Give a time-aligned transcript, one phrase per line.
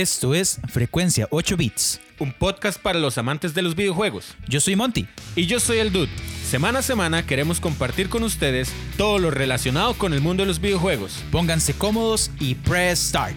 [0.00, 2.00] Esto es Frecuencia 8 Bits.
[2.20, 4.34] Un podcast para los amantes de los videojuegos.
[4.48, 5.06] Yo soy Monty.
[5.36, 6.08] Y yo soy el Dude.
[6.42, 10.58] Semana a semana queremos compartir con ustedes todo lo relacionado con el mundo de los
[10.58, 11.22] videojuegos.
[11.30, 13.36] Pónganse cómodos y press start.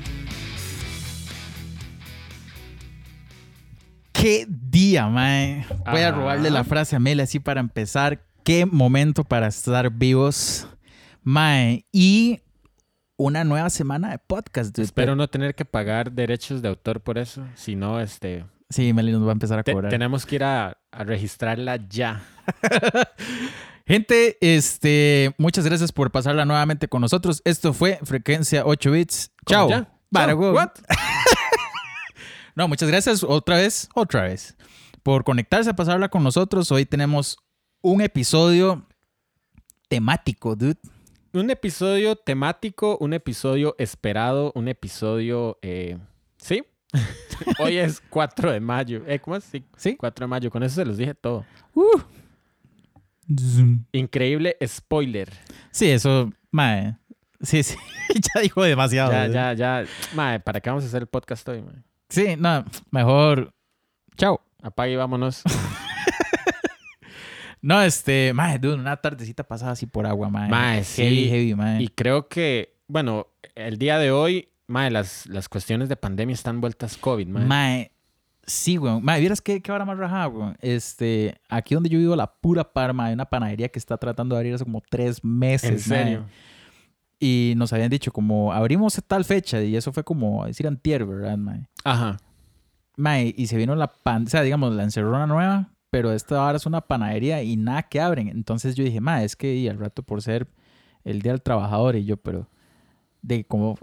[4.14, 5.66] Qué día, mae.
[5.92, 6.18] Voy a Ajá.
[6.18, 8.24] robarle la frase a Mel así para empezar.
[8.46, 10.66] Qué momento para estar vivos,
[11.24, 11.86] mae.
[11.92, 12.40] Y
[13.18, 14.76] una nueva semana de podcast.
[14.76, 14.86] dude.
[14.86, 17.46] Espero no tener que pagar derechos de autor por eso.
[17.56, 19.92] Si no, este, Sí, Meli nos va a empezar a te- cobrar.
[19.92, 22.24] tenemos que ir a, a registrarla ya.
[23.86, 27.42] Gente, este, muchas gracias por pasarla nuevamente con nosotros.
[27.46, 29.32] Esto fue Frecuencia 8 Bits.
[29.46, 29.88] ¿Cómo Chao.
[30.12, 30.36] Para.
[30.36, 30.70] What?
[32.56, 34.56] No, muchas gracias otra vez, otra vez,
[35.02, 36.72] por conectarse a pasarla con nosotros.
[36.72, 37.38] Hoy tenemos
[37.82, 38.86] un episodio
[39.90, 40.78] temático, dude.
[41.36, 45.58] Un episodio temático, un episodio esperado, un episodio...
[45.64, 45.98] eh,
[46.38, 46.64] ¿Sí?
[47.60, 49.02] Hoy es 4 de mayo.
[49.08, 49.44] Eh, ¿Cómo es?
[49.44, 49.96] Sí, ¿Sí?
[49.96, 50.52] 4 de mayo.
[50.52, 51.44] Con eso se los dije todo.
[51.74, 52.00] Uh.
[53.36, 53.86] Zoom.
[53.92, 55.34] Increíble spoiler.
[55.72, 56.98] Sí, eso, mae.
[57.42, 57.78] Sí, sí,
[58.36, 59.12] ya dijo demasiado.
[59.12, 59.86] Ya, ya, ya.
[60.14, 61.82] Mae, ¿para qué vamos a hacer el podcast hoy, mae?
[62.10, 63.52] Sí, no, mejor.
[64.18, 64.40] Chao.
[64.62, 65.42] Apague y vámonos.
[67.64, 70.50] No, este, mae, dude, una tardecita pasada así por agua, mae.
[70.50, 71.02] Mae, sí.
[71.02, 71.82] Heavy, heavy, mae.
[71.82, 76.60] Y creo que, bueno, el día de hoy, mae, las, las cuestiones de pandemia están
[76.60, 77.46] vueltas COVID, mae.
[77.46, 77.92] Mae,
[78.46, 79.02] sí, weón.
[79.02, 80.58] Mae, ¿vieras qué, qué hora más rajada, weón?
[80.60, 84.40] Este, aquí donde yo vivo, la pura parma, hay una panadería que está tratando de
[84.40, 86.26] abrir hace como tres meses, en serio.
[87.18, 91.38] Y nos habían dicho como, abrimos tal fecha, y eso fue como, decir antier, ¿verdad,
[91.38, 91.70] mae?
[91.86, 92.18] Ajá.
[92.98, 96.58] Mae, y se vino la pan, o sea, digamos, la encerrona nueva, pero esta ahora
[96.58, 98.28] es una panadería y nada que abren.
[98.28, 100.48] Entonces yo dije, mae, es que y al rato por ser
[101.04, 102.50] el Día del Trabajador, y yo, pero
[103.22, 103.78] de como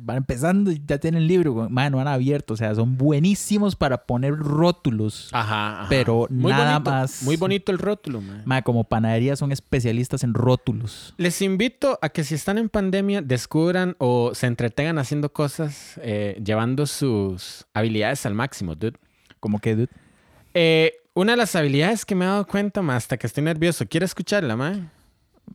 [0.00, 4.06] van empezando y ya tienen libro, mae, no han abierto, o sea, son buenísimos para
[4.06, 5.28] poner rótulos.
[5.32, 5.86] Ajá, ajá.
[5.90, 7.22] Pero nada bonito, más.
[7.24, 8.40] Muy bonito el rótulo, mae.
[8.46, 11.12] Mae, como panadería son especialistas en rótulos.
[11.18, 16.40] Les invito a que si están en pandemia descubran o se entretengan haciendo cosas, eh,
[16.42, 18.96] llevando sus habilidades al máximo, dude.
[19.40, 19.90] Como que, dude.
[20.54, 23.86] Eh, una de las habilidades que me he dado cuenta, ma, hasta que estoy nervioso,
[23.86, 24.88] ¿quiere escucharla, mae?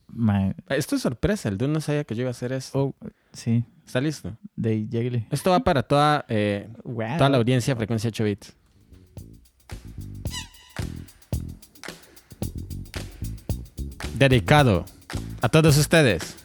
[0.07, 2.77] Mae, Esto es sorpresa, el dude no sabía que yo iba a hacer esto.
[2.79, 2.95] oh,
[3.33, 4.35] sí, ¿Está listo?
[4.55, 5.27] de lleguele.
[5.31, 7.17] Esto va para toda, eh, Wow.
[7.17, 8.53] toda la audiencia de Frecuencia 8 bits.
[14.17, 14.85] Dedicado
[15.41, 16.35] a todos ustedes.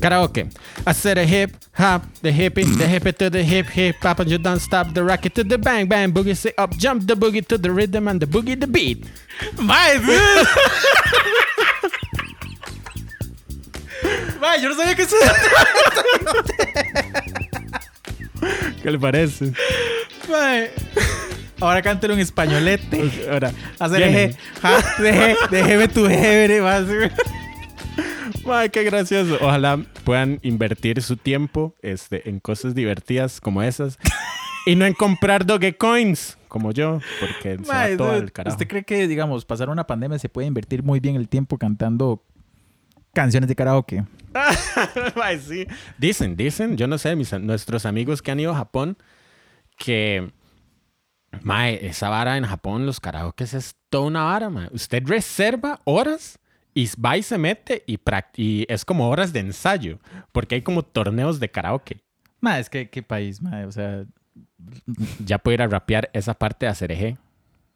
[0.00, 0.48] Karaoke.
[0.94, 4.38] Said a hip hop, the hippie, the hippie to the hip hip hop, and you
[4.38, 6.36] don't stop the rocket to the bang bang boogie.
[6.36, 9.06] Say up, jump the boogie to the rhythm and the boogie the beat.
[9.58, 9.98] Mae.
[14.40, 15.16] Mae, yo no sabía que eso
[18.82, 19.52] ¿Qué le parece?
[20.28, 20.70] Mae.
[21.60, 23.28] Ahora cántelo en españolete.
[23.30, 26.84] Ahora, Hacer eje, ja, deje, déjeme tu jebre, más.
[28.50, 29.38] Ay, qué gracioso.
[29.40, 33.98] Ojalá puedan invertir su tiempo este, en cosas divertidas como esas
[34.66, 38.54] y no en comprar Dogecoins como yo, porque se va todo al carajo.
[38.54, 42.22] ¿Usted cree que, digamos, pasar una pandemia se puede invertir muy bien el tiempo cantando
[43.12, 44.04] canciones de karaoke?
[45.22, 45.66] Ay, sí.
[45.98, 48.96] Dicen, dicen, yo no sé, mis, nuestros amigos que han ido a Japón,
[49.76, 50.30] que,
[51.42, 54.68] mae, esa vara en Japón, los karaokes es toda una vara, mae.
[54.72, 56.38] Usted reserva horas
[56.74, 57.98] y va y se mete y,
[58.36, 59.98] y es como horas de ensayo,
[60.32, 61.98] porque hay como torneos de karaoke.
[62.40, 63.64] Mae, es que qué país, mae.
[63.64, 64.04] O sea,
[65.24, 67.16] Ya puedo ir a rapear esa parte de hacer eje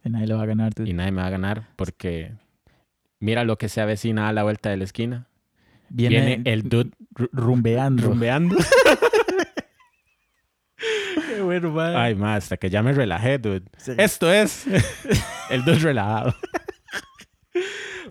[0.05, 0.73] nadie le va a ganar.
[0.75, 0.89] dude.
[0.89, 2.33] y nadie me va a ganar porque
[3.21, 5.27] mira lo que se avecina a la vuelta de la esquina.
[5.91, 8.07] Viene, Viene el dude ru- rumbeando.
[8.09, 8.57] rumbeando.
[11.29, 11.95] Qué bueno, mae.
[11.97, 13.65] Ay, más, hasta que ya me relajé, dude.
[13.77, 13.93] Sí.
[13.99, 14.65] Esto es
[15.51, 16.35] el dude relajado.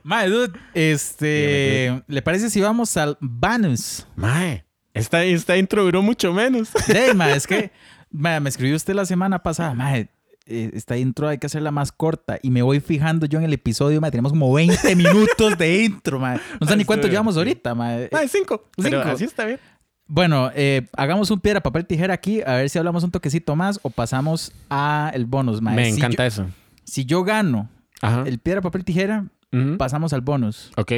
[0.04, 4.06] Mae, dude, este, ¿le parece si vamos al Banus?
[4.16, 6.70] Mae, esta, esta intro duró mucho menos.
[6.86, 7.72] Sí, mae, es que
[8.12, 10.10] mae, me escribió usted la semana pasada, mae,
[10.46, 13.54] eh, esta intro hay que hacerla más corta y me voy fijando yo en el
[13.54, 16.40] episodio, mae, tenemos como 20 minutos de intro, mae.
[16.60, 18.10] No sé ni cuánto llevamos ahorita, mae.
[18.12, 18.70] Mae, cinco.
[18.78, 19.14] Pero Cinco.
[19.16, 19.60] así está bien.
[20.10, 23.78] Bueno, eh, hagamos un piedra, papel, tijera aquí, a ver si hablamos un toquecito más
[23.84, 25.76] o pasamos a el bonus, mae.
[25.76, 26.46] me Si encanta yo- eso.
[26.86, 27.70] si yo gano
[28.02, 28.24] Ajá.
[28.26, 29.26] el piedra, papel, tijera,
[29.78, 30.72] Pasamos al bonus.
[30.78, 30.92] Ok,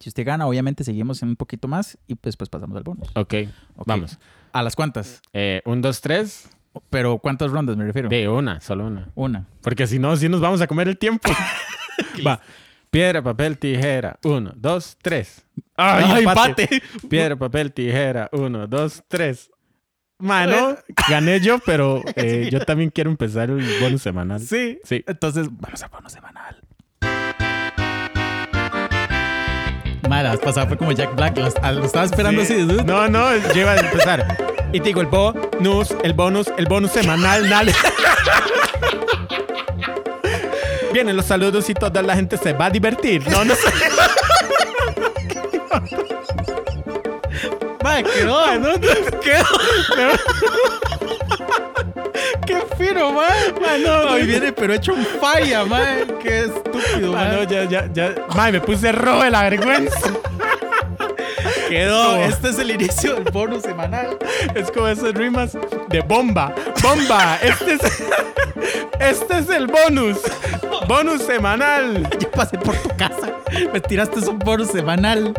[0.00, 3.08] Si usted gana, obviamente seguimos en un poquito más y pues, pues pasamos al bonus.
[3.14, 3.34] ok.
[3.76, 3.86] Ok.
[3.86, 4.18] Vamos.
[4.52, 5.20] ¿A las cuantas?
[5.32, 6.48] Eh, un, dos, tres.
[6.90, 8.08] Pero ¿cuántas rondas me refiero?
[8.08, 9.08] De una, solo una.
[9.14, 9.46] Una.
[9.62, 11.30] Porque si no, sí nos vamos a comer el tiempo.
[12.26, 12.40] Va.
[12.90, 14.18] Piedra, papel, tijera.
[14.24, 15.44] Uno, dos, tres.
[15.76, 16.62] ¡Ay, ¡Ay, empate!
[16.62, 17.08] empate!
[17.08, 18.28] Piedra, papel, tijera.
[18.32, 19.50] Uno, dos, tres.
[20.18, 20.76] Mano,
[21.08, 24.40] gané yo, pero eh, yo también quiero empezar el bonus semanal.
[24.40, 24.78] Sí.
[24.84, 25.04] Sí.
[25.06, 26.60] Entonces, vamos al bono semanal.
[30.08, 31.36] Vez pasada fue como Jack Black.
[31.38, 32.54] Lo, lo estaba esperando Sí.
[32.54, 32.84] así.
[32.84, 34.36] No, no, lleva a empezar.
[34.72, 37.44] Y te digo, el bonus, el bonus, el bonus semanal.
[40.92, 43.26] Vienen los saludos y toda la gente se va a divertir.
[43.28, 43.68] No, no sé.
[47.82, 48.80] Madre, quedó, ¿no?
[49.20, 49.44] Quedó.
[52.78, 53.52] Fino, madre.
[53.84, 56.06] no, viene, pero hecho un falla, madre.
[56.22, 57.46] Qué estúpido, madre.
[57.48, 58.14] ya, ya, ya.
[58.34, 60.10] May, me puse rojo de la vergüenza.
[61.68, 62.04] Quedó.
[62.12, 64.18] como- Este es el inicio del bonus semanal.
[64.54, 65.56] Es como esas rimas
[65.88, 66.54] de bomba.
[66.82, 67.38] Bomba.
[67.42, 67.80] Este es,
[69.00, 70.18] este es el bonus.
[70.88, 72.08] Bonus semanal.
[72.18, 73.32] Yo pasé por tu casa.
[73.72, 75.32] Me tiraste un bonus semanal.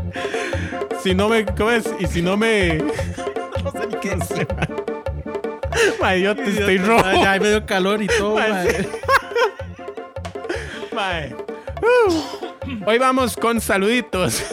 [1.04, 1.46] Si no me.
[1.46, 1.86] ¿Cómo es?
[2.00, 2.78] Y si no me.
[3.64, 4.48] No sé ni qué decir.
[6.06, 7.24] May, yo te estoy rojo.
[7.24, 8.90] Ya me dio calor y todo, Mae, madre.
[10.94, 11.36] Mae.
[11.82, 12.86] Uh.
[12.86, 14.44] Hoy vamos con saluditos.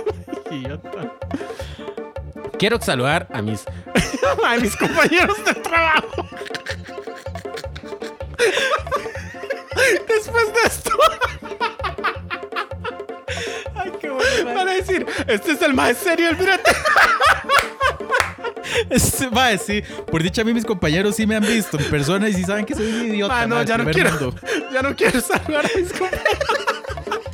[0.50, 1.12] Idiota.
[2.58, 3.64] Quiero saludar a mis,
[4.44, 6.28] a mis compañeros de trabajo.
[10.08, 10.90] Después de esto,
[13.76, 16.72] Ay, qué bueno, van a decir, este es el más serio del brete.
[18.90, 19.82] Este, mae, sí.
[20.10, 22.64] Por dicha a mí mis compañeros sí me han visto en persona y sí saben
[22.64, 23.40] que soy un idiota.
[23.42, 24.10] Ah, no, mae, ya no quiero.
[24.10, 24.34] mundo.
[24.72, 26.22] Ya no quiero saludar a mis compañeros.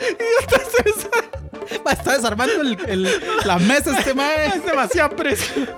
[0.00, 0.62] Idiota,
[1.84, 4.46] Mae, está desarmando el, el- la mesa este mae.
[4.56, 5.14] es demasiado.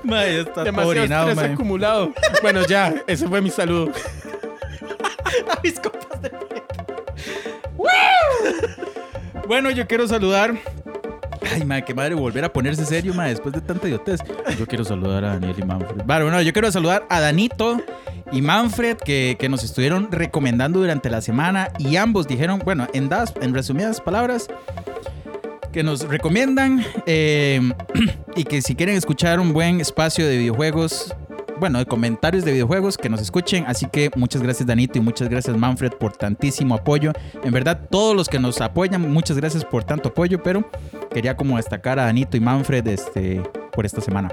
[0.04, 1.54] Mae, ya está Demasiado orinado, estrés mae.
[1.54, 2.12] acumulado.
[2.42, 3.92] Bueno, ya, ese fue mi saludo.
[5.50, 6.30] A mis compas de
[9.46, 10.54] Bueno, yo quiero saludar.
[11.52, 14.20] Ay, madre, qué madre volver a ponerse serio, madre, después de tanta idiotez.
[14.58, 16.02] Yo quiero saludar a Daniel y Manfred.
[16.04, 17.80] Vale, bueno, yo quiero saludar a Danito
[18.32, 23.08] y Manfred que, que nos estuvieron recomendando durante la semana y ambos dijeron, bueno, en,
[23.08, 24.48] das, en resumidas palabras,
[25.72, 27.60] que nos recomiendan eh,
[28.36, 31.14] y que si quieren escuchar un buen espacio de videojuegos,
[31.58, 33.64] bueno, de comentarios de videojuegos, que nos escuchen.
[33.66, 37.12] Así que muchas gracias Danito y muchas gracias Manfred por tantísimo apoyo.
[37.42, 40.68] En verdad, todos los que nos apoyan, muchas gracias por tanto apoyo, pero
[41.12, 44.28] quería como destacar a Danito y Manfred este, por esta semana.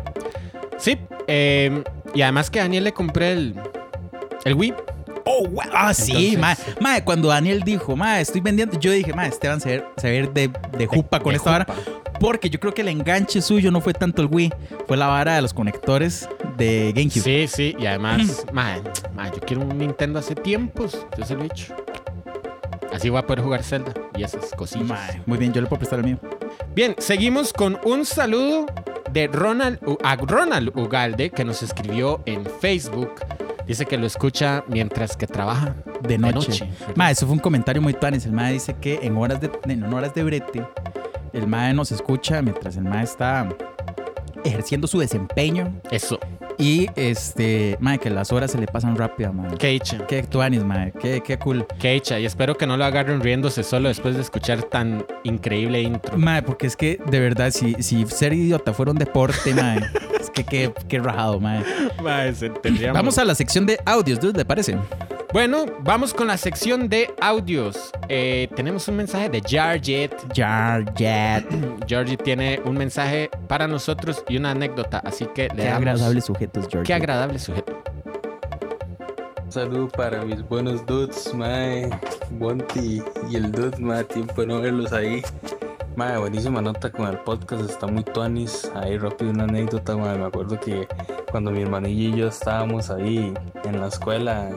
[0.77, 1.83] Sí, eh,
[2.13, 3.55] y además que a Daniel le compré el,
[4.43, 4.73] el Wii.
[5.25, 5.63] Oh, wow.
[5.73, 6.55] Ah, sí, mae.
[6.79, 10.85] Mae, cuando Daniel dijo, mae, estoy vendiendo, yo dije, mae, Esteban se ve de, de
[10.85, 11.67] jupa con de esta vara.
[12.19, 14.53] Porque yo creo que el enganche suyo no fue tanto el Wii,
[14.87, 17.21] fue la vara de los conectores de GameCube.
[17.21, 18.81] Sí, sí, y además, mae,
[19.13, 21.75] mae, yo quiero un Nintendo hace tiempos, yo se lo he dicho.
[22.93, 24.87] Así voy a poder jugar Zelda y esas cosillas.
[24.87, 26.19] Mae, muy bien, yo le puedo prestar el mío.
[26.73, 28.65] Bien, seguimos con un saludo
[29.11, 33.11] de Ronald, a Ronald Ugalde que nos escribió en Facebook.
[33.67, 36.69] Dice que lo escucha mientras que trabaja De noche.
[36.95, 38.25] Mae, eso fue un comentario muy tuanis.
[38.25, 40.67] El mae dice que en horas de, en horas de brete,
[41.33, 43.49] el mae nos escucha mientras el mae está
[44.43, 45.73] ejerciendo su desempeño.
[45.91, 46.19] Eso,
[46.57, 49.57] Y este, mae, que las horas se le pasan rápido, mae.
[49.57, 50.91] qué hecha, Qué tuanis, mae.
[50.93, 51.65] Qué, qué cool.
[51.79, 52.19] qué hecha.
[52.19, 56.17] Y espero que no lo agarren riéndose solo después de escuchar tan increíble intro.
[56.17, 59.79] Mae, porque es que de verdad, si, si ser idiota fuera un deporte, mae,
[60.19, 61.63] es que qué, qué rajado, mae.
[62.01, 62.51] Mae, se-
[62.93, 64.77] Vamos a la sección de audios, dude, ¿le parece?
[65.35, 67.91] Bueno, vamos con la sección de audios.
[68.07, 70.15] Eh, tenemos un mensaje de Jarjet.
[70.33, 71.45] Jar Jet.
[71.85, 75.81] Georgie tiene un mensaje para nosotros y una anécdota, así que le Qué damos...
[75.81, 76.87] agradables sujetos, George.
[76.87, 77.83] Qué agradable sujeto.
[79.43, 81.89] Un saludo para mis buenos dudes, mae.
[82.31, 84.05] Monty y el dude, mae.
[84.05, 85.21] Tiempo de no verlos ahí.
[85.97, 88.71] Mae, buenísima nota con el podcast, está muy tuanis.
[88.73, 90.17] Ahí rápido una anécdota, mae.
[90.17, 90.87] Me acuerdo que
[91.29, 93.33] cuando mi hermanilla y yo estábamos ahí
[93.65, 94.49] en la escuela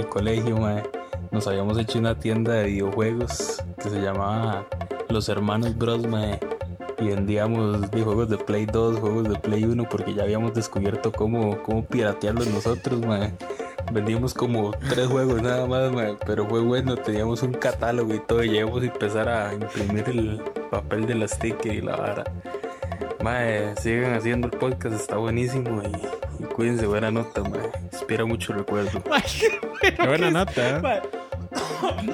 [0.00, 0.56] y colegio,
[1.30, 4.66] nos habíamos hecho una tienda de videojuegos que se llamaba
[5.08, 6.02] Los Hermanos Bros.
[6.98, 11.12] Y vendíamos de juegos de Play 2, juegos de Play 1, porque ya habíamos descubierto
[11.12, 13.32] cómo, cómo piratearlos nosotros, mae.
[13.92, 15.92] Vendíamos como tres juegos nada más,
[16.26, 20.42] pero fue bueno, teníamos un catálogo y todo, y llegamos a empezar a imprimir el
[20.70, 22.24] papel de la sticker y la vara.
[23.22, 27.70] Mae, sigan haciendo el podcast, está buenísimo y, y cuídense, buena nota, mae.
[27.92, 29.02] Inspira mucho recuerdo.
[29.80, 30.78] Qué buena nota.
[30.78, 30.80] ¿eh?
[30.80, 31.02] Mae,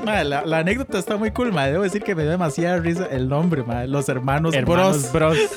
[0.04, 1.70] mae, la, la anécdota está muy cool, mae.
[1.70, 3.86] Debo decir que me dio demasiada risa el nombre, mae.
[3.86, 5.38] Los hermanos, Hermanos Bros.
[5.38, 5.38] Bros.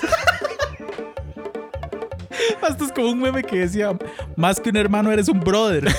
[2.69, 3.97] Esto es como un meme que decía,
[4.35, 5.85] más que un hermano eres un brother.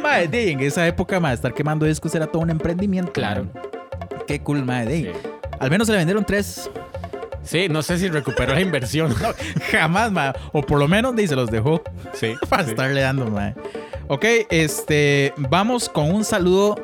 [0.00, 3.10] mae, de, en esa época, mae, estar quemando discos era todo un emprendimiento.
[3.10, 3.46] Claro.
[3.52, 4.24] mae.
[4.28, 4.86] Qué cool, mae.
[4.86, 5.12] de.
[5.12, 5.30] Sí.
[5.60, 6.68] Al menos se le vendieron tres.
[7.42, 9.14] Sí, no sé si recuperó la inversión.
[9.70, 10.32] Jamás, mae.
[10.52, 11.82] O por lo menos ni se los dejó
[12.14, 12.34] Sí.
[12.48, 12.70] para sí.
[12.70, 13.54] estarle dando, mae.
[14.08, 15.32] Ok, este.
[15.36, 16.76] Vamos con un saludo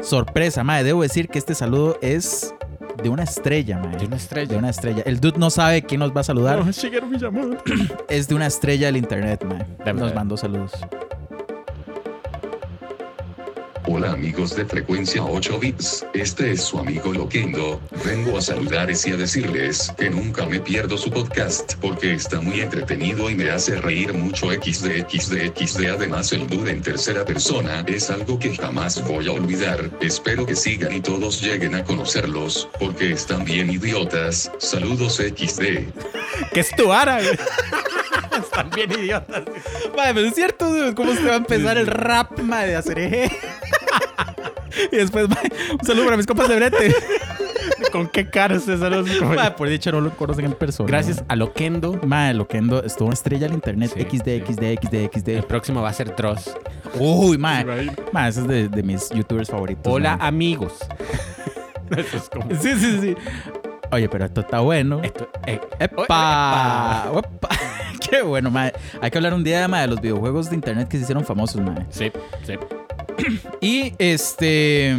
[0.00, 0.84] sorpresa, mae.
[0.84, 2.54] Debo decir que este saludo es
[3.02, 3.96] de una estrella, mae.
[3.96, 4.52] De una estrella.
[4.52, 5.02] De una estrella.
[5.06, 6.64] El dude no sabe quién nos va a saludar.
[6.64, 7.62] No, Shigeru Miyamoto.
[8.08, 9.44] Es de una estrella del internet.
[9.84, 10.72] Dame Nos mandó saludos.
[13.88, 19.12] Hola amigos de frecuencia 8 bits, este es su amigo Loquendo, vengo a saludarles y
[19.12, 23.80] a decirles que nunca me pierdo su podcast porque está muy entretenido y me hace
[23.80, 29.06] reír mucho XD XD XD además el dude en tercera persona es algo que jamás
[29.06, 34.50] voy a olvidar, espero que sigan y todos lleguen a conocerlos, porque están bien idiotas,
[34.58, 35.62] saludos XD.
[36.52, 37.38] ¿Qué es tu güey?
[38.36, 39.44] Están bien idiotas.
[39.96, 40.66] Mae, pero es cierto.
[40.94, 43.30] ¿Cómo se va a empezar el rap, mae, de hacer?
[44.92, 46.94] y después, un saludo para mis compas de brete.
[47.92, 49.08] ¿Con qué cara usted saludos?
[49.56, 50.86] Por dicho no lo conocen en persona.
[50.88, 51.98] Gracias a Loquendo.
[52.06, 53.92] Mae, Loquendo es toda una estrella al internet.
[53.94, 54.42] Sí, XD, sí.
[54.46, 55.46] XD, XD, El XD.
[55.46, 56.56] próximo va a ser Dross.
[56.98, 57.64] Uy, mae.
[58.12, 59.92] Mae, ese es de, de mis youtubers favoritos.
[59.92, 60.74] Hola, amigos.
[61.96, 62.48] Eso es como...
[62.60, 63.16] Sí, sí, sí.
[63.92, 65.00] Oye, pero esto está bueno.
[65.02, 67.06] Esto, eh, ¡Epa!
[67.16, 67.48] ¡Epa!
[68.10, 68.72] Qué bueno, mae.
[69.00, 71.60] Hay que hablar un día, mae, de los videojuegos de internet que se hicieron famosos,
[71.60, 71.86] mae.
[71.90, 72.10] Sí,
[72.44, 72.54] sí.
[73.60, 74.96] Y este.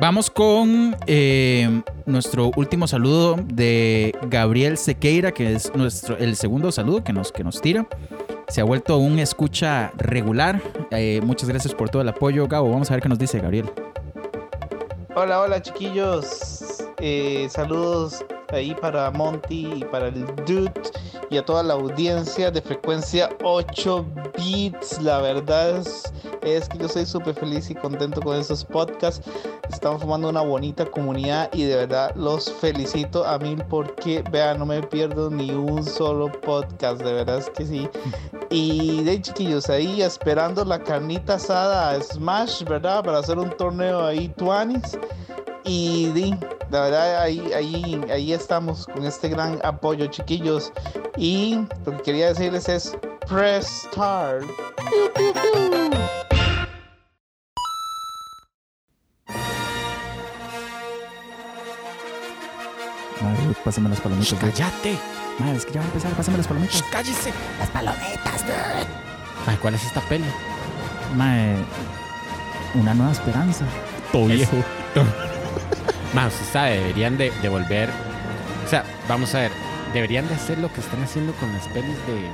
[0.00, 7.02] Vamos con eh, nuestro último saludo de Gabriel Sequeira, que es nuestro, el segundo saludo
[7.02, 7.86] que nos, que nos tira.
[8.48, 10.62] Se ha vuelto un escucha regular.
[10.92, 12.70] Eh, muchas gracias por todo el apoyo, Gabo.
[12.70, 13.68] Vamos a ver qué nos dice Gabriel.
[15.16, 16.84] Hola, hola chiquillos.
[17.00, 20.72] Eh, saludos ahí para Monty y para el Dude
[21.30, 25.00] y a toda la audiencia de frecuencia 8 bits.
[25.02, 26.12] La verdad es,
[26.42, 29.28] es que yo soy súper feliz y contento con estos podcasts.
[29.70, 34.66] Estamos formando una bonita comunidad y de verdad los felicito a mil porque, vean, no
[34.66, 37.02] me pierdo ni un solo podcast.
[37.02, 37.88] De verdad es que sí.
[38.50, 43.04] Y de chiquillos, ahí esperando la carnita asada a Smash, ¿verdad?
[43.04, 44.98] Para hacer un torneo ahí, Tuanis.
[45.64, 46.34] Y di,
[46.70, 50.72] la verdad, ahí, ahí, ahí estamos con este gran apoyo, chiquillos.
[51.16, 52.96] Y lo que quería decirles es:
[53.28, 54.44] Press Start.
[63.22, 64.38] Madre, pásame las palomitas.
[64.38, 64.96] ¡Cállate!
[65.38, 66.12] Madre, es que ya va a empezar.
[66.12, 66.82] Pásame las palomitas.
[66.90, 67.32] ¡Cállese!
[67.58, 68.86] Las palomitas, dude.
[69.46, 70.24] Ay, ¿cuál es esta peli?
[71.16, 71.56] Madre,
[72.74, 73.64] una nueva esperanza.
[74.12, 74.48] Todo Es-
[76.14, 77.90] Más, usted sabe, deberían de, de volver.
[78.68, 79.50] O sea, vamos a ver,
[79.94, 82.28] deberían de hacer lo que están haciendo con las pelis de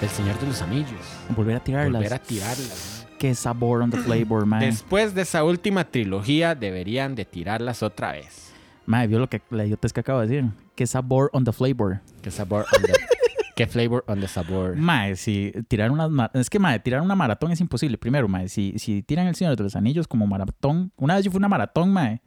[0.00, 1.06] del Señor de los Anillos.
[1.36, 1.92] Volver a tirarlas.
[1.92, 3.06] Volver a tirarlas.
[3.16, 4.58] Qué sabor on the flavor, man.
[4.58, 8.52] Después de esa última trilogía, deberían de tirarlas otra vez.
[8.86, 10.50] Madre, vio lo que la idiota que acabo de decir.
[10.74, 12.00] Qué sabor on the flavor.
[12.20, 12.92] ¿Qué sabor on the,
[13.54, 14.74] ¿Qué flavor on the sabor?
[14.74, 17.98] Mae, si tirar unas ma- es que mae, tirar una maratón es imposible.
[17.98, 21.30] Primero, mae, si, si tiran el Señor de los Anillos como maratón, una vez yo
[21.30, 22.20] fui una maratón, mae,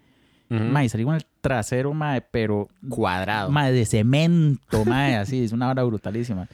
[0.55, 0.63] Ujú.
[0.65, 3.49] mae, salí con el trasero, mae, pero Cuadrado.
[3.49, 6.47] mae de cemento, mae, así, es una hora brutalísima.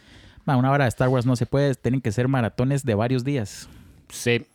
[0.46, 3.24] Mae, una hora de Star Wars no se puede, tienen que ser maratones de varios
[3.24, 3.68] días.
[4.10, 4.46] Sí.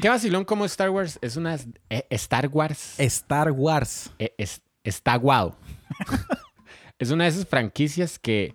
[0.00, 1.56] Qué vacilón como Star Wars es una
[1.90, 4.10] eh, Star Wars Star Wars.
[4.18, 5.54] eh, es- está guau.
[6.98, 8.54] es una de esas franquicias que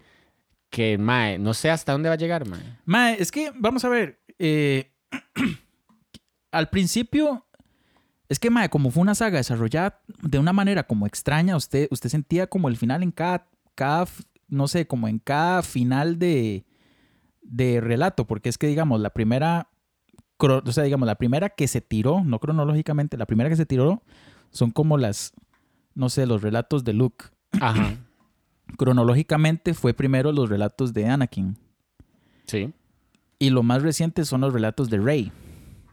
[0.69, 2.61] que mae, no sé hasta dónde va a llegar, mae.
[2.85, 4.91] Mae, es que, vamos a ver, eh,
[6.51, 7.42] al principio,
[8.33, 12.09] es que, mae, como fue una saga desarrollada de una manera como extraña, usted, usted
[12.09, 14.07] sentía como el final en cada, cada,
[14.47, 16.65] no sé, como en cada final de,
[17.43, 19.69] de relato, porque es que, digamos, la primera,
[20.39, 23.65] cro- o sea, digamos, la primera que se tiró, no cronológicamente, la primera que se
[23.65, 24.01] tiró
[24.51, 25.33] son como las,
[25.95, 27.25] no sé, los relatos de Luke.
[27.61, 27.95] Ajá.
[28.77, 31.57] Cronológicamente fue primero los relatos de Anakin.
[32.47, 32.73] Sí.
[33.39, 35.31] Y lo más reciente son los relatos de Rey.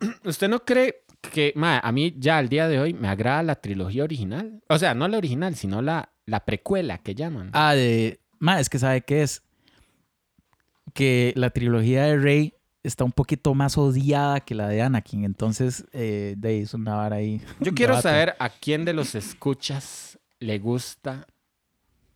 [0.25, 3.55] ¿Usted no cree que, mae, a mí ya al día de hoy me agrada la
[3.57, 4.63] trilogía original?
[4.69, 7.51] O sea, no la original, sino la, la precuela que llaman.
[7.53, 8.21] Ah, de.
[8.39, 9.43] Ma, es que sabe qué es.
[10.95, 15.25] Que la trilogía de Rey está un poquito más odiada que la de Anakin.
[15.25, 17.41] Entonces, eh, de ahí es una vara ahí.
[17.61, 18.09] Yo quiero debate.
[18.09, 21.27] saber a quién de los escuchas le gusta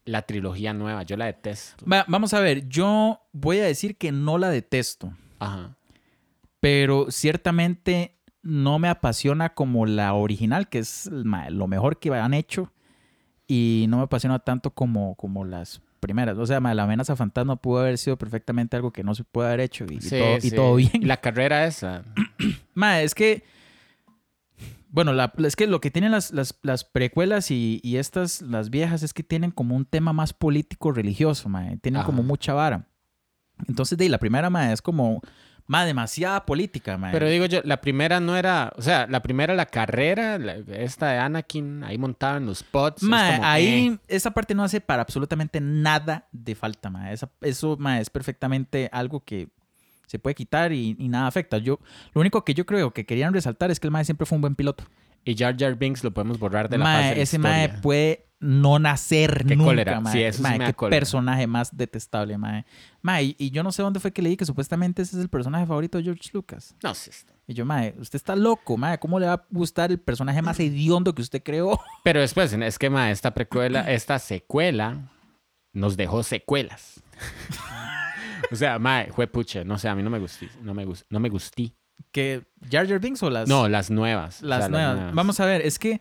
[0.06, 1.02] la trilogía nueva.
[1.04, 1.84] Yo la detesto.
[1.86, 5.76] Va- vamos a ver, yo voy a decir que no la detesto, Ajá.
[6.60, 12.34] pero ciertamente no me apasiona como la original, que es ma, lo mejor que han
[12.34, 12.70] hecho,
[13.48, 16.36] y no me apasiona tanto como, como las primeras.
[16.38, 19.48] O sea, ma, la amenaza fantasma pudo haber sido perfectamente algo que no se puede
[19.48, 20.90] haber hecho y, y Sí, todo, y todo bien.
[21.02, 22.04] Y la carrera esa.
[22.74, 23.42] Ma, es que.
[24.90, 28.70] Bueno, la- es que lo que tienen las, las, las precuelas y, y estas, las
[28.70, 31.78] viejas, es que tienen como un tema más político-religioso, mae.
[31.78, 32.06] Tienen Ajá.
[32.06, 32.86] como mucha vara.
[33.66, 35.20] Entonces, de la primera, mae, es como,
[35.66, 37.12] mae, demasiada política, mae.
[37.12, 41.08] Pero digo yo, la primera no era, o sea, la primera la carrera, la- esta
[41.10, 43.02] de Anakin, ahí montaba en los pods.
[43.02, 43.98] es Mae, como, ahí eh.
[44.08, 47.12] esa parte no hace para absolutamente nada de falta, mae.
[47.14, 49.48] Esa- eso, mae, es perfectamente algo que
[50.06, 51.58] se puede quitar y, y nada afecta.
[51.58, 51.80] Yo,
[52.12, 54.42] lo único que yo creo que querían resaltar es que el mae siempre fue un
[54.42, 54.84] buen piloto.
[55.24, 58.26] Y Jar Jar Binks lo podemos borrar de la Mae, de la ese mae puede
[58.40, 60.00] no nacer Qué nunca, cólera.
[60.00, 60.12] mae.
[60.12, 61.00] Sí, eso sí Mae, me da qué cólera.
[61.00, 62.66] personaje más detestable, mae.
[63.00, 65.30] Mae, y, y yo no sé dónde fue que leí que supuestamente ese es el
[65.30, 66.74] personaje favorito de George Lucas.
[66.82, 67.10] No sé.
[67.46, 68.98] Y yo, mae, usted está loco, mae.
[68.98, 71.80] ¿Cómo le va a gustar el personaje más hediondo que usted creó?
[72.04, 75.10] Pero después, es que ma, esta precuela, esta secuela
[75.72, 77.02] nos dejó secuelas.
[78.50, 81.06] o sea, mae, fue puche, no sé, a mí no me gustí, no me gustó,
[81.10, 81.74] no me gustí.
[82.12, 84.42] ¿Que Jar Jar Binks o las, No, las nuevas.
[84.42, 85.14] o las, sea, nuevas?
[85.14, 86.00] Vamos a ver, es que,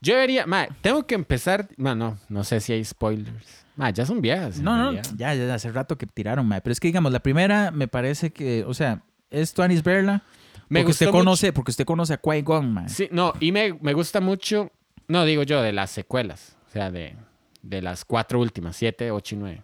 [0.00, 3.64] Yo debería, mae, tengo que empezar, bueno, no sé si hay spoilers.
[3.76, 4.58] Mae, ya son viejas.
[4.60, 6.48] no, no, ya, ya hace rato que tiraron.
[6.48, 10.22] Pero es que, digamos, la primera me parece que, o sea, es Tuanis Berla.
[10.68, 12.88] Me porque usted conoce, porque usted conoce a Qui-Gon, mae.
[12.88, 14.70] Sí, no, y me, me gusta mucho,
[15.08, 17.16] no digo yo, de las secuelas, o sea, de,
[17.62, 19.62] de las cuatro últimas, siete, ocho y nueve.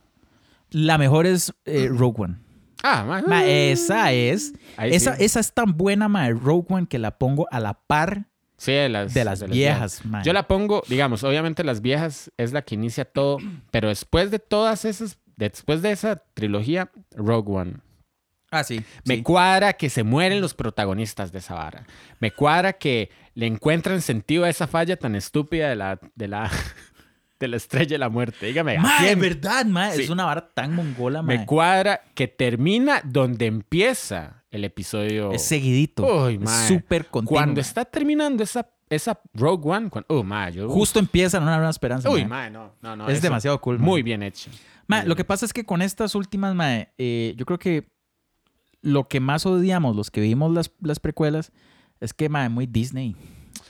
[0.70, 2.37] La mejor es eh, Rogue One.
[2.82, 4.54] Ah, Ma, esa es.
[4.78, 5.25] Esa, sí.
[5.25, 8.90] esa es tan buena, ma, Rogue One, que la pongo a la par Sí, de
[8.90, 10.22] las, de las viejas, ma.
[10.22, 13.38] Yo la pongo, digamos, obviamente las viejas es la que inicia todo,
[13.70, 17.72] pero después de todas esas, después de esa trilogía, Rogue One.
[18.50, 18.84] Ah, sí.
[19.06, 19.22] Me sí.
[19.22, 21.87] cuadra que se mueren los protagonistas de esa vara.
[22.18, 26.50] Me cuadra que le encuentran sentido a esa falla tan estúpida de la, de la,
[27.40, 28.47] de la estrella de la muerte.
[28.47, 29.11] Dígame, ¿a Ma, quién?
[29.12, 29.90] es verdad, ma.
[29.92, 30.02] Sí.
[30.02, 31.26] Es una vara tan mongola, ma.
[31.28, 35.32] Me cuadra que termina donde empieza el episodio.
[35.32, 36.26] Es seguidito.
[36.26, 36.68] Uy, mae.
[36.68, 37.32] súper continuo.
[37.38, 41.70] Cuando está terminando esa, esa Rogue One, cuando, oh, ma, yo, Justo empieza una nueva
[41.70, 42.11] esperanza.
[42.11, 42.28] Uy, ma.
[42.28, 43.09] mae, no, no, no.
[43.09, 43.78] es eso- demasiado cool.
[43.78, 44.50] Muy bien hecho.
[44.87, 46.68] Ma, lo que pasa es que con estas últimas, ma,
[46.99, 47.88] eh, yo creo que
[48.82, 51.52] lo que más odiamos, los que vimos las, las precuelas,
[52.00, 53.14] es que, ma, muy Disney.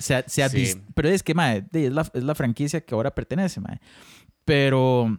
[0.01, 0.57] Se ha- se ha Sí.
[0.59, 3.79] dis- pero es que, ma, de- es la, es la franquicia que ahora pertenece, ma.
[4.45, 5.17] Pero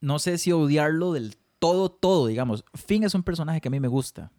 [0.00, 2.64] no sé si odiarlo del todo, todo, digamos.
[2.74, 4.30] Finn es un personaje que a mí me gusta.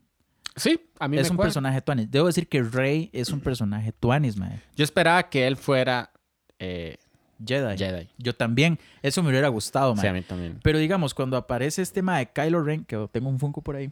[0.56, 1.48] Sí, a mí Es me un cuadra.
[1.50, 2.10] personaje tuanis.
[2.10, 4.50] Debo decir que Rey es un personaje tuanis, ma.
[4.76, 6.12] Yo esperaba que él fuera
[6.58, 6.98] eh,
[7.46, 7.78] Jedi.
[7.78, 8.08] Jedi.
[8.18, 8.80] Yo también.
[9.04, 10.02] Eso me hubiera gustado, ma.
[10.02, 10.60] Sí, a mí también.
[10.64, 13.92] Pero digamos, cuando aparece este ma de Kylo Ren, que tengo un Funko por ahí.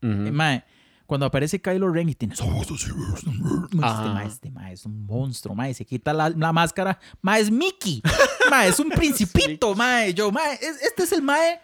[0.00, 0.64] Mae,
[1.06, 5.84] cuando aparece Kylo Ren y tiene este mae, este mae es un monstruo, mae, se
[5.84, 8.02] quita la, la máscara, mae, es Mickey,
[8.50, 11.60] mae, es un principito, mae, yo, es- este es el mae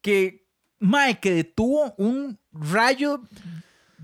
[0.00, 0.46] que,
[0.78, 3.20] mae, que detuvo un rayo,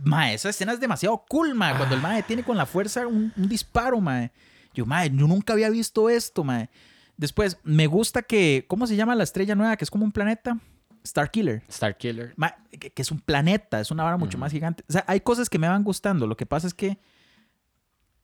[0.04, 3.32] mae, esa escena es demasiado cool, mae, cuando el mae tiene con la fuerza un,
[3.36, 4.32] un disparo, mae,
[4.74, 6.70] yo, mae, yo nunca había visto esto, mae.
[7.16, 9.76] Después, me gusta que, ¿cómo se llama la estrella nueva?
[9.76, 10.58] Que es como un planeta,
[11.06, 11.62] Starkiller.
[11.68, 12.32] Star Killer.
[12.36, 14.84] Ma- que, que es un planeta, es una vara mucho más gigante.
[14.88, 16.26] O sea, hay cosas que me van gustando.
[16.26, 16.98] Lo que pasa es que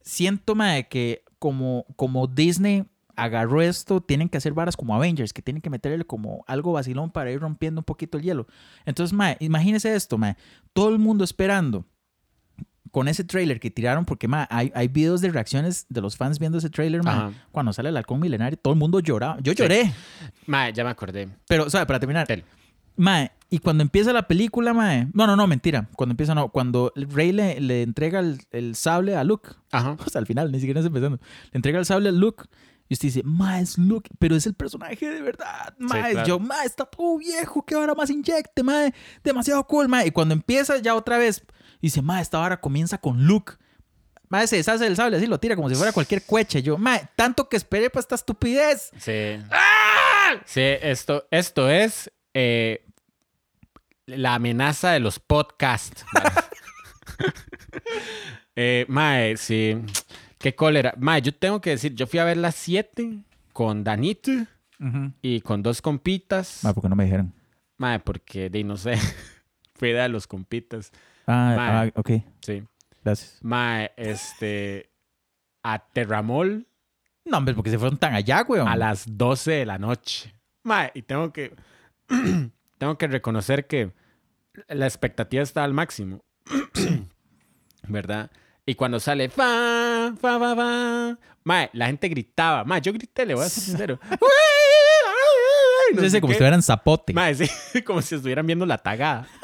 [0.02, 2.84] siento, mae, que como, como Disney
[3.16, 7.10] agarró esto, tienen que hacer varas como Avengers, que tienen que meterle como algo vacilón
[7.10, 8.46] para ir rompiendo un poquito el hielo.
[8.86, 10.36] Entonces, mae, imagínese esto, mae.
[10.72, 11.84] Todo el mundo esperando
[12.90, 16.38] con ese trailer que tiraron, porque mae, hay, hay videos de reacciones de los fans
[16.38, 17.02] viendo ese trailer.
[17.50, 19.38] Cuando sale el halcón milenario, todo el mundo lloraba.
[19.42, 19.58] Yo Sí.
[19.58, 19.92] lloré.
[20.46, 21.28] Mae, ya me acordé.
[21.48, 22.26] Pero, o sea, para terminar.
[22.98, 25.06] Mae, y cuando empieza la película, mae.
[25.14, 25.88] No, no, no, mentira.
[25.96, 26.50] Cuando empieza, no.
[26.50, 29.50] Cuando Rey le, le entrega el, el sable a Luke.
[29.70, 29.96] Ajá.
[30.10, 31.18] Sea, al final, ni siquiera está empezando.
[31.52, 32.44] Le entrega el sable a Luke.
[32.88, 34.10] Y usted dice, mae, es Luke.
[34.18, 35.74] Pero es el personaje de verdad.
[35.78, 36.26] Mae, claro.
[36.26, 37.64] yo, mae, está todo viejo.
[37.64, 38.92] ¿Qué hora más inyecte, mae?
[39.22, 40.08] Demasiado cool, mae.
[40.08, 41.42] Y cuando empieza ya otra vez,
[41.80, 43.54] dice, mae, esta hora comienza con Luke.
[44.28, 46.62] Mae, se deshace del sable, así lo tira como si fuera cualquier coche.
[46.62, 48.90] Yo, mae, tanto que esperé para esta estupidez.
[48.98, 49.38] Sí.
[50.44, 52.84] Sí, esto, esto es eh,
[54.08, 56.04] la amenaza de los podcasts.
[56.12, 56.24] mae.
[58.56, 59.76] eh, mae, sí.
[60.38, 60.94] Qué cólera.
[60.98, 63.18] Mae, yo tengo que decir, yo fui a ver las 7
[63.52, 64.30] con Danito
[65.20, 66.60] y con dos compitas.
[66.62, 67.34] Mae, ¿por qué no me dijeron?
[67.76, 68.94] Mae, porque de no sé.
[69.74, 70.92] fui de los compitas.
[71.26, 71.88] Ah, Mae.
[71.88, 72.10] ah, ok.
[72.40, 72.62] Sí.
[73.04, 73.38] Gracias.
[73.42, 74.90] Mae, este.
[75.62, 76.66] A Terramol
[77.24, 78.68] No, hombre, porque se fueron tan allá, weón.
[78.68, 80.32] a las 12 de la noche.
[80.62, 81.54] Mae, y tengo que.
[82.78, 83.92] tengo que reconocer que
[84.68, 86.24] la expectativa está al máximo.
[87.88, 88.30] ¿Verdad?
[88.66, 91.18] Y cuando sale fa, fa, fa, fa.
[91.44, 92.64] Mae, la gente gritaba.
[92.64, 93.98] Mae, yo grité, le voy a ser sincero.
[95.94, 97.14] No sé, como si estuvieran zapote.
[97.14, 99.26] Mae, sí, como si estuvieran viendo la tagada.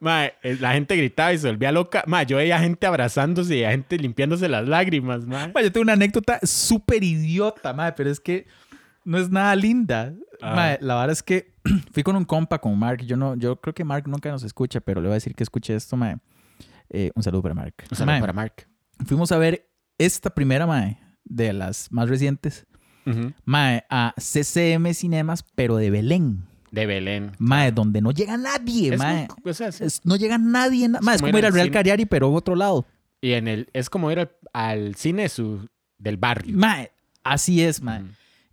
[0.00, 2.04] Mae, eh, la gente gritaba y se volvía loca.
[2.06, 5.50] Mae, yo veía gente abrazándose y a gente limpiándose las lágrimas, mae.
[5.52, 8.46] Mae, yo tengo una anécdota súper idiota, mae, pero es que
[9.04, 10.12] no es nada linda.
[10.40, 10.54] Ah.
[10.54, 11.54] Mae, la verdad es que
[11.92, 13.02] fui con un compa, con Mark.
[13.04, 15.42] Yo, no, yo creo que Mark nunca nos escucha, pero le voy a decir que
[15.42, 16.16] escuche esto, mae.
[16.90, 17.74] Eh, un saludo para Mark.
[17.90, 18.66] Un saludo Mae, para Mark.
[19.06, 22.66] Fuimos a ver esta primera, mae, de las más recientes,
[23.06, 23.32] Ujú.
[23.44, 26.44] mae, a CCM Cinemas, pero de Belén.
[26.70, 27.32] De Belén.
[27.38, 29.28] Mae, donde no llega nadie, Es mae.
[29.44, 30.88] o sea, es- Es- no llega nadie.
[30.88, 31.74] na- mae, es como ir al al Real cine.
[31.74, 32.86] Cariari, pero otro lado.
[33.20, 36.56] y en el, es como ir al, al cine su, del barrio.
[36.58, 36.90] Mae,
[37.24, 38.02] así es, mae.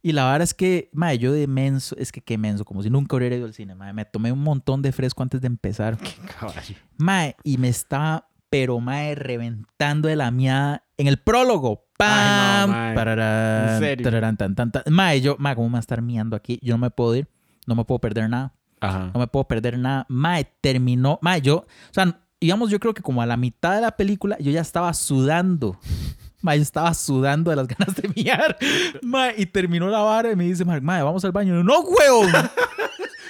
[0.02, 2.90] Y la verdad es que, mae, yo de menso, es que qué menso, como si
[2.90, 3.92] nunca hubiera ido al cine, mae.
[3.94, 5.98] Me tomé un montón de fresco antes de empezar.
[6.40, 6.76] Caballo.
[6.98, 11.86] Mae, y me estaba, pero mae, reventando de la miada en el prólogo.
[11.98, 12.72] ¡Pam!
[12.74, 12.96] Ay, no.
[12.96, 14.04] Pararán, ¿En serio?
[14.06, 14.84] tararán, tan, tan, tan.
[14.90, 16.60] Mae, yo, mae, ¿cómo me va a estar miando aquí?
[16.62, 17.28] Yo no me puedo ir,
[17.68, 19.12] no me puedo perder nada, Ajá.
[19.14, 20.06] no me puedo perder nada.
[20.08, 23.82] Mae, terminó, mae, yo, o sea, digamos, yo creo que como a la mitad de
[23.82, 25.78] la película, yo ya estaba sudando.
[26.42, 28.58] Mae, yo estaba sudando de las ganas de miar.
[29.02, 31.56] Mae, y terminó la vara y me dice, mae, vamos al baño.
[31.56, 32.32] Yo, no, huevón.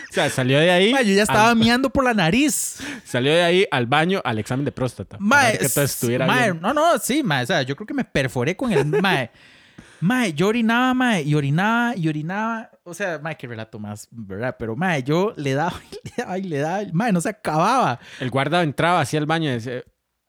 [0.09, 0.91] O sea, salió de ahí.
[0.91, 2.79] Mae, yo ya estaba al, miando por la nariz.
[3.03, 5.19] Salió de ahí al baño al examen de próstata.
[5.59, 6.59] que todo estuviera bien.
[6.59, 9.29] no, no, sí, mae, o sea, yo creo que me perforé con el mae.
[10.01, 12.71] Mae, yo orinaba, mae, y orinaba, y orinaba.
[12.83, 14.55] O sea, mae, qué relato más, ¿verdad?
[14.57, 17.99] Pero, mae, yo le daba, y le daba, y le daba, mae, no se acababa.
[18.19, 19.83] El guarda entraba hacia el baño y decía,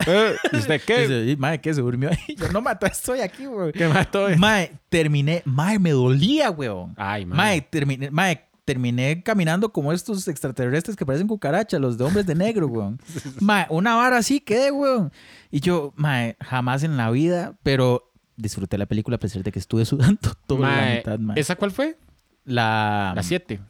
[0.06, 1.00] "Eh, ¿y usted qué?
[1.02, 2.34] Dice, "Y, mae, ¿qué se durmió ahí?
[2.36, 3.72] Yo no mato, estoy aquí, güey.
[3.72, 4.28] ¿Qué mató?
[4.38, 6.94] Mae, terminé, mae, me dolía, weón.
[6.96, 7.36] Ay, mae.
[7.36, 12.34] Mae, terminé, mae, terminé caminando como estos extraterrestres que parecen cucarachas, los de hombres de
[12.34, 13.00] negro, weón.
[13.40, 15.10] Mae, una vara así quedé, weón.
[15.50, 19.58] Y yo, mae, jamás en la vida, pero disfruté la película a pesar de que
[19.58, 21.40] estuve sudando toda la Mae, mitad, mae.
[21.40, 21.96] ¿Esa cuál fue?
[22.44, 23.60] La, La 7.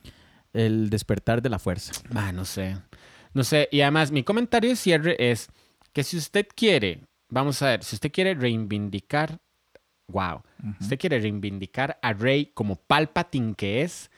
[0.53, 1.93] el despertar de la fuerza.
[2.15, 2.77] Ah, no sé.
[3.33, 3.69] No sé.
[3.73, 5.49] Y además, mi comentario de cierre es
[5.93, 9.39] que si usted quiere, vamos a ver, si usted quiere reivindicar,
[10.09, 10.43] wow,
[10.79, 14.11] si usted quiere reivindicar a Rey como Palpatine que es,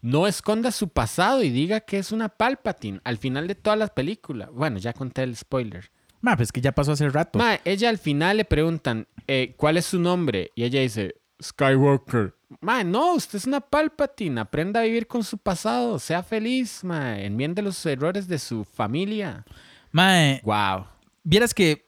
[0.00, 3.90] no esconda su pasado y diga que es una Palpatine al final de todas las
[3.90, 4.50] películas.
[4.52, 5.90] Bueno, ya conté el spoiler.
[6.20, 7.38] Mae, pues que ya pasó hace rato.
[7.38, 10.50] Ma, ella al final le preguntan, eh, ¿cuál es su nombre?
[10.54, 12.34] Y ella dice, Skywalker.
[12.60, 14.40] Ma, no, usted es una Palpatine.
[14.40, 15.98] Aprenda a vivir con su pasado.
[15.98, 17.18] Sea feliz, ma.
[17.20, 19.44] Enmiende los errores de su familia.
[19.90, 20.86] Mae, Wow.
[21.24, 21.86] Vieras que,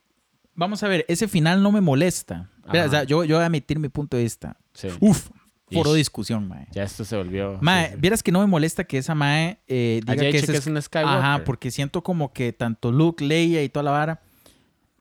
[0.54, 2.50] vamos a ver, ese final no me molesta.
[2.66, 4.56] O sea, yo, yo voy a emitir mi punto de vista.
[4.74, 4.88] Sí.
[4.98, 5.28] Uf,
[5.70, 5.96] foro Ish.
[5.98, 6.66] discusión, mae.
[6.72, 7.58] Ya esto se volvió.
[7.60, 8.00] Mae, sí, sí.
[8.00, 10.66] vieras que no me molesta que esa mae eh, diga que, dicho ese que es-
[10.66, 11.18] una Skywalker.
[11.24, 14.20] Ajá, porque siento como que tanto Luke, Leia y toda la vara,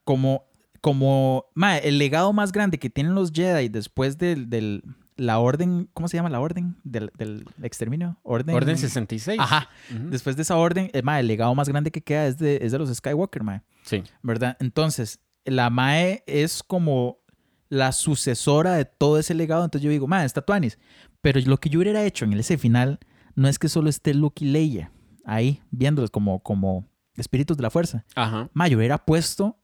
[0.04, 0.44] como,
[0.80, 4.84] como, mae, el legado más grande que tienen los Jedi después del, del-
[5.16, 6.76] la orden, ¿cómo se llama la orden?
[6.84, 8.18] Del, del exterminio.
[8.22, 9.40] Orden, Orden 66.
[9.40, 9.70] Ajá.
[9.90, 12.72] Después de esa orden, eh, mae, el legado más grande que queda es de, es
[12.72, 13.62] de los Skywalker, mae.
[13.82, 14.02] Sí.
[14.22, 14.56] ¿verdad?
[14.60, 17.20] Entonces, la Mae es como
[17.68, 19.64] la sucesora de todo ese legado.
[19.64, 20.78] Entonces yo digo, Mae, está Tuanis.
[21.20, 22.98] Pero lo que yo hubiera hecho en ese final
[23.34, 24.92] no es que solo esté Luke y Leia
[25.24, 28.04] ahí viéndolos como, como espíritus de la fuerza.
[28.14, 28.50] Ajá.
[28.52, 29.58] Mae, yo hubiera puesto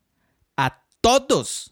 [0.57, 1.72] a todos.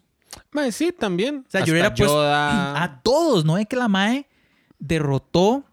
[0.53, 1.45] Ma, sí, también.
[1.47, 2.83] O sea, Hasta yo hubiera puesto Yoda.
[2.83, 3.45] a todos.
[3.45, 4.29] No es que la Mae
[4.79, 5.65] derrotó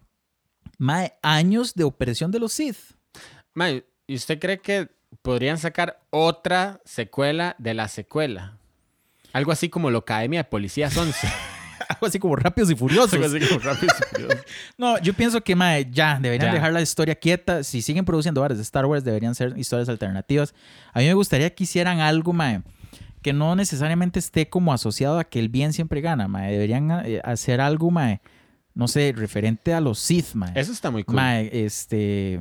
[0.78, 2.76] Mae años de operación de los Sith.
[3.54, 4.88] Ma, ¿y usted cree que
[5.22, 8.58] podrían sacar otra secuela de la secuela?
[9.32, 11.28] Algo así como la Academia de Policías 11.
[11.88, 13.12] Algo así como rápidos y furiosos.
[13.14, 14.44] Algo así como Rápidos y Furiosos.
[14.76, 16.54] No, yo pienso que mae, ya deberían Ya.
[16.54, 17.64] dejar la historia quieta.
[17.64, 20.54] Si siguen produciendo varias de Star Wars, deberían ser historias alternativas.
[20.92, 22.62] A mí me gustaría que hicieran algo, mae,
[23.22, 26.52] que no necesariamente esté como asociado a que el bien siempre gana, mae.
[26.52, 28.20] Deberían eh, hacer algo, mae,
[28.74, 30.52] no sé, referente a los Sith, mae.
[30.54, 31.16] Eso está muy cool.
[31.16, 32.40] Mae, este,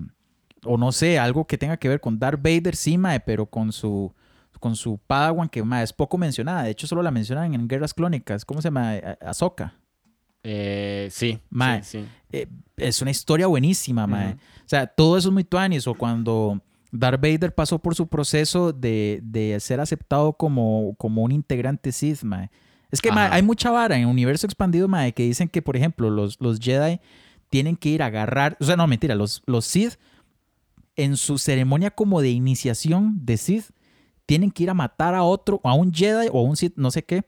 [0.63, 3.71] o no sé, algo que tenga que ver con Darth Vader, sí, mae, pero con
[3.71, 4.13] su
[4.59, 6.63] con su Padawan que mae, es poco mencionada.
[6.63, 8.43] De hecho, solo la mencionan en Guerras Clónicas.
[8.43, 8.93] ¿Cómo se llama?
[9.21, 9.75] Ahsoka.
[10.43, 11.39] Eh, sí.
[11.49, 12.07] Ma, sí, sí.
[12.31, 14.33] eh, es una historia buenísima, mae.
[14.33, 15.87] O sea, todo eso es muy tuanis.
[15.87, 16.61] O cuando
[16.99, 22.23] Darth Vader pasó por su proceso de, de ser aceptado como, como un integrante Sith,
[22.23, 22.49] mae.
[22.91, 25.75] Es que, mae, hay mucha vara en el universo expandido, mae, que dicen que, por
[25.75, 26.99] ejemplo, los, los Jedi
[27.49, 28.57] tienen que ir a agarrar...
[28.59, 29.13] O sea, no, mentira.
[29.15, 29.95] Los, los Sith,
[30.95, 33.65] en su ceremonia como de iniciación de Sith,
[34.25, 36.91] tienen que ir a matar a otro, a un Jedi o a un Sith, no
[36.91, 37.23] sé qué,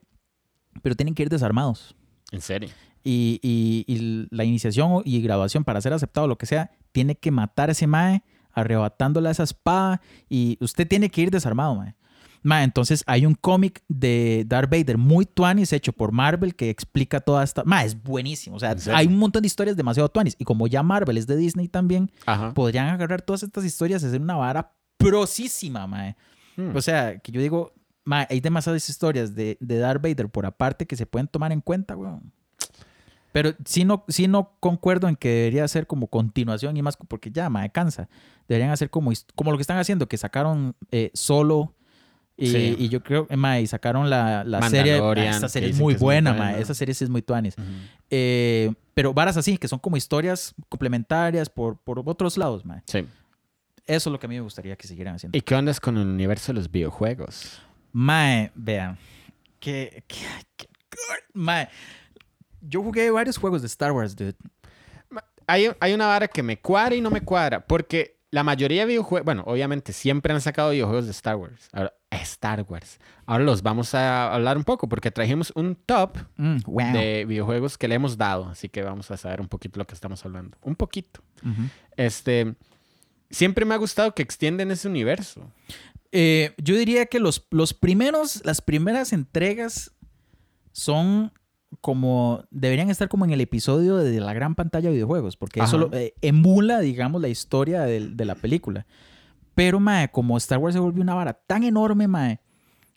[0.81, 1.95] pero tienen que ir desarmados
[2.31, 2.69] En serio.
[3.03, 7.31] y, y- y la iniciación y graduación para ser aceptado, lo que sea, tiene que
[7.31, 11.95] matar a ese mae, arrebatándole esa espada y usted tiene que ir desarmado, mae.
[12.41, 17.19] Mae, entonces hay un cómic de Darth Vader muy tuanis hecho por Marvel que explica
[17.19, 17.63] toda esta...
[17.65, 18.55] Mae, es buenísimo.
[18.55, 20.35] O sea, hay un montón de historias demasiado tuanis.
[20.39, 22.53] Y como ya Marvel es de Disney también, Ajá.
[22.53, 26.15] podrían agarrar todas estas historias y hacer una vara prosísima, mae.
[26.55, 26.75] Hmm.
[26.75, 27.73] O sea, que yo digo,
[28.05, 31.61] mae, hay demasiadas historias de, de Darth Vader por aparte que se pueden tomar en
[31.61, 32.31] cuenta, weón.
[33.31, 37.29] Pero sí no, sí no concuerdo en que debería ser como continuación y más, porque
[37.31, 38.09] ya, mae, cansa.
[38.47, 41.73] Deberían hacer como, como lo que están haciendo, que sacaron eh, solo.
[42.41, 42.75] Y, Sí.
[42.79, 44.93] y yo creo, eh, mae, sacaron la, la serie.
[44.93, 46.61] Que serie es muy buena, mae.
[46.61, 47.55] Esa serie sí es muy tuanis.
[48.09, 52.81] Eh, pero varas así, que son como historias complementarias por, por otros lados, mae.
[52.87, 53.05] Sí.
[53.85, 55.37] Eso es lo que a mí me gustaría que siguieran haciendo.
[55.37, 57.59] ¿Y qué onda con el universo de los videojuegos?
[57.91, 58.97] Mae, vean.
[59.59, 60.15] Que, que-
[60.55, 60.67] que-
[61.33, 61.67] mae.
[62.61, 64.35] Yo jugué varios juegos de Star Wars, dude.
[65.47, 68.87] Hay, hay una vara que me cuadra y no me cuadra, porque la mayoría de
[68.87, 71.67] videojuegos, bueno, obviamente siempre han sacado videojuegos de Star Wars.
[71.73, 72.99] Ahora, Star Wars.
[73.25, 76.93] Ahora los vamos a hablar un poco, porque trajimos un top Mm, wow.
[76.93, 79.95] de videojuegos que le hemos dado, así que vamos a saber un poquito lo que
[79.95, 80.57] estamos hablando.
[80.61, 81.21] Un poquito.
[81.97, 82.53] Este,
[83.31, 85.51] siempre me ha gustado que extienden ese universo.
[86.11, 89.91] Eh, yo diría que los, los primeros, las primeras entregas
[90.71, 91.31] son
[91.81, 95.77] como, deberían estar como en el episodio de la gran pantalla de videojuegos, porque eso
[95.77, 95.85] Ajá.
[95.87, 98.85] lo- eh, emula, digamos, la historia de, la película.
[99.55, 102.39] Pero, mae, como Star Wars se volvió una vara tan enorme, mae,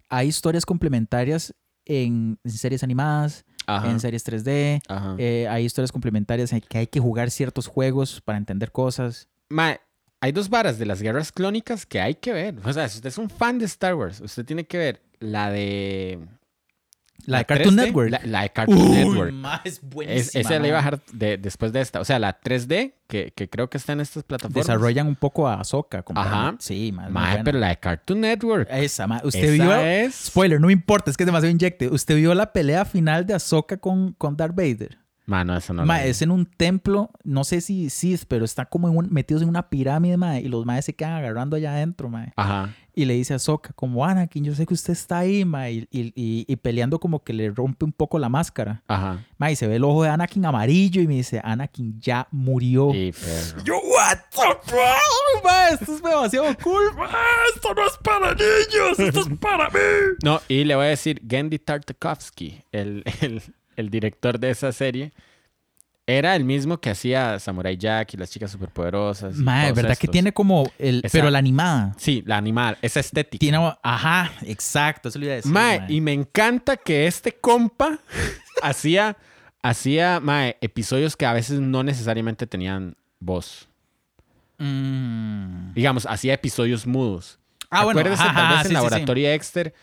[0.09, 1.55] hay historias complementarias
[1.85, 3.91] en, en series animadas, Ajá.
[3.91, 5.15] en series 3D, Ajá.
[5.19, 9.29] eh, hay historias complementarias en que hay que jugar ciertos juegos para entender cosas.
[9.51, 9.81] Mae,
[10.21, 12.55] hay dos varas de las guerras clónicas que hay que ver.
[12.65, 15.51] O sea, si usted es un fan de Star Wars, usted tiene que ver la
[15.51, 16.21] de...
[17.27, 18.11] La de Cartoon 3D, Network.
[18.11, 19.33] La, la de Cartoon Uy, Network.
[19.33, 20.41] ma, es Es, buenísima.
[20.41, 20.91] esa la iba a ma.
[20.91, 22.01] bajar de- después de esta.
[22.01, 24.67] O sea, la 3D, que, que creo que está en estas plataformas.
[24.67, 26.05] Desarrollan un poco a Ahsoka.
[26.15, 26.57] Ajá.
[26.59, 27.45] Sí, ma, Mae, buena.
[27.45, 28.69] pero la de Cartoon Network.
[28.71, 29.21] Esa, ma.
[29.25, 29.75] Usted esa vio...
[29.77, 30.15] es...
[30.15, 31.89] Spoiler, no me importa, es que es demasiado inyecte.
[31.89, 34.99] Usted vio la pelea final de Ahsoka con, con Darth Vader.
[35.25, 36.11] Mano, eso no Ma, la vi.
[36.11, 39.49] es en un templo, no sé si Sith, pero está como en un- metidos en
[39.49, 42.33] una pirámide, ma, y los maes se quedan agarrando allá adentro, ma.
[42.35, 42.75] Ajá.
[42.95, 45.89] Y le dice a Ahsoka, como Anakin, yo sé que usted está ahí, ma, y,
[45.91, 48.83] y- y- y peleando como que le rompe un poco la máscara.
[48.87, 49.25] Ajá.
[49.39, 52.93] Ma, y se ve el ojo de Anakin amarillo y me dice, Anakin ya murió.
[53.65, 54.37] Yo, what the
[54.71, 57.11] fuck, ma, esto es demasiado cool, ma,
[57.55, 59.79] esto no es para niños, esto es para mí.
[60.23, 63.43] No, y le voy a decir, Gendy Tartakovsky, el, el,
[63.77, 65.13] el director de esa serie,
[66.07, 69.37] era el mismo que hacía Samurai Jack y las chicas superpoderosas.
[69.39, 71.95] y Ma, todos ¿verdad que tiene como el, Esa- pero la animada?
[71.97, 73.39] Sí, la animal, esa estética.
[73.39, 75.53] Tiene, ajá, exacto, eso le iba a decir.
[75.53, 75.87] Mae, ma.
[75.89, 77.99] y me encanta que este compa
[78.63, 79.17] hacía,
[79.63, 83.69] hacía mae, episodios que a veces no necesariamente tenían voz.
[84.59, 85.73] Mm.
[85.75, 87.39] Digamos, hacía episodios mudos.
[87.71, 88.73] Ah, bueno, ajá, tal vez ajá, en sí, sí, sí.
[88.75, 89.75] Laboratorio Dexter,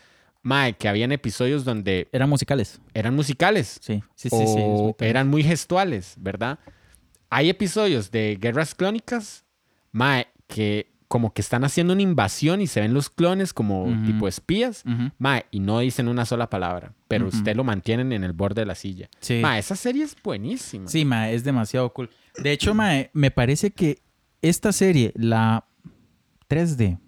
[0.42, 2.80] mae, que habían episodios donde Eran musicales.
[2.94, 3.78] eran musicales.
[3.80, 4.36] Sí, sí, sí.
[4.40, 6.58] o sí, muy eran muy gestuales, ¿verdad?
[7.28, 9.44] Hay episodios de Guerras Clónicas,
[9.92, 14.28] mae, que como que están haciendo una invasión y se ven los clones como tipo
[14.28, 15.10] espías, Ujú.
[15.18, 18.66] mae, y no dicen una sola palabra, pero usted lo mantienen en el borde de
[18.66, 19.08] la silla.
[19.18, 19.40] Sí.
[19.42, 20.86] Mae, esa serie es buenísima.
[20.88, 22.10] Sí, ma, es demasiado cool.
[22.40, 24.02] De hecho, ma, me parece que
[24.40, 25.66] esta serie, la
[26.48, 26.98] 3D,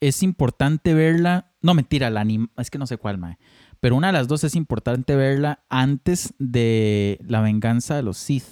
[0.00, 1.51] es importante verla.
[1.62, 3.38] No, mentira, la anim- es que no sé cuál, ma.
[3.80, 8.44] Pero una de las dos es importante verla antes de la venganza de los Sith.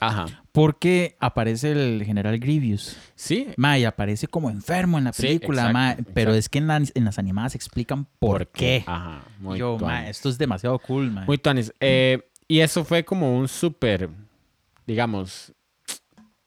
[0.00, 0.26] Ajá.
[0.52, 2.96] Porque aparece el general Grievous.
[3.16, 3.48] Sí.
[3.56, 6.38] Ma, y aparece como enfermo en la Sí, película, exacto, pero exacto.
[6.38, 8.84] es que en, la- en las animadas explican por, qué.
[8.86, 9.22] Ajá.
[9.40, 10.10] Muy Yo, ma, tuanis.
[10.10, 11.24] esto es demasiado cool, ma.
[11.26, 11.72] Muy tuanis.
[11.80, 14.08] Eh, y eso fue como un súper,
[14.86, 15.52] digamos,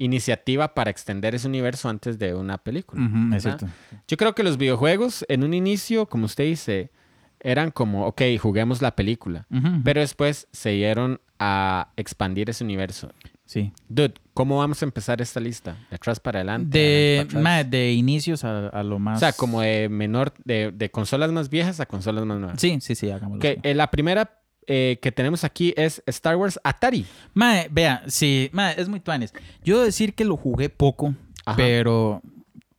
[0.04, 3.02] iniciativa para extender ese universo antes de una película.
[3.40, 3.68] Cierto.
[4.08, 6.92] Yo creo que los videojuegos en un inicio, como usted dice,
[7.40, 9.46] eran como, ok, juguemos la película.
[9.84, 13.12] Pero después se dieron a expandir ese universo.
[13.46, 13.72] sí.
[13.90, 15.76] Dude, ¿cómo vamos a empezar esta lista?
[15.90, 16.78] ¿De atrás para adelante?
[16.78, 19.18] De, para ma, de inicios a, a lo más.
[19.18, 22.62] O sea, como de menor, de, de consolas más viejas a consolas más nuevas.
[22.62, 23.38] Sí, sí, sí, hagámoslo.
[23.40, 23.60] Ok, así.
[23.64, 24.41] eh, la primera
[24.74, 27.06] eh, que tenemos aquí es Star Wars Atari.
[27.34, 29.34] Mae, vea, sí, mae, es muy tuanes.
[29.66, 31.14] Yo decir que lo jugué poco,
[31.46, 31.58] Ajá.
[31.58, 32.22] pero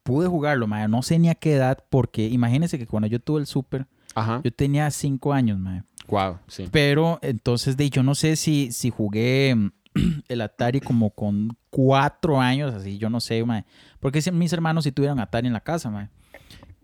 [0.02, 0.88] pude jugarlo, mae.
[0.88, 4.40] No sé ni a qué edad, porque imagínense que cuando yo tuve el Super, Ajá.
[4.42, 5.82] yo tenía cinco años, mae.
[6.08, 6.66] Wow, sí.
[6.72, 9.54] Pero entonces, de yo no sé si, si jugué
[10.28, 13.66] el Atari como con cuatro años, así, yo no sé, mae.
[14.00, 16.08] Porque mis hermanos sí tuvieron Atari en la casa, mae.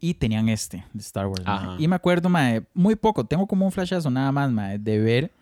[0.01, 1.43] Y tenían este, de Star Wars.
[1.45, 1.77] Ajá.
[1.79, 5.33] Y me acuerdo, mae, muy poco, tengo como un flashazo nada más, mae, de ver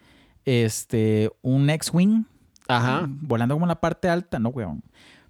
[0.45, 2.25] este, un X-Wing
[2.69, 3.07] Ajá.
[3.09, 4.83] volando como en la parte alta, no, weón.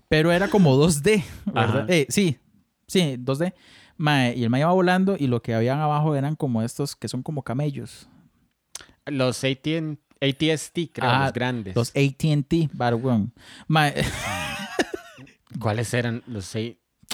[0.08, 1.90] Pero era como 2D, ¿verdad?
[1.90, 2.38] Eh, sí,
[2.86, 3.52] sí, 2D.
[3.96, 7.08] Mae, y el mae iba volando y lo que habían abajo eran como estos que
[7.08, 8.08] son como camellos.
[9.06, 11.74] Los AT&T, ATST, creo, Ah, los grandes.
[11.74, 13.32] Los AT&T, weón.
[13.68, 13.94] Mae,
[15.60, 16.58] ¿Cuáles eran los A-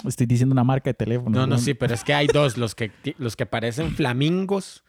[0.05, 1.39] Estoy diciendo una marca de teléfono.
[1.39, 4.83] No, no, sí, pero es que hay dos, los que, los que parecen flamingos.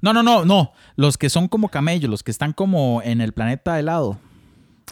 [0.00, 0.72] No, no, no, no.
[0.96, 4.18] Los que son como camellos, los que están como en el planeta helado.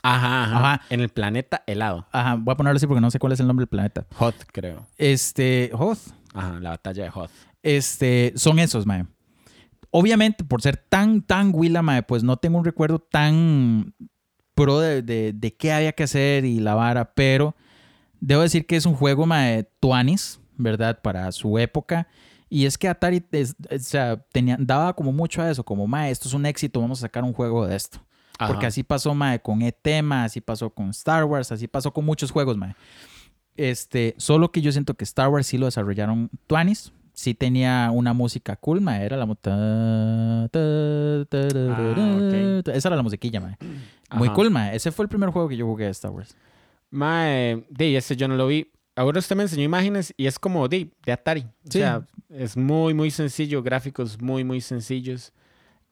[0.03, 0.83] Ajá, ajá, Ajá.
[0.91, 2.07] En el planeta helado.
[2.13, 4.07] Ajá, voy a ponerlo así porque no sé cuál es el nombre del planeta.
[4.19, 4.87] Hoth, creo.
[4.97, 5.99] Este, Hoth.
[6.35, 7.31] Ajá, la batalla de Hoth.
[7.63, 9.07] Este, son esos, mae.
[9.91, 13.95] Obviamente, por ser tan, tan Willa, mae, pues no tengo un recuerdo tan
[14.55, 17.55] pro de, de, de qué había que hacer y la vara, pero
[18.21, 21.01] debo decir que es un juego, mae, tuanis, ¿verdad?
[21.03, 22.09] Para su época.
[22.49, 26.11] Y es que Atari, es- o sea, tenía, daba como mucho a eso, como, mae,
[26.11, 27.99] esto es un éxito, vamos a sacar un juego de esto.
[28.39, 28.53] Ajá.
[28.53, 32.05] Porque así pasó, mae, con ET, mae, así pasó con Star Wars, así pasó con
[32.05, 32.75] muchos juegos, mae.
[33.57, 36.93] Este, solo que yo siento que Star Wars sí lo desarrollaron Tuanis.
[37.15, 39.07] Sí tenía una música cool, mae.
[39.07, 39.27] Era la...
[39.37, 41.39] ta, ta, ta,
[41.71, 42.19] Ah,
[42.59, 42.65] ok.
[42.65, 42.73] ta.
[42.75, 43.57] Esa era la musiquilla, mae.
[44.13, 44.35] Muy Ajá.
[44.35, 44.77] cool, mae.
[44.77, 46.37] Ese fue el primer juego que yo jugué de Star Wars.
[46.91, 48.71] Mae, de ese yo no lo vi.
[48.95, 51.47] Ahora usted me enseñó imágenes y es como de, de Atari.
[51.69, 55.33] O sea, es muy, muy sencillo, gráficos muy, muy sencillos.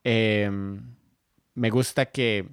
[0.03, 0.81] Em,
[1.55, 2.49] me gusta que.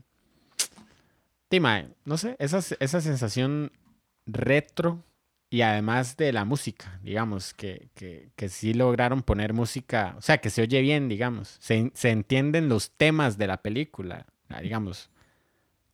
[1.49, 3.71] Sí, mae, no sé, esa, esa sensación
[4.25, 5.03] retro
[5.49, 10.37] y además de la música, digamos, que, que, que sí lograron poner música, o sea,
[10.37, 14.27] que se oye bien, digamos, se, se entienden los temas de la película,
[14.61, 15.09] digamos,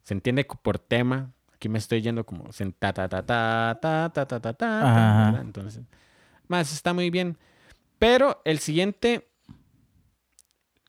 [0.03, 1.33] se entiende por tema.
[1.58, 2.43] Aquí me estoy yendo como
[2.78, 5.39] ta ta ta ta ta ta ta ta ta.
[5.41, 5.84] Entonces,
[6.48, 7.36] más está muy bien.
[7.98, 9.28] Pero el siguiente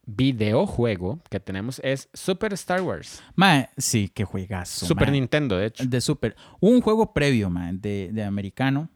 [0.04, 3.22] videojuego que tenemos es Super Star Wars.
[3.34, 5.12] Mae, sí, qué juegazo, Super mae.
[5.12, 5.86] Nintendo, de hecho.
[5.86, 6.36] De Super.
[6.60, 8.90] Un juego previo, mae, de, de americano.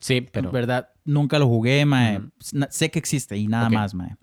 [0.00, 0.88] Sí, pero ¿Verdad?
[1.04, 2.22] Nunca lo jugué, mae.
[2.70, 4.16] Sé que existe y nada más, mae.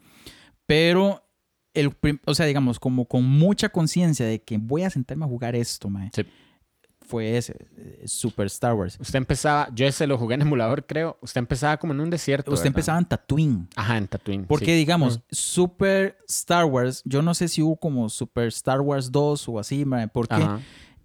[0.65, 1.25] Pero,
[1.73, 5.55] el, o sea, digamos, como con mucha conciencia de que voy a sentarme a jugar
[5.55, 6.09] esto, mae.
[6.13, 6.25] Sí.
[7.07, 8.97] Fue ese, eh, Super Star Wars.
[8.99, 11.17] usted empezaba, yo ese lo jugué en emulador, creo.
[11.21, 12.51] Usted empezaba como en un desierto.
[12.51, 12.67] Usted ¿verdad?
[12.67, 13.67] empezaba en Tatooine.
[13.75, 14.45] Ajá, en Tatooine.
[14.45, 14.73] Porque, sí.
[14.73, 15.21] digamos.
[15.31, 19.85] Super Star Wars, yo no sé si hubo como Super Star Wars 2 o así,
[20.13, 20.59] porque Ajá.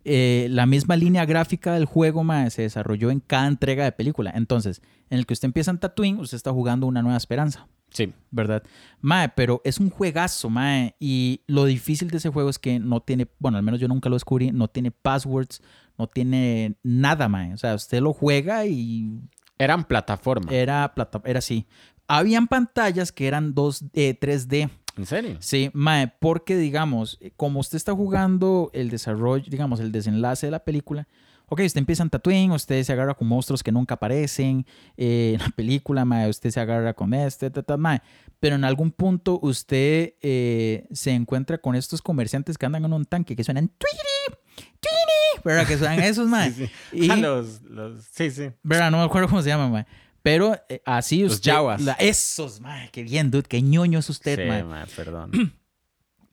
[0.04, 4.32] eh, la misma línea gráfica del juego se desarrolló en cada entrega de película.
[4.34, 7.66] Entonces, en el que usted empieza en Tatooine, usted está jugando una nueva esperanza.
[7.90, 8.12] Sí.
[8.30, 8.62] ¿verdad?
[9.00, 10.94] Mae, pero es un juegazo, mae.
[11.00, 14.08] Y lo difícil de ese juego es que no tiene, bueno, al menos yo nunca
[14.08, 15.62] lo descubrí, no tiene passwords,
[15.98, 17.52] no tiene nada, mae.
[17.52, 19.20] O sea, usted lo juega y
[19.58, 20.52] Eran plataformas.
[20.52, 21.66] era plata, era así.
[22.06, 24.70] Habían pantallas que eran 2, eh, 3D.
[24.96, 25.36] ¿En serio?
[25.40, 30.64] Sí, mae, porque digamos, como usted está jugando el desarrollo, digamos, el desenlace de la
[30.64, 31.06] película,
[31.50, 34.64] ok, usted empieza en Tatooine, usted se agarra con monstruos que nunca aparecen
[34.96, 38.00] eh, en la película, mae, usted se agarra con este, ta, ta, mae,
[38.40, 43.04] pero en algún punto usted eh, se encuentra con estos comerciantes que andan en un
[43.04, 44.38] tanque que suenan twiri,
[44.80, 45.66] twiri, ¿verdad?
[45.66, 46.50] Que suenan esos, mae.
[46.52, 46.72] Sí, sí.
[47.04, 48.50] Y- Ah, los, los, sí, sí.
[48.62, 48.90] ¿Verdad?
[48.90, 49.86] No me acuerdo cómo se llama, mae.
[50.22, 51.50] Pero eh, así Los usted...
[51.52, 51.80] yaguas.
[51.82, 54.64] la- esos, mae, qué bien, dude, qué ñoño es usted, sí, mae.
[54.64, 55.30] mae, perdón.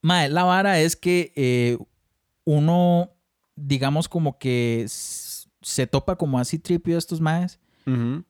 [0.01, 1.77] Mae, la vara es que eh,
[2.45, 3.11] uno,
[3.57, 7.59] digamos, como que se topa como así tripio estos maes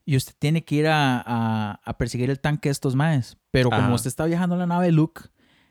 [0.05, 3.37] y usted tiene que ir a, a- a perseguir el tanque de estos maes.
[3.51, 3.93] Pero como Ajá.
[3.93, 5.21] usted está viajando en la nave Luke,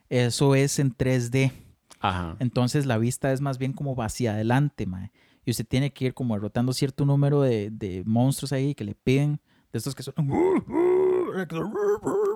[0.08, 1.52] eso es en 3D.
[2.00, 2.34] Ajá.
[2.40, 5.12] Entonces la vista es más bien como hacia adelante, mae.
[5.44, 8.96] Y usted tiene que ir como derrotando cierto número de, de monstruos ahí que le
[8.96, 9.40] piden,
[9.72, 10.14] de estos que son...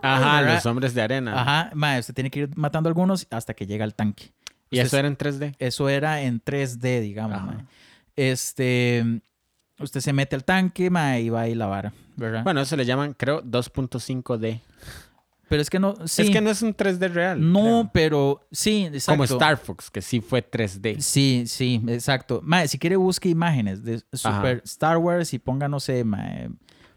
[0.02, 0.54] Ajá, ¿verdad?
[0.54, 1.40] los hombres de arena.
[1.40, 4.32] Ajá, mae, usted tiene que ir matando algunos hasta que llega al tanque.
[4.70, 5.54] Y Usted eso era en 3D.
[5.58, 7.64] Eso era en 3D, digamos, mae.
[8.16, 9.04] Este,
[9.78, 12.44] usted se mete al tanque, mae, y va ahí la vara, ¿verdad?
[12.44, 14.60] Bueno, eso le llaman, creo, 2.5D.
[15.48, 17.52] pero es que no, sí, Es que no es un 3D real.
[17.52, 17.90] no, creo.
[17.92, 19.12] pero sí, exacto.
[19.12, 21.00] Como Star Fox, que sí fue 3D.
[21.00, 22.40] Sí, sí, exacto.
[22.44, 24.62] Mae, si quiere busque imágenes de Super Ajá.
[24.64, 26.48] Star Wars y ponga, no sé, mae,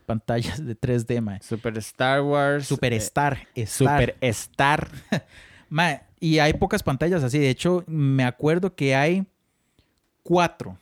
[0.06, 1.42] pantallas de 3D, mae.
[1.42, 2.68] Super Star Wars.
[2.68, 3.48] Super eh, Star.
[3.66, 4.88] Super Star.
[5.74, 7.40] Mae, y hay pocas pantallas así.
[7.40, 9.26] De hecho, me acuerdo que hay
[10.22, 10.78] cuatro.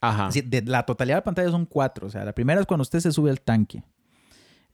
[0.00, 0.28] Ajá.
[0.28, 2.06] Así, de la totalidad de pantallas son cuatro.
[2.06, 3.82] O sea, la primera es cuando usted se sube al tanque.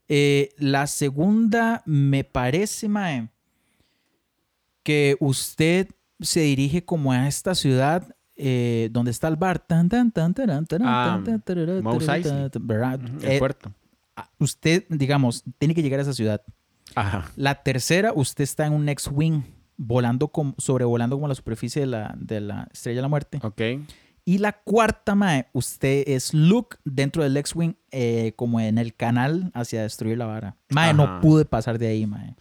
[0.07, 3.31] Eh, la segunda, me parece, Mae,
[4.83, 5.89] que usted
[6.21, 9.61] se dirige como a esta ciudad eh, donde está el bar.
[9.61, 13.01] Tan, tan, tan, taran, taran, Ah, tan, tan, tan, ¿verdad?
[13.03, 13.73] Ujú, El puerto.
[14.39, 16.43] usted, digamos, tiene que llegar a esa ciudad.
[16.95, 17.31] Ajá.
[17.37, 19.43] La tercera, usted está en un X-Wing,
[19.77, 23.41] volando como, sobrevolando como la superficie de la, de la Estrella de la Muerte.
[23.43, 23.61] Ok.
[24.25, 29.51] Y la cuarta, mae, usted es Luke dentro del X-Wing, eh, como en el canal
[29.55, 30.57] hacia destruir la vara.
[30.69, 32.37] Mae, no pude pasar de ahí, mae.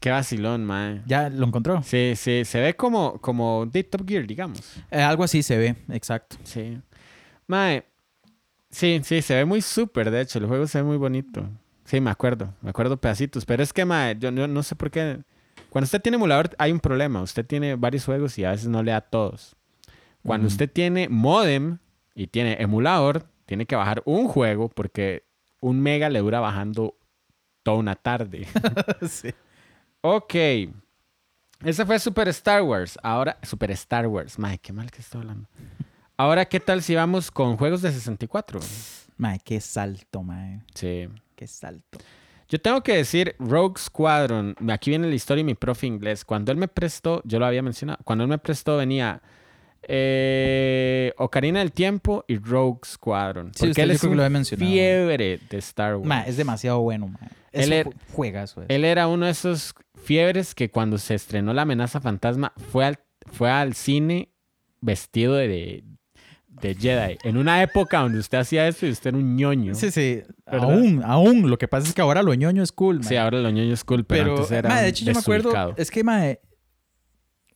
[0.00, 1.02] Qué vacilón, mae.
[1.06, 1.82] ¿Ya lo encontró?
[1.82, 4.60] Sí, sí, se ve como, como de Top Gear, digamos.
[4.90, 6.36] Eh, algo así se ve, exacto.
[6.42, 6.78] Sí.
[7.46, 7.84] Mae,
[8.74, 11.48] Sí, sí, se ve muy súper, de hecho, el juego se ve muy bonito.
[11.84, 14.90] Sí, me acuerdo, me acuerdo pedacitos, pero es que, mae, yo, yo no sé por
[14.90, 15.20] qué.
[15.70, 18.82] Cuando usted tiene emulador hay un problema, usted tiene varios juegos y a veces no
[18.82, 19.56] le da todos.
[20.24, 21.78] Cuando usted tiene modem
[22.14, 25.24] y tiene emulador, tiene que bajar un juego porque
[25.60, 26.96] un mega le dura bajando
[27.62, 28.46] toda una tarde.
[29.08, 29.34] sí.
[30.00, 30.34] ok.
[31.62, 32.98] Ese fue Super Star Wars.
[33.02, 34.38] Ahora, Super Star Wars.
[34.38, 35.48] Mae, qué mal que estoy hablando.
[36.16, 38.60] Ahora, ¿qué tal si vamos con juegos de 64?
[39.16, 40.62] Mae, qué salto, mae.
[40.74, 41.08] Sí.
[41.36, 41.98] Qué salto.
[42.48, 46.24] Yo tengo que decir, Rogue Squadron, aquí viene la historia y mi profe inglés.
[46.24, 49.22] Cuando él me prestó, yo lo había mencionado, cuando él me prestó venía
[49.88, 53.48] eh, Ocarina del Tiempo y Rogue Squadron.
[53.54, 54.70] Sí, porque usted él es un lo había mencionado.
[54.70, 56.28] fiebre de Star Wars.
[56.28, 57.28] Es demasiado bueno, mae.
[57.52, 58.66] Él Eso era- ju- juegazo es.
[58.70, 62.98] Él era uno de esos fiebres que cuando se estrenó La amenaza fantasma fue al,
[63.32, 64.28] fue al cine
[64.80, 65.84] vestido de,
[66.68, 67.18] de Jedi.
[67.24, 69.74] En una época donde usted hacía eso y usted era un ñoño.
[69.74, 70.22] Sí, sí.
[70.46, 70.70] ¿Verdad?
[70.72, 71.50] Aún, aún.
[71.50, 73.02] Lo que pasa es que ahora lo ñoño es cool.
[73.04, 75.18] Sí, ahora lo ñoño es cool, pero, Pero, antes era mae, de hecho, yo me
[75.18, 75.74] acuerdo.
[75.76, 76.40] Es que, mae,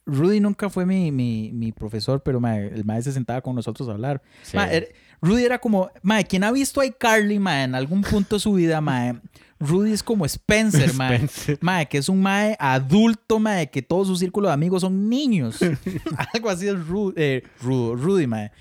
[0.06, 3.92] Rudy nunca fue mi, mi, mi profesor, pero el mae se sentaba con nosotros a
[3.92, 4.22] hablar.
[4.42, 4.56] Sí.
[4.56, 4.88] Er-
[5.20, 8.52] Rudy era como, mae, quien ha visto a iCarly, mae, en algún punto de su
[8.54, 9.20] vida, mae,
[9.61, 11.16] Rudy es como Spencer, mae.
[11.16, 11.59] Spencer.
[11.61, 15.59] Mae, que es un mae adulto, mae, que todo su círculo de amigos son niños.
[16.34, 18.52] Algo así es Ru- eh, Rudo, Rudy, mae.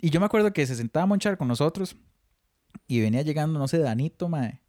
[0.00, 1.96] Y yo me acuerdo que se sentaba a monchar con nosotros
[2.86, 4.60] y venía llegando, no sé, Danito, mae.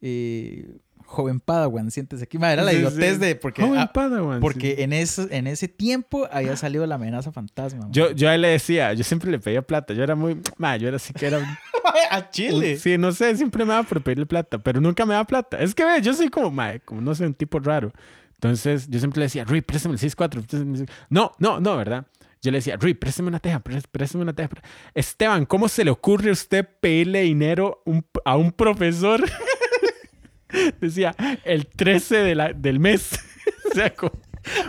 [0.00, 2.36] Eh, joven Padawan, siéntese aquí.
[2.36, 3.20] Era la Sí, idiotez sí.
[3.20, 3.34] de...
[3.36, 4.82] Porque, Joven ah, Padawan, porque sí.
[4.82, 7.88] en, ese, en ese tiempo había salido la amenaza fantasma.
[7.90, 9.94] Yo, yo a él le decía, yo siempre le pedía plata.
[9.94, 10.40] Yo era muy.
[10.58, 11.58] Ma, yo era así que era.
[12.10, 12.76] a Chile.
[12.76, 15.58] Sí, no sé, siempre me daba por pedirle plata, pero nunca me daba plata.
[15.58, 17.92] Es que ve, yo soy como, ma, como no sé, un tipo raro.
[18.34, 20.28] Entonces yo siempre le decía, Rui, préstame el 6-4.
[20.28, 20.90] préstame el 6".
[21.08, 22.06] No, no, no, ¿verdad?
[22.42, 24.50] Yo le decía, Rui, préstame una teja, prés- préstame una teja.
[24.94, 27.82] Esteban, ¿cómo se le ocurre a usted pedirle dinero
[28.24, 29.24] a un profesor?
[30.80, 31.14] Decía,
[31.44, 33.18] el 13 de la- del mes.
[33.70, 34.12] o sea, como,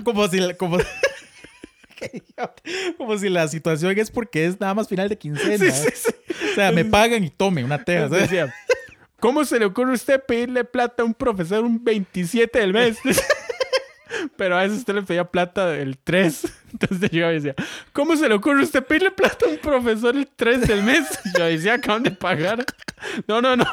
[0.04, 0.56] Como si, la-
[2.98, 5.72] como, si la situación es porque es nada más final de quincena.
[5.72, 6.36] Sí, sí, sí.
[6.52, 8.08] O sea, me pagan y tome una teja.
[8.10, 8.24] ¿sabes?
[8.30, 8.54] Decía,
[9.20, 12.98] ¿cómo se le ocurre a usted pedirle plata a un profesor un 27 del mes?
[14.36, 16.54] Pero a veces usted le pedía plata el 3.
[16.74, 17.56] Entonces yo decía,
[17.94, 21.08] ¿cómo se le ocurre a usted pedirle plata a un profesor el 3 del mes?
[21.38, 22.66] Yo decía, acaban de pagar.
[23.28, 23.66] No, no, no.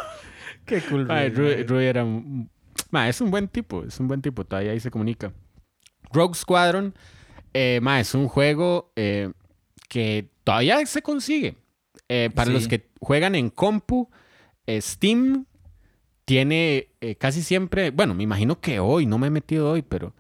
[0.65, 1.07] Qué cool.
[1.07, 2.07] Mae, Rui, era
[2.91, 5.33] mae, es un buen tipo, es un buen tipo, todavía ahí se comunica.
[6.13, 6.95] Rogue Squadron,
[7.53, 9.31] eh, es un juego eh,
[9.89, 11.57] que todavía se consigue.
[12.09, 12.53] Eh, para Sí.
[12.53, 14.09] los que juegan en compu,
[14.67, 15.47] eh, Steam
[16.25, 20.15] tiene eh, casi siempre, bueno, me imagino que hoy, no me he metido hoy, pero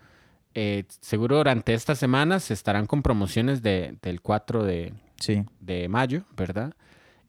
[0.54, 5.44] eh, seguro durante estas semanas estarán con promociones de, del 4 de, Sí.
[5.60, 6.74] de mayo, ¿verdad?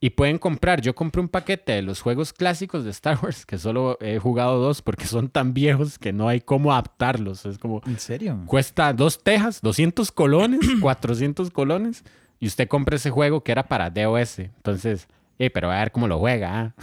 [0.01, 3.57] Y pueden comprar, yo compré un paquete de los juegos clásicos de Star Wars, que
[3.57, 7.45] solo he jugado dos porque son tan viejos que no hay cómo adaptarlos.
[7.45, 8.37] Es como, ¿En serio?
[8.45, 12.03] cuesta dos tejas, 200 colones, 400 colones,
[12.39, 14.39] y usted compra ese juego que era para DOS.
[14.39, 15.07] Entonces,
[15.39, 16.59] eh, pero a ver cómo lo juega.
[16.59, 16.73] ¿ah?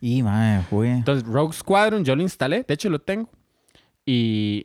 [0.00, 0.90] Y, mae, jugué.
[0.92, 3.30] Entonces, Rogue Squadron yo lo instalé, de hecho lo tengo.
[4.04, 4.64] Y,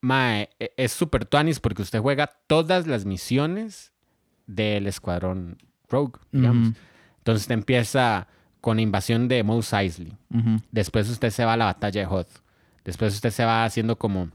[0.00, 3.92] mae, e- es super tuanis porque usted juega todas las misiones
[4.46, 6.74] del escuadrón Rogue, digamos.
[7.18, 8.26] Entonces usted empieza
[8.60, 10.16] con invasión de Mos Eisley.
[10.70, 12.28] Después usted se va a la batalla de Hoth.
[12.84, 14.30] Después usted se va haciendo como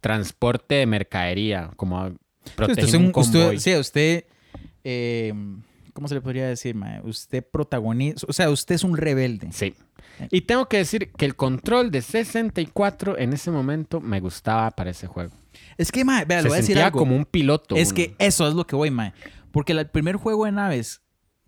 [0.00, 3.56] transporte de mercadería, como Sí, usted protegiendo es un, un- convoy.
[3.56, 4.24] usted, sí, usted,
[4.84, 5.34] eh,
[5.98, 7.00] ¿cómo se le podría decir, mae?
[7.02, 9.48] Usted protagoniza, o sea, usted es un rebelde.
[9.50, 9.74] Sí.
[10.30, 14.90] Y tengo que decir que el control de 64 en ese momento me gustaba para
[14.90, 15.32] ese juego.
[15.76, 17.00] Es que, mae, vea, Se le voy a decir algo.
[17.00, 17.74] como un piloto.
[17.74, 17.96] Es uno.
[17.96, 19.12] que eso es lo que voy, mae.
[19.50, 21.02] Porque el primer juego de naves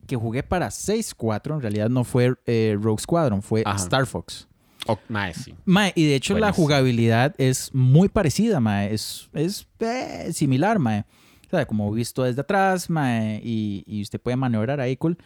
[0.09, 3.77] que jugué para 6-4 en realidad no fue eh, Rogue Squadron, fue Ajá.
[3.77, 4.49] Star Fox.
[4.89, 5.55] Oh, mae, sí.
[5.65, 8.93] Mae, y de hecho la jugabilidad es muy parecida, mae.
[8.93, 11.05] Es, es eh, similar, mae.
[11.53, 15.19] O sea, como visto desde atrás, mae, y, y usted puede maniobrar ahí, cool.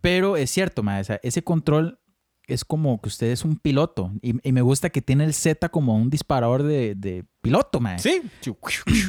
[0.00, 1.98] Pero es cierto, mae, o sea, ese control
[2.46, 4.10] es como que usted es un piloto.
[4.22, 7.98] Y, y me gusta que tiene el Z como un disparador de, de piloto, mae.
[7.98, 8.22] Sí.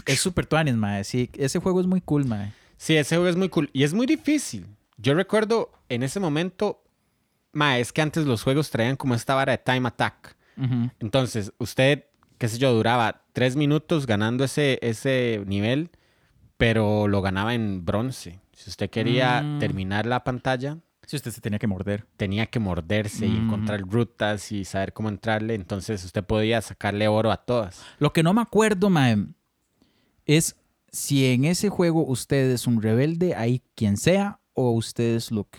[0.05, 1.03] Es súper tuanis, mae.
[1.03, 2.53] Sí, ese juego es muy cool, mae.
[2.77, 3.69] Sí, ese juego es muy cool.
[3.73, 4.67] Y es muy difícil.
[4.97, 6.83] Yo recuerdo en ese momento,
[7.51, 10.35] ma, es que antes los juegos traían como esta vara de time attack.
[10.57, 10.91] Ujú.
[10.99, 12.05] Entonces, usted,
[12.37, 15.89] qué sé yo, duraba tres minutos ganando ese, ese nivel,
[16.61, 18.39] pero lo ganaba en bronce.
[18.53, 19.57] Si usted quería Mm.
[19.57, 22.05] terminar la pantalla, Sí, usted se tenía que morder.
[22.17, 23.43] tenía que morderse y Mm.
[23.45, 25.55] encontrar rutas y saber cómo entrarle.
[25.55, 27.83] Entonces, usted podía sacarle oro a todas.
[27.97, 29.17] Lo que no me acuerdo, mae,
[30.27, 30.55] es
[30.91, 35.57] si en ese juego usted es un rebelde, ahí quien sea, o usted es Luke.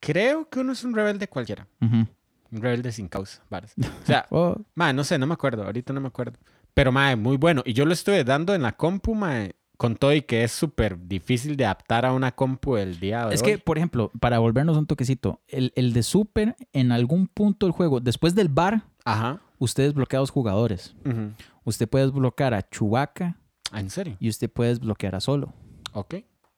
[0.00, 1.68] creo que uno es un rebelde cualquiera.
[1.80, 2.08] Un
[2.50, 3.74] rebelde sin causa, varas.
[3.78, 5.64] O sea, Oh, no sé, no me acuerdo.
[5.64, 6.38] Ahorita no me acuerdo.
[6.74, 7.62] Pero, mae, muy bueno.
[7.64, 10.98] Y yo lo estuve dando en la compu, mae, con todo y que es súper
[11.08, 13.52] difícil de adaptar a una compu el día de es hoy.
[13.52, 17.72] que, por ejemplo, para volvernos un toquecito, el, el de Super, en algún punto del
[17.72, 19.40] juego, después del bar, Ajá.
[19.58, 20.94] usted desbloquea a dos jugadores.
[21.04, 21.32] Ujú.
[21.64, 23.36] Usted puede desbloquear a Chewbacca
[23.70, 24.16] Ah, ¿En serio?
[24.20, 25.52] y usted puede desbloquear a Solo.
[25.92, 26.14] Ok.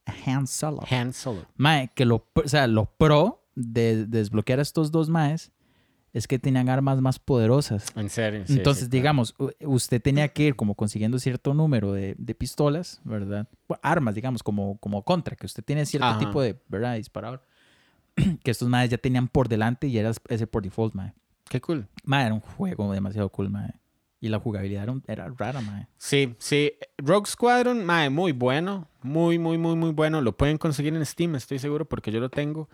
[0.07, 0.83] A Han Solo.
[0.91, 1.47] Han Solo.
[1.57, 5.51] Mae, que lo, o sea, lo pro de, de desbloquear a estos dos maes
[6.15, 7.85] es que tenían armas más poderosas.
[7.97, 8.45] En serio.
[8.47, 13.01] sí, Entonces, sí, digamos, usted tenía que ir como consiguiendo cierto número de, de pistolas,
[13.05, 13.47] ¿verdad?
[13.69, 16.19] Bueno, armas, digamos, como, como contra, que usted tiene cierto Ajá.
[16.19, 16.95] tipo de, ¿verdad?
[16.97, 17.43] Disparador.
[18.43, 21.13] que estos maes ya tenían por delante y era ese por default, mae.
[21.51, 21.87] Qué cool.
[22.05, 23.75] Mae, era un juego demasiado cool, mae.
[24.21, 25.87] Y la jugabilidad era, un- era rara, mae.
[25.99, 26.73] Sí, sí.
[26.97, 28.89] Rogue Squadron, mae, muy bueno.
[29.03, 30.23] Muy, muy, muy, muy bueno.
[30.23, 32.71] Lo pueden conseguir en Steam, estoy seguro, porque yo lo tengo.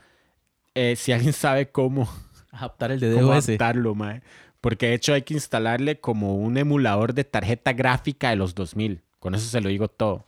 [0.74, 2.08] Eh, si alguien sabe cómo,
[2.50, 3.48] Adaptar el de DOS.
[3.48, 4.22] adaptarlo, mae.
[4.60, 9.02] Porque de hecho hay que instalarle como un emulador de tarjeta gráfica de los 2000.
[9.18, 10.26] Con eso se lo digo todo.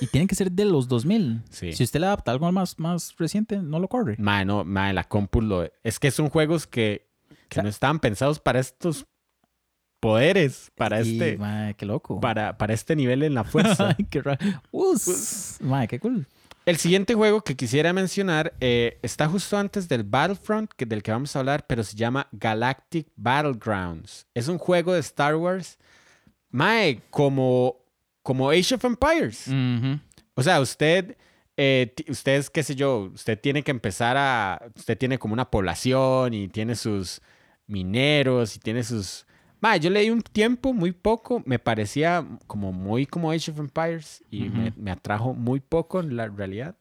[0.00, 1.42] Y tiene que ser de los 2000.
[1.50, 1.72] Sí.
[1.72, 4.16] Si usted le adapta algo más, más reciente, no lo corre.
[4.18, 5.68] Mae, no, mae, la compu lo...
[5.82, 7.06] Es que son juegos que,
[7.48, 9.06] que sea- no estaban pensados para estos
[10.00, 11.36] poderes, para Y, este...
[11.38, 12.20] mae, qué loco.
[12.20, 13.96] Para, para este nivel en la fuerza.
[14.10, 14.38] Qué raro.
[14.70, 15.58] Us.
[15.60, 16.26] Mae, qué cool.
[16.66, 21.10] El siguiente juego que quisiera mencionar eh, está justo antes del Battlefront, que, del que
[21.10, 24.26] vamos a hablar, pero se llama Galactic Battlegrounds.
[24.32, 25.78] Es un juego de Star Wars,
[26.50, 27.76] mae, como,
[28.22, 29.46] como Age of Empires.
[30.34, 31.16] O sea, usted,
[31.56, 35.34] eh, ti- usted es, qué sé yo, usted tiene que empezar a, usted tiene como
[35.34, 37.20] una población y tiene sus
[37.66, 39.26] mineros y tiene sus...
[39.64, 44.22] Mae, yo leí un tiempo, muy poco, me parecía como muy como Age of Empires
[44.30, 44.78] y me, Ujú.
[44.82, 46.76] me atrajo muy poco en la realidad.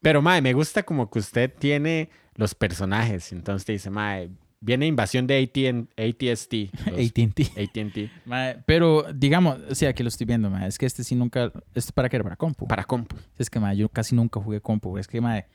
[0.00, 3.30] Pero, mae, me gusta como que usted tiene los personajes.
[3.30, 5.86] Entonces te dice, mae, viene invasión de AT&T.
[5.96, 6.54] ATST.
[6.88, 7.52] AT&T.
[7.62, 8.10] AT&T.
[8.24, 10.66] Mae, Pero, digamos, o sea, que lo estoy viendo, mae.
[10.66, 11.52] Es que este sí nunca...
[11.72, 12.24] ¿Este para qué era?
[12.24, 12.66] Para compu.
[12.66, 13.14] Para compu.
[13.38, 14.98] Es que, mae, yo casi nunca jugué compu.
[14.98, 15.46] Es que, mae,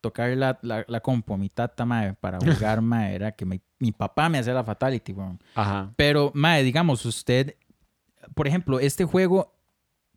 [0.00, 0.84] tocar la, la,
[1.34, 4.64] a mi tata, mae, para jugar, mae, era que mi, mi papá me hacía la
[4.64, 5.38] fatality, weón.
[5.54, 5.92] Ajá.
[5.96, 7.56] Pero, mae, digamos, usted...
[8.34, 9.54] Por ejemplo, este juego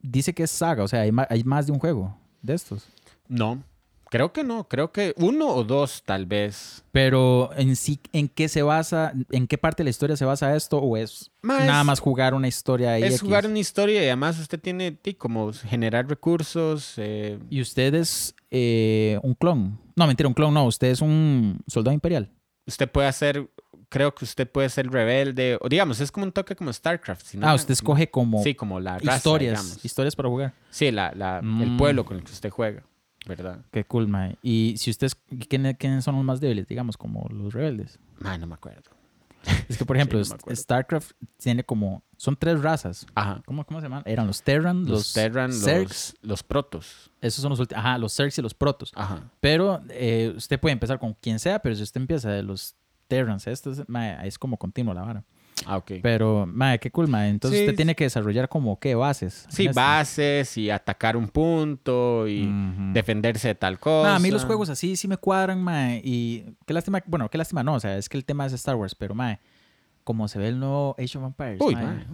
[0.02, 0.84] dice que es saga.
[0.84, 2.86] O sea, hay, hay más de un juego de estos.
[3.30, 3.64] No,
[4.10, 4.68] creo que no.
[4.68, 6.84] Creo que uno o dos, tal vez.
[6.92, 9.14] Pero en sí, ¿en qué se basa?
[9.32, 10.78] ¿En qué parte de la historia se basa esto?
[10.80, 13.04] ¿O es Ma, es- nada más jugar una historia ahí?
[13.04, 13.22] Es X?
[13.22, 16.96] jugar una historia y además usted tiene tí, como generar recursos.
[16.98, 19.80] eh, Y usted es eh, un clon.
[19.96, 20.66] No, mentira, un clon no.
[20.66, 22.30] Usted es un soldado imperial.
[22.68, 23.50] usted puede hacer,
[23.90, 25.58] creo que usted puede ser rebelde.
[25.60, 27.26] O digamos, es como un toque como StarCraft.
[27.26, 29.62] si no ah, usted escoge como Sí, como la raza, historias.
[29.62, 29.84] digamos.
[29.86, 30.54] Historias para jugar.
[30.70, 31.78] Sí, la, la- el Mm.
[31.78, 32.84] pueblo con el que usted juega,
[33.28, 33.66] ¿verdad?
[33.72, 34.38] Qué cool, mae.
[34.44, 35.16] Y si usted es...
[35.50, 36.68] ¿quién- ¿Quiénes son los más débiles?
[36.68, 38.00] Digamos, como los rebeldes.
[38.24, 38.92] Ay, no me acuerdo.
[39.68, 40.56] Es que, por ejemplo, no.
[40.56, 42.04] StarCraft tiene como...
[42.24, 43.06] Son tres razas.
[43.16, 43.42] Ajá.
[43.46, 44.02] ¿Cómo, cómo se llaman?
[44.06, 46.16] Eran los Terran, Los, los, Terran, Zergs.
[46.22, 47.12] los, los Protos.
[47.20, 47.84] Esos son los últimos.
[47.84, 48.94] Ajá, los Zergs y los Protos.
[48.96, 49.30] Ajá.
[49.42, 52.76] Pero eh, usted puede empezar con quien sea, pero si usted empieza de los
[53.10, 55.26] Terrans, esto es, mae, es como continuo la vara.
[55.66, 55.92] Ah, ok.
[56.02, 57.28] Pero, mae, qué cool, mae.
[57.28, 58.96] Entonces Sí, usted tiene que desarrollar como, ¿qué?
[58.96, 59.46] Bases.
[59.50, 59.82] Sí, en esto.
[59.82, 62.50] bases y atacar un punto y
[62.94, 64.16] defenderse de tal cosa.
[64.16, 66.00] A mí los juegos así sí me cuadran, mae.
[66.06, 68.76] Y qué lástima, bueno, qué lástima no, o sea, es que el tema es Star
[68.76, 69.40] Wars, pero, mae,
[70.04, 72.06] como se ve el nuevo Age of Empires, Uy, mae,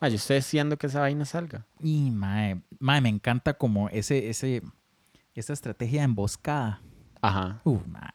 [0.00, 1.66] mae, yo estoy deseando que esa vaina salga.
[1.80, 4.62] Y, mae, mae, me encanta como ese, ese,
[5.34, 6.80] esa estrategia emboscada.
[7.20, 7.60] Ajá.
[7.64, 8.10] Uf, mae,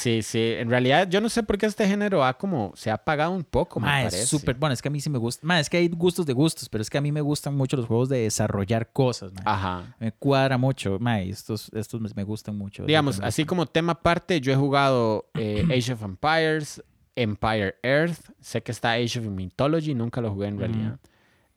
[0.00, 0.54] sí, sí.
[0.58, 3.44] En realidad, yo no sé por qué este género ha como se ha apagado un
[3.44, 4.22] poco, me Ma, parece.
[4.22, 4.72] es súper bueno.
[4.72, 5.46] Es que a mí sí me gusta.
[5.46, 7.76] Ma, es que hay gustos de gustos, pero es que a mí me gustan mucho
[7.76, 9.32] los juegos de desarrollar cosas.
[9.32, 9.42] ma.
[9.44, 9.96] Ajá.
[9.98, 10.98] Me cuadra mucho.
[11.00, 12.84] Ma, estos, estos me- me gustan mucho.
[12.84, 16.82] Digamos, Me así como tema aparte, yo he jugado eh, Age of Empires,
[17.14, 18.30] Empire Earth.
[18.40, 20.98] Sé que está Age of Mythology, nunca lo jugué en realidad.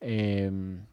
[0.01, 0.85] Em,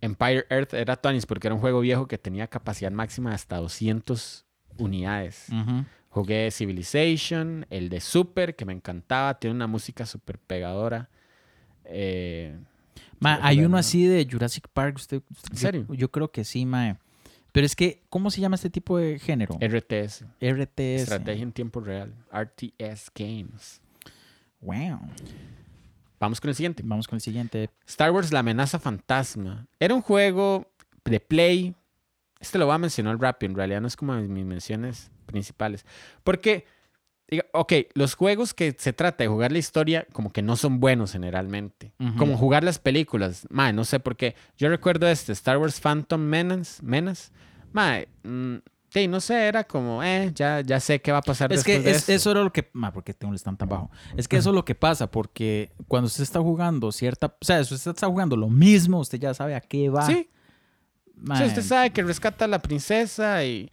[0.00, 3.56] Empire Earth era Tonis porque era un juego viejo que tenía capacidad máxima de hasta
[3.58, 4.46] 200
[4.78, 5.46] unidades.
[5.50, 5.84] Ujú.
[6.10, 11.08] Jugué Civilization, el de Super, que me encantaba, tiene una música súper pegadora.
[11.84, 12.58] Eh,
[13.20, 13.76] Ma, hay uno ¿no?
[13.76, 14.96] así de Jurassic Park.
[14.96, 15.86] Usted, ¿En serio?
[15.88, 16.98] Yo, yo creo que sí, ma.
[17.52, 19.56] Pero es que, ¿cómo se llama este tipo de género?
[19.60, 21.02] RTS, RTS.
[21.02, 23.80] Estrategia en Tiempo Real, RTS Games.
[24.60, 25.00] Wow.
[26.18, 26.82] Vamos con el siguiente.
[26.84, 27.70] Vamos con el siguiente.
[27.86, 29.66] Star Wars La amenaza fantasma.
[29.78, 30.70] Era un juego
[31.04, 31.74] de Play.
[32.38, 35.84] Este lo voy a mencionar rápido, en realidad no es como mis menciones principales.
[36.24, 36.64] Porque,
[37.52, 41.12] ok, los juegos que se trata de jugar la historia como que no son buenos
[41.12, 41.92] generalmente.
[42.00, 42.16] Ujú.
[42.16, 43.46] Como jugar las películas.
[43.50, 44.34] Mae, no sé por qué.
[44.58, 46.82] Yo recuerdo este, Star Wars Phantom Menace.
[46.84, 47.30] Menace.
[47.72, 48.56] Mae, mm,
[48.88, 51.74] sí, no sé, era como, eh, ya, ya sé qué va a pasar Es que
[51.74, 52.68] después de es- eso era lo que.
[52.72, 53.90] Ma, ¿por qué tengo el stand tan bajo?
[54.16, 57.26] Es que eso es lo que pasa, porque cuando usted está jugando cierta.
[57.40, 60.04] O sea, si usted está jugando lo mismo, usted ya sabe a qué va.
[60.04, 60.28] Sí,
[61.14, 63.70] Ma, sí, usted sabe que rescata a la princesa y,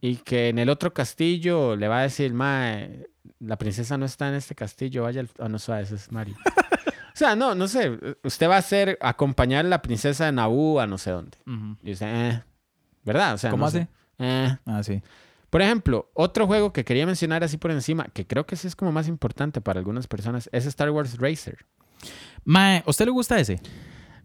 [0.00, 3.06] y que en el otro castillo le va a decir, mae,
[3.40, 5.30] la princesa no está en este castillo, vaya al...
[5.38, 6.36] Ah, no, ese es Mario.
[6.46, 10.80] o sea, no, no sé, usted va a hacer, acompañar a la princesa de Naboo
[10.80, 11.38] a no sé dónde.
[11.46, 11.76] Ujú.
[11.82, 12.42] Y usted, eh,
[13.04, 13.34] ¿verdad?
[13.34, 13.80] O sea, ¿Cómo no hace?
[13.80, 13.88] sé.
[14.18, 14.56] Eh.
[14.66, 15.02] Ah, sí.
[15.50, 18.76] Por ejemplo, otro juego que quería mencionar así por encima, que creo que sí es
[18.76, 21.64] como más importante para algunas personas, es Star Wars Racer.
[22.44, 23.60] Ma, ¿a usted le gusta ese?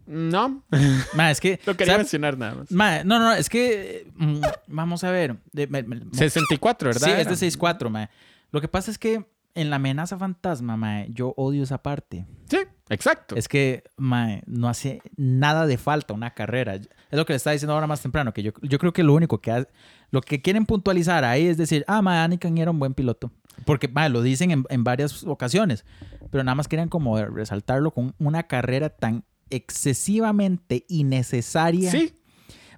[0.06, 0.62] No,
[1.14, 1.60] Ma, es que.
[1.66, 2.70] lo quería mencionar nada más.
[2.70, 4.06] Ma, no, no, es que.
[4.16, 5.36] mm, vamos a ver.
[5.52, 7.00] De- me- me- 64, ¿verdad?
[7.06, 7.30] Sí, es Era.
[7.30, 8.10] de 6-4, ma.
[8.50, 9.24] Lo que pasa es que
[9.54, 12.26] en la amenaza fantasma, ma, yo odio esa parte.
[12.50, 13.36] Sí, exacto.
[13.36, 16.74] Es que, ma, no hace nada de falta una carrera.
[16.74, 19.14] Es lo que le estaba diciendo ahora más temprano, que yo, yo creo que lo
[19.14, 19.68] único que ha-
[20.10, 23.30] lo que quieren puntualizar ahí es decir, ah, ma, Anakin era un buen piloto.
[23.66, 25.84] Porque, ma, lo dicen en, en varias ocasiones,
[26.30, 29.24] pero nada más querían como resaltarlo con una carrera tan
[29.54, 31.90] excesivamente innecesaria.
[31.90, 32.14] Sí,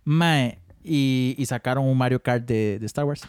[0.05, 0.49] Ma,
[0.83, 3.22] y, y sacaron un Mario Kart de, de Star Wars.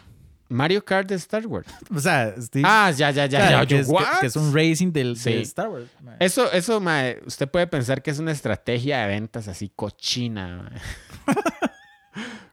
[0.48, 1.66] Mario Kart de Star Wars.
[1.92, 3.38] O sea, Steve- Ah, ya, ya, ya.
[3.48, 3.66] Claro, ya.
[3.66, 4.20] que, Yo, es, que- ¿what?
[4.20, 5.30] que es un racing del, Sí.
[5.32, 5.86] de Star Wars.
[6.20, 10.80] Eso, eso, mae, usted puede pensar que es una estrategia de ventas así cochina, mae.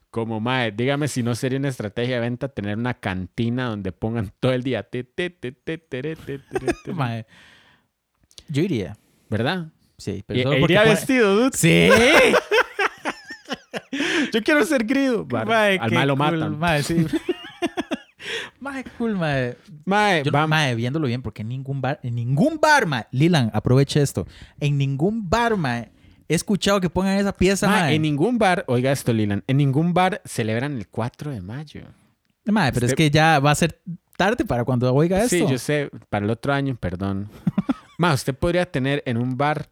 [0.10, 4.32] Como, mae, dígame si no sería una estrategia de venta tener una cantina donde pongan
[4.39, 4.84] todo el día.
[4.84, 6.94] te, te, te, te, tere, te, tere, tere.
[6.96, 7.26] Ma,
[8.48, 8.96] Yo iría.
[9.30, 9.68] ¿Verdad?
[9.98, 11.58] Sí, pero solo porque iría vestido, dude.
[11.58, 11.89] Sí.
[14.34, 15.26] Yo quiero ser grido.
[15.26, 16.60] Mae, Al qué mae lo cool, matan.
[16.60, 17.06] mae, sí.
[18.60, 19.58] Mae, cool, mae.
[19.86, 23.06] Mae, Yo, mae, viéndolo bien, porque en ningún bar, en ningún bar, mae.
[23.12, 24.26] Lilan, aproveche esto.
[24.60, 25.91] En ningún bar, mae,
[26.30, 27.96] he escuchado que pongan esa pieza, mae, mae.
[27.96, 31.82] en ningún bar, oiga esto, Lilan, en ningún bar celebran el 4 de mayo.
[32.46, 33.82] Mae, pero es que ya va a ser
[34.16, 35.36] tarde para cuando oiga esto.
[35.36, 37.30] Sí, yo sé, para el otro año, perdón.
[37.98, 39.68] Ma, usted podría tener en un bar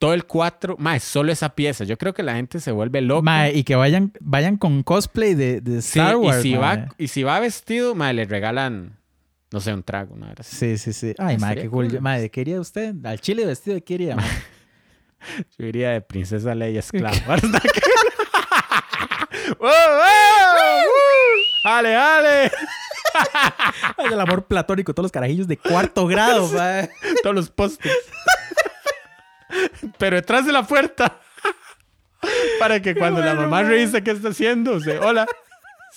[0.00, 1.84] todo el 4, ma, es solo esa pieza.
[1.84, 3.20] Yo creo que la gente se vuelve loca.
[3.20, 6.60] Mae, y que vayan, vayan con cosplay de, de Sí, Star Wars, y, si mae.
[6.78, 8.96] va, y si va vestido, ma, le regalan,
[9.52, 10.24] no sé, un trago, ¿no?
[10.24, 10.56] Era así.
[10.56, 11.14] Sí, sí, sí.
[11.18, 11.90] Ay, mae, qué cool.
[11.90, 12.00] cool.
[12.00, 12.94] Mae, ¿de qué iría usted?
[13.04, 14.26] Al chile vestido qué iría, mae?
[15.58, 17.18] Yo iría de princesa Leia esclava.
[17.28, 17.80] ¿verdad que?
[19.58, 21.64] ¡Wow, wow!
[21.64, 22.50] ¡Ale,
[24.10, 26.88] el amor platónico, todos los carajillos de cuarto grado, mae.
[27.22, 27.92] Todos los postes.
[29.98, 31.20] Pero detrás de la puerta.
[32.58, 35.26] Para que cuando la mamá revise qué está haciendo, se, hola,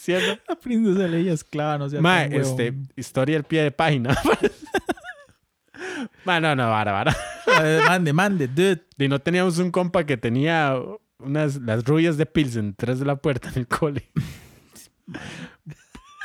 [0.03, 0.39] cierra.
[0.47, 1.99] La princesa Leia esclava, no sé.
[1.99, 4.17] Mae, este, historia al pie de página.
[6.25, 7.15] Mae, no, no, vara, vara.
[7.87, 8.85] Mande, mande, dude.
[8.97, 10.75] Y no teníamos un compa que tenía
[11.19, 14.09] unas, las rubias de Pilsen detrás de la puerta en el cole.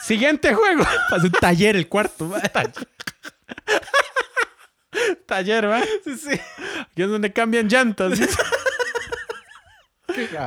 [0.03, 0.85] Siguiente juego.
[1.11, 2.41] Pasó un taller el cuarto, mae.
[5.27, 5.83] Taller, ¿va?
[6.05, 6.41] Sí, sí.
[6.81, 8.19] Aquí es donde cambian llantas.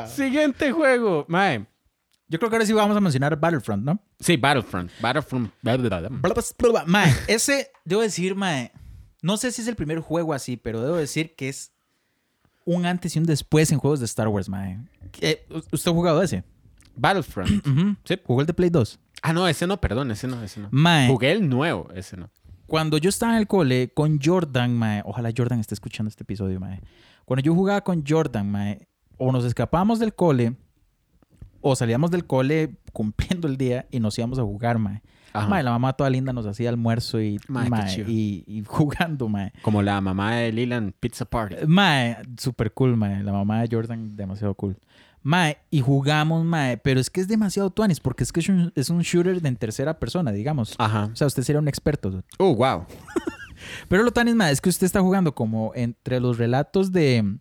[0.07, 1.25] Siguiente juego.
[1.27, 1.65] Mae.
[2.27, 4.01] Yo creo que ahora sí vamos a mencionar Battlefront, ¿no?
[4.19, 4.89] Sí, Battlefront.
[5.01, 5.51] Battlefront.
[6.85, 8.71] Mae, ese, debo decir, mae,
[9.21, 11.73] no sé si es el primer juego así, pero debo decir que es
[12.63, 14.79] un antes y un después en juegos de Star Wars, mae.
[15.71, 16.43] ¿Usted ha jugado ese?
[16.95, 17.65] Battlefront.
[18.05, 18.17] Sí.
[18.23, 18.99] ¿Jugó el de Play 2?
[19.23, 20.69] Ah, no, ese no, perdón, ese no, ese no.
[20.71, 22.31] Mae, Jugué el nuevo, ese no.
[22.71, 26.57] Cuando yo estaba en el cole con Jordan, mae, ojalá Jordan esté escuchando este episodio,
[26.61, 26.79] mae.
[27.25, 30.55] Cuando yo jugaba con Jordan, mae, o nos escapábamos del cole,
[31.59, 35.01] o salíamos del cole cumpliendo el día y nos íbamos a jugar, mae.
[35.49, 39.51] Mae, la mamá toda linda nos hacía almuerzo y, Mae, mae, y, y jugando, mae.
[39.63, 41.67] Como la mamá de Leland Pizza Party.
[41.67, 43.21] Mae, super cool, mae.
[43.21, 44.77] La mamá de Jordan, demasiado cool.
[45.23, 48.71] Mae, y jugamos, mae, pero es que es demasiado tuanis, porque es que es un,
[48.75, 50.75] es un shooter de en tercera persona, digamos.
[50.79, 51.09] Ajá.
[51.13, 52.23] O sea, usted sería un experto.
[52.39, 52.85] Oh, wow.
[53.87, 57.37] Pero lo tuanis, mae, es que usted está jugando como entre los relatos de...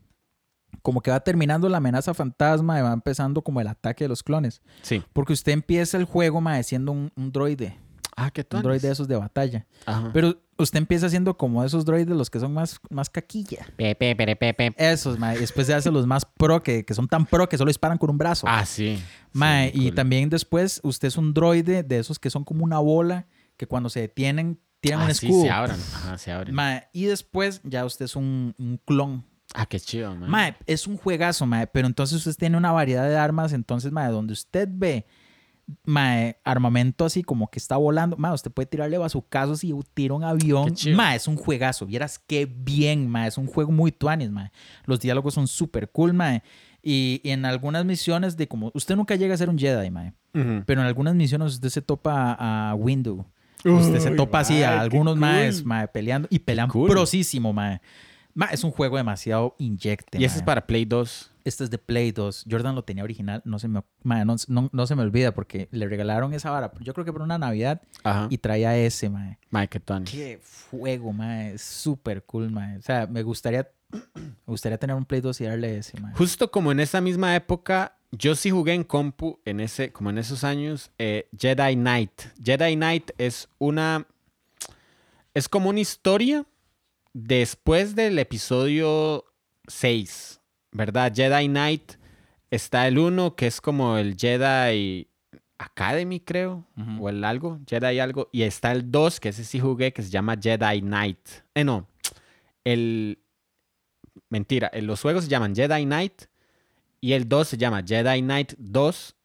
[0.82, 4.22] Como que va terminando la amenaza fantasma y va empezando como el ataque de los
[4.22, 4.62] clones.
[4.82, 5.02] Sí.
[5.12, 7.78] Porque usted empieza el juego, mae, siendo un, un droide.
[8.26, 8.62] Ah, qué Un tal.
[8.62, 9.66] droide de esos de batalla.
[9.86, 10.10] Ajá.
[10.12, 13.66] Pero usted empieza siendo como esos droides los que son más, más caquilla.
[13.76, 14.74] Pepe, pepe, pepe.
[14.76, 15.36] Esos, mae.
[15.36, 17.96] Y Después se hace los más pro, que, que son tan pro que solo disparan
[17.98, 18.46] con un brazo.
[18.48, 19.02] Ah, sí.
[19.32, 19.94] mae, Sí, y cool.
[19.94, 23.88] también después usted es un droide de esos que son como una bola, que cuando
[23.88, 25.42] se detienen tiran Ah, un sí, escudo.
[25.44, 25.78] se abran.
[25.94, 26.54] Ajá, se abren.
[26.54, 29.24] Mae, y después ya usted es un, un clon.
[29.54, 30.30] Ah, qué chido, man.
[30.30, 31.66] Mae, es un juegazo, mae.
[31.66, 33.52] Pero entonces usted tiene una variedad de armas.
[33.52, 35.06] Entonces, mae, donde usted ve
[35.84, 40.24] mae, armamento así como que está volando, mae, usted puede tirarle bazucazos y tira un
[40.24, 40.74] avión.
[40.94, 41.86] Mae, es un juegazo.
[41.86, 43.28] Vieras qué bien, mae.
[43.28, 44.50] Es un juego muy tuanis, mae.
[44.84, 46.42] Los diálogos son súper cool, mae.
[46.82, 48.70] Y, y en algunas misiones de como...
[48.74, 50.14] Usted nunca llega a ser un Jedi, mae.
[50.32, 50.42] Mae.
[50.42, 50.64] Ujú.
[50.66, 53.24] Pero en algunas misiones usted se topa a, a Windu.
[53.64, 55.20] Usted se Uy, topa así a algunos cool.
[55.20, 56.28] maes, mae, peleando.
[56.30, 56.88] Y pelean cool.
[56.88, 57.80] prosísimo, mae.
[58.34, 61.30] Mae, es un juego demasiado inyecte, Y ese es para Play 2.
[61.44, 62.46] Este es de Play 2.
[62.50, 63.42] Jordan lo tenía original.
[63.44, 66.70] No se me, mae, no, no- no se me olvida porque le regalaron esa vara.
[66.80, 67.80] Yo creo que por una Navidad.
[68.04, 68.26] Ajá.
[68.30, 69.38] Y traía ese, mae.
[69.50, 70.10] Mae, qué tuanis.
[70.10, 71.54] Qué fuego, mae.
[71.54, 72.76] Es súper cool, mae.
[72.78, 73.68] O sea, me gustaría,
[74.14, 76.14] me gustaría tener un Play 2 y darle ese, mae.
[76.14, 80.18] Justo como en esa misma época, yo sí jugué en compu, en ese, como en
[80.18, 82.22] esos años, eh, Jedi Knight.
[82.44, 84.06] Jedi Knight es una...
[85.32, 86.44] Es como una historia
[87.12, 89.24] después del episodio
[89.66, 90.40] 6,
[90.72, 91.12] ¿verdad?
[91.14, 91.92] Jedi Knight
[92.50, 95.08] está el 1, que es como el Jedi
[95.58, 96.66] Academy, creo,
[96.98, 98.28] o el algo, Jedi algo.
[98.32, 101.28] Y está el 2, que ese sí jugué, que se llama Jedi Knight.
[101.54, 101.86] Eh, no,
[102.64, 103.18] el...
[104.28, 106.24] Mentira, en los juegos se llaman Jedi Knight
[107.00, 109.16] y el 2 se llama Jedi Knight 2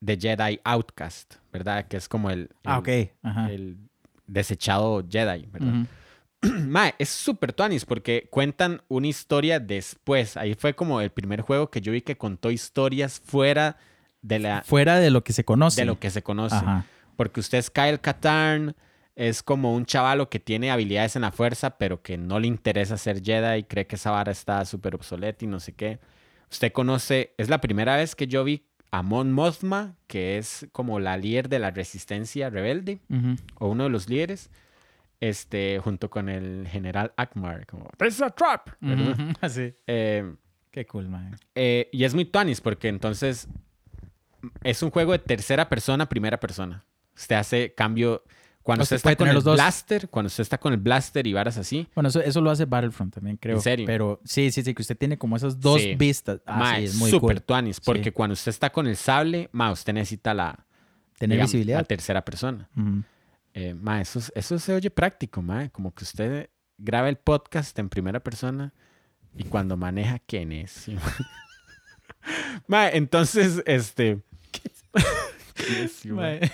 [0.00, 1.88] de Jedi Outcast, ¿verdad?
[1.88, 2.88] Que es como el, Ah, ok.
[3.22, 3.50] Ajá.
[3.50, 3.78] el
[4.26, 5.86] desechado Jedi, ¿verdad?
[6.66, 10.36] Mae, es súper tuanis porque cuentan una historia después.
[10.36, 13.76] Ahí fue como el primer juego que yo vi que contó historias fuera
[14.22, 15.80] de, la, Fuera de lo que se conoce.
[15.80, 16.56] de lo que se conoce.
[16.56, 16.84] Ajá.
[17.16, 18.74] Porque usted es Kyle Katarn,
[19.14, 22.96] es como un chavalo que tiene habilidades en la fuerza, pero que no le interesa
[22.96, 25.98] ser Jedi y cree que esa vara está súper obsoleta y no sé qué.
[26.50, 31.00] Usted conoce, es la primera vez que yo vi a Mon Mothma, que es como
[31.00, 33.00] la líder de la resistencia rebelde,
[33.58, 34.50] o uno de los líderes,
[35.22, 38.70] este, junto con el general Akmar, como, "This is a trap!
[38.80, 39.08] ¿verdad?
[39.20, 39.32] Ujú.
[39.40, 39.72] Así.
[39.86, 40.34] Eh,
[40.72, 41.30] Qué cool, mae.
[41.54, 43.46] eh, y es muy tuanis porque entonces
[44.64, 46.84] es un juego de tercera persona, primera persona.
[47.16, 48.24] Usted hace cambio
[48.62, 49.54] cuando Usted usted, está con el dos.
[49.56, 51.86] blaster, cuando usted está con el blaster y varas así.
[51.94, 53.56] Bueno, eso, eso lo hace Battlefront también, creo.
[53.56, 53.86] ¿En serio?
[53.86, 55.94] Pero sí, sí, sí, que usted tiene como esas dos Sí.
[55.94, 56.40] vistas.
[56.46, 57.42] Ah, ma, sí, es muy súper cool.
[57.44, 58.10] tuanis porque Sí.
[58.12, 60.64] cuando usted está con el sable, ma, usted necesita la,
[61.18, 61.78] Tener digamos, visibilidad.
[61.78, 62.68] la tercera persona.
[62.76, 63.02] Ujú.
[63.54, 66.48] Eh, ma, eso, es- eso se oye práctico, ma, como que usted
[66.78, 68.72] graba el podcast en primera persona
[69.36, 70.86] y cuando maneja, ¿quién es?
[72.66, 74.20] ma, entonces, este...
[75.54, 76.22] ¿Qué necio, ma.
[76.22, 76.50] Mae.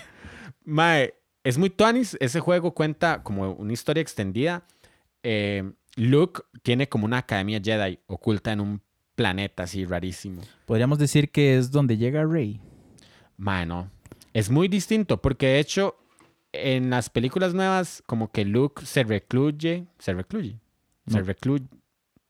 [0.64, 2.16] Mae, es muy tuanis.
[2.20, 4.64] Ese juego cuenta como una historia extendida.
[5.22, 8.82] Eh, Luke tiene como una academia Jedi oculta en un
[9.14, 10.42] planeta así rarísimo.
[10.66, 12.60] Podríamos decir que es donde llega Rey.
[13.36, 13.90] Mae, no.
[14.32, 15.96] Es muy distinto porque de hecho
[16.52, 20.58] en las películas nuevas como que Luke se recluye, se recluye,
[21.06, 21.66] se recluye,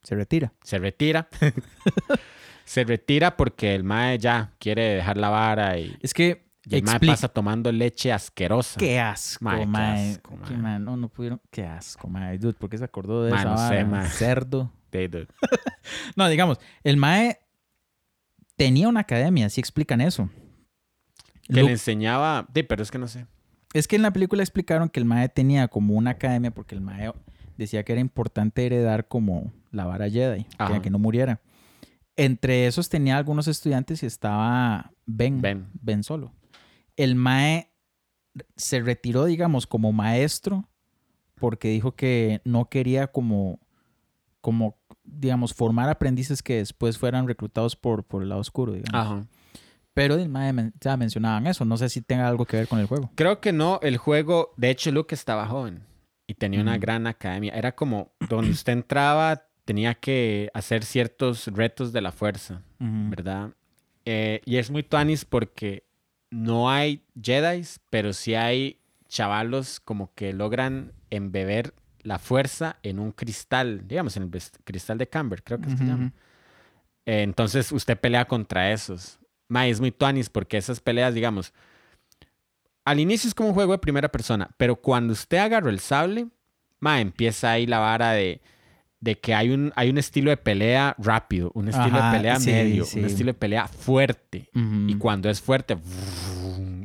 [0.03, 0.53] Se retira.
[0.63, 1.27] se retira.
[2.65, 6.83] se retira porque el mae ya quiere dejar la vara y, Es que y el
[6.83, 8.79] mae pasa tomando leche asquerosa.
[8.79, 10.79] Qué asco, Mae, qué asco, Qué mae.
[10.79, 11.41] no, no pudieron.
[11.49, 12.37] Qué asco, mae.
[12.37, 13.85] Dude, ¿por qué se acordó de Mae, esa no sé, vara?
[13.85, 14.09] mae.
[14.09, 14.71] Cerdo.
[14.91, 15.27] Dude.
[16.15, 17.39] No, digamos, el mae
[18.55, 20.29] tenía una academia, sí explican eso.
[21.43, 22.45] Que Luke- le enseñaba.
[22.53, 23.25] Sí, pero es que no sé.
[23.73, 26.81] Es que en la película explicaron que el mae tenía como una academia porque el
[26.81, 27.11] mae
[27.57, 31.41] decía que era importante heredar como la vara Jedi, que, que no muriera.
[32.15, 35.67] Entre esos tenía algunos estudiantes y estaba Ben, Ben.
[35.81, 36.33] Ben solo.
[36.97, 37.71] El mae
[38.55, 40.67] se retiró, digamos, como maestro
[41.35, 43.59] porque dijo que no quería como,
[44.41, 48.93] como digamos, formar aprendices que después fueran reclutados por, por el lado oscuro, digamos.
[48.93, 49.27] Ajá.
[49.99, 51.65] Pero men- ya mencionaban eso.
[51.65, 53.11] No sé si tenga algo que ver con el juego.
[53.15, 53.79] Creo que no.
[53.83, 54.53] El juego.
[54.55, 55.83] De hecho, Luke estaba joven
[56.25, 57.53] y tenía una gran academia.
[57.53, 62.61] Era como donde usted entraba, tenía que hacer ciertos retos de la fuerza.
[62.79, 63.51] ¿verdad?
[64.05, 65.83] Eh, y es muy tuanis porque
[66.31, 68.79] no hay Jedis, pero sí hay
[69.09, 71.73] chavalos como que logran embeber
[72.03, 75.83] la fuerza en un cristal, digamos, en el cristal de Camber, creo que se Ujú,
[75.83, 76.05] llama.
[76.05, 76.13] ujú.
[77.05, 79.18] Eh, entonces usted pelea contra esos.
[79.49, 81.53] Ma, es muy tuanis porque esas peleas, digamos,
[82.85, 86.27] al inicio es como un juego de primera persona, pero cuando usted agarra el sable,
[86.79, 88.41] ma, empieza ahí la vara de,
[88.99, 92.39] de que hay un, hay un estilo de pelea rápido, un estilo Ajá, de pelea
[92.39, 92.99] sí, medio, sí.
[92.99, 94.49] un estilo de pelea fuerte.
[94.87, 95.77] Y cuando es fuerte,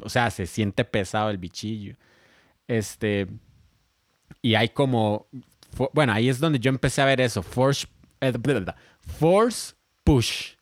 [0.02, 1.96] o sea, se siente pesado el bichillo.
[2.68, 3.26] Este.
[4.42, 5.26] Y hay como.
[5.92, 7.42] Bueno, ahí es donde yo empecé a ver eso.
[7.42, 7.86] Force.
[8.20, 8.32] eh,
[9.18, 10.52] Force Push.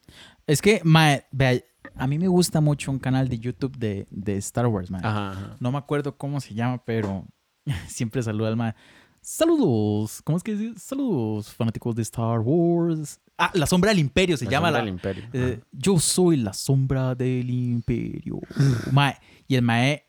[0.46, 1.60] Es que, mae, vea,
[1.96, 5.00] a mí me gusta mucho un canal de YouTube de, de Star Wars, mae.
[5.04, 5.56] Ajá, ajá.
[5.60, 7.26] No me acuerdo cómo se llama, pero
[7.88, 8.74] siempre saluda al mae.
[9.20, 10.20] Saludos.
[10.22, 10.78] ¿Cómo es que dice?
[10.78, 13.20] Saludos, fanáticos de Star Wars.
[13.38, 14.68] Ah, La Sombra del Imperio se La llama.
[14.68, 15.24] sombra La, del imperio.
[15.32, 18.40] eh, yo soy la sombra del imperio.
[18.92, 19.16] mae,
[19.48, 20.04] y el mae,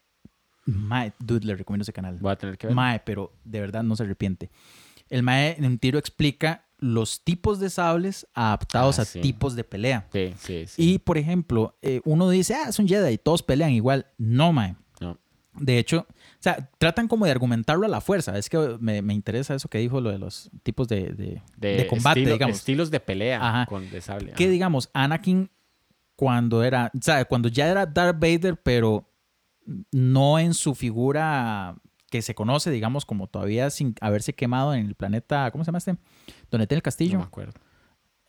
[0.65, 2.17] mae, dude, le recomiendo ese canal.
[2.19, 2.75] Voy a tener que ver.
[2.75, 4.49] Mae, pero de verdad no se arrepiente.
[5.09, 9.21] El Mae en un tiro explica los tipos de sables adaptados Ah, a sí.
[9.21, 10.07] tipos de pelea.
[10.11, 10.65] Sí, sí.
[10.77, 14.07] Y, por ejemplo, eh, uno dice, ah, es un Jedi y todos pelean igual.
[14.17, 14.75] No, mae.
[14.99, 15.17] No.
[15.55, 18.37] De hecho, o sea, tratan como de argumentarlo a la fuerza.
[18.37, 21.87] Es que me, me interesa eso que dijo, lo de los tipos de, de- de
[21.87, 22.57] combate, estilo- digamos.
[22.57, 23.65] Estilos de pelea Ajá.
[23.65, 24.33] con de sable.
[24.33, 25.49] Que digamos, Anakin
[26.15, 29.09] cuando era, o sea, cuando ya era Darth Vader, pero
[29.91, 31.75] no en su figura
[32.13, 35.79] que se conoce, digamos, como todavía sin haberse quemado en el planeta, ¿cómo se llama
[35.79, 35.97] este?
[36.51, 37.53] Donde tiene el No castillo, me acuerdo.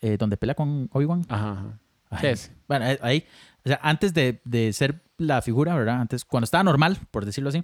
[0.00, 1.26] eh, donde pelea con Obi-Wan.
[1.28, 1.80] Ajá, ajá.
[2.08, 2.52] Ay, Sí, es.
[2.66, 3.26] Bueno, eh, ahí,
[3.62, 6.00] o sea, antes de, de ser la figura, ¿verdad?
[6.00, 7.62] Antes, cuando estaba normal, por decirlo así,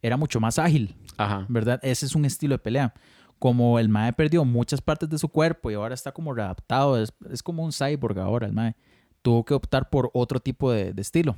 [0.00, 1.44] era mucho más ágil, Ajá.
[1.50, 1.78] ¿verdad?
[1.82, 2.94] Ese es un estilo de pelea.
[3.38, 7.12] Como el Mae perdió muchas partes de su cuerpo y ahora está como readaptado, es,
[7.30, 8.76] es como un cyborg ahora el Mae.
[9.20, 11.36] Tuvo que optar por otro tipo de, de estilo.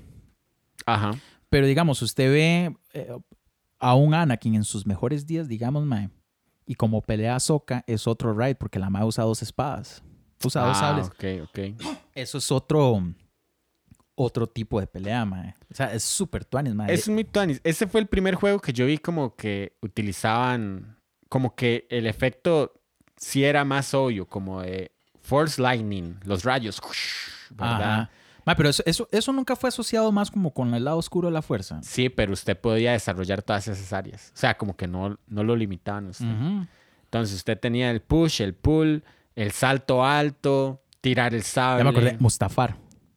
[0.86, 1.10] Ajá.
[1.50, 3.08] Pero digamos, usted ve eh,
[3.78, 6.10] a un Anakin en sus mejores días, digamos, Mae,
[6.66, 10.02] y como pelea a Soka es otro ride porque la Mae usa dos espadas.
[10.44, 11.06] Usa dos Ah, sables.
[11.06, 11.88] ok, ok.
[12.14, 13.02] Eso es otro
[14.18, 15.54] otro tipo de pelea, mae.
[15.70, 16.92] O sea, es súper tuanis, mae.
[16.92, 17.60] Es muy tuanis.
[17.64, 20.98] Ese fue el primer juego que yo vi como que utilizaban,
[21.28, 22.72] como que el efecto
[23.16, 26.80] sí era más obvio, como de Force Lightning, los rayos,
[27.50, 28.00] ¿verdad?
[28.00, 28.10] Ajá.
[28.46, 31.34] Mae, pero eso, eso, eso nunca fue asociado más como con el lado oscuro de
[31.34, 31.82] la fuerza.
[31.82, 34.30] Sí, pero usted podía desarrollar todas esas áreas.
[34.34, 36.26] O sea, como que no, no lo limitaban a usted.
[37.04, 39.02] Entonces usted tenía el push, el pull,
[39.34, 41.80] el salto alto, tirar el sable.
[41.80, 42.76] Ya me acordé, Mustafar.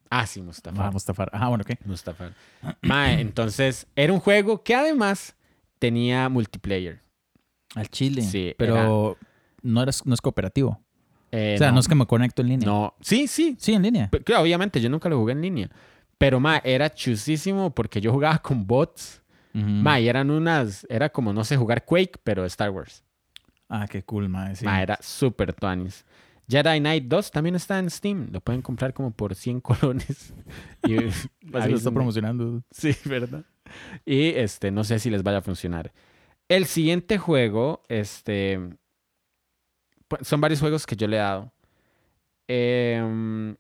[0.10, 0.88] Ah, sí, Mustafa.
[0.88, 1.30] Ah, Mustafar.
[1.32, 1.78] Ajá, bueno, ¿qué?
[1.86, 2.32] Mustafa.
[2.82, 5.36] Mae, entonces era un juego que además
[5.78, 7.02] tenía multiplayer.
[7.76, 8.24] Al Chile.
[8.24, 9.16] Sí, pero
[9.62, 10.82] no, eres, no es cooperativo.
[11.32, 11.80] Eh, o sea, no.
[11.80, 12.68] es que me conecto en línea.
[12.68, 13.56] No, sí, sí.
[13.60, 14.10] Sí, en línea.
[14.24, 15.70] Claro, obviamente, yo nunca lo jugué en línea.
[16.18, 19.22] Pero, ma, era chusísimo porque yo jugaba con bots.
[19.54, 19.66] Ujú.
[19.66, 20.86] Ma, y eran unas...
[20.90, 23.04] Era como, no sé, jugar Quake, pero Star Wars.
[23.68, 24.56] Ah, qué cool, mae.
[24.56, 24.66] Sí.
[24.66, 26.04] Ma, era súper tuanis.
[26.50, 28.28] Jedi Knight 2 también está en Steam.
[28.32, 30.34] Lo pueden comprar como por 100 colones.
[30.84, 30.98] Y,
[31.54, 32.64] Así lo está promocionando.
[32.72, 33.46] Sí, ¿verdad?
[34.06, 35.94] Y este, no sé si les vaya a funcionar.
[36.48, 38.60] El siguiente juego, este.
[40.10, 41.52] Pues, Son varios juegos que yo le he dado.
[42.48, 43.56] Em,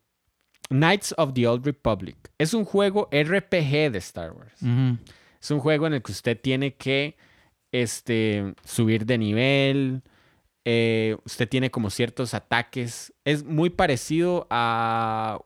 [0.69, 2.17] Knights of the Old Republic.
[2.37, 4.61] Es un juego RPG de Star Wars.
[5.41, 7.15] Es un juego en el que usted tiene que
[7.71, 10.01] este, subir de nivel.
[10.65, 13.13] eh, usted tiene como ciertos ataques.
[13.25, 15.39] Es muy parecido a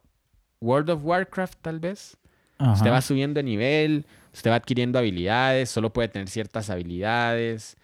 [0.59, 2.17] World of Warcraft, tal vez.
[2.59, 7.77] Usted va subiendo de nivel, usted va adquiriendo habilidades, solo puede tener ciertas habilidades.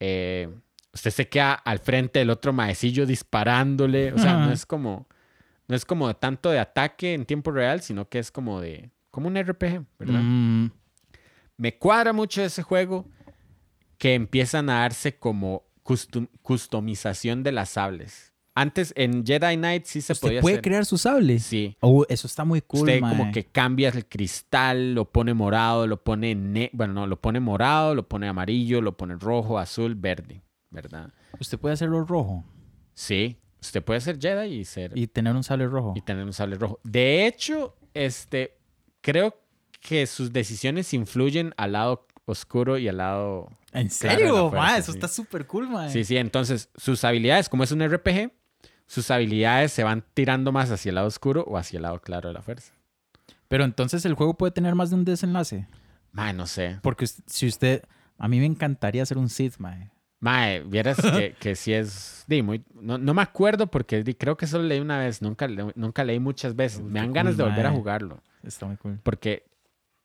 [0.00, 0.48] eh,
[0.92, 4.12] usted se queda al frente del otro maecillo disparándole.
[4.12, 5.06] O sea, no es como.
[5.68, 8.90] No es como tanto de ataque en tiempo real, sino que es como de.
[9.10, 10.20] como un RPG, ¿verdad?
[10.22, 10.70] Mm,
[11.58, 13.06] Me cuadra mucho ese juego
[13.98, 18.32] que empiezan a darse como custom- customización de las sables.
[18.54, 20.62] Antes en Jedi Knight sí se usted podía puede hacer.
[20.62, 21.38] crear su sable.
[21.38, 21.76] Sí.
[21.80, 23.16] Oh, eso está muy cool, Usted mae.
[23.16, 27.38] como que cambia el cristal, lo pone morado, lo pone ne bueno, no, lo pone
[27.40, 31.12] morado, lo pone amarillo, lo pone rojo, azul, verde, ¿verdad?
[31.38, 32.44] Usted puede hacerlo rojo
[32.94, 35.94] Sí, usted puede ser Jedi y ser y tener un sable rojo.
[35.96, 36.80] y tener un sable rojo.
[36.84, 38.56] De hecho, este
[39.00, 39.40] creo
[39.80, 44.48] que sus decisiones influyen al lado oscuro y al lado ¿En claro serio?
[44.50, 44.98] fuerza, mae, eso sí.
[44.98, 45.90] está súper cool, mae.
[45.90, 48.30] Sí, sí, entonces sus habilidades, como es un RPG,
[48.86, 52.28] sus habilidades se van tirando más hacia el lado oscuro o hacia el lado claro
[52.28, 52.72] de la fuerza.
[53.48, 55.66] Pero entonces el juego puede tener más de un desenlace.
[56.12, 56.78] Mae, no sé.
[56.82, 57.82] Porque si usted...
[58.18, 59.90] A mí me encantaría ser un Sith, mae.
[60.20, 62.24] Mae, vieras que, que sí es.
[62.28, 65.48] di, muy, no, no me acuerdo porque di, creo que solo leí una vez, nunca,
[65.74, 66.82] nunca leí muchas veces.
[66.82, 67.78] Me dan ganas cool, de volver a mae.
[67.78, 68.98] jugarlo Está muy cool.
[69.02, 69.44] porque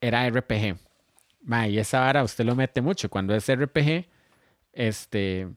[0.02, 0.78] era RPG.
[1.42, 3.10] Mae, y esa vara usted lo mete mucho.
[3.10, 4.08] Cuando es RPG,
[4.74, 5.48] este.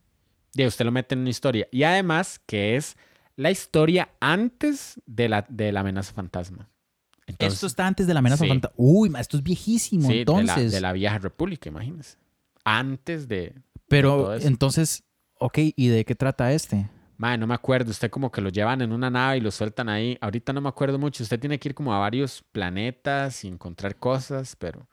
[0.54, 1.66] di, usted lo mete en una historia.
[1.70, 2.96] Y además, que es
[3.36, 6.68] la historia antes de la, de la amenaza fantasma.
[7.26, 8.48] Entonces, esto está antes de la amenaza sí.
[8.48, 8.74] fantasma.
[8.76, 10.72] Uy, esto es viejísimo, sí, de la- entonces.
[10.72, 12.16] de la vieja república, imagínese.
[12.64, 13.54] Antes de,
[13.88, 15.04] Pero entonces,
[15.38, 16.88] ok, ¿y de qué trata este?
[17.16, 17.90] Mae, no me acuerdo.
[17.90, 20.16] Usted como que lo llevan en una nave y lo sueltan ahí.
[20.20, 21.24] Ahorita no me acuerdo mucho.
[21.24, 24.86] Usted tiene que ir como a varios planetas y encontrar cosas, pero...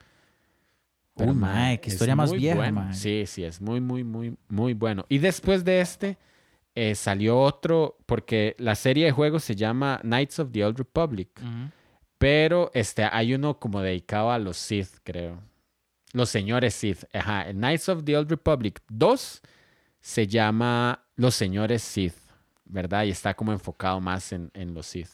[1.17, 2.93] Uy, mae, qué historia más vieja, bueno.
[2.93, 5.05] Sí, sí, es muy, muy, muy, muy bueno.
[5.07, 6.17] Y después de este,
[6.73, 11.29] eh, salió otro, porque la serie de juegos se llama Knights of the Old Republic.
[12.17, 15.39] Pero este, hay uno como dedicado a los Sith, creo.
[16.15, 17.03] Los señores Sith.
[17.13, 17.43] Ajá.
[17.49, 19.41] El Knights of the Old Republic 2
[19.99, 22.15] se llama Los señores Sith,
[22.63, 23.03] ¿verdad?
[23.03, 25.09] Y está como enfocado más en, en los Sith.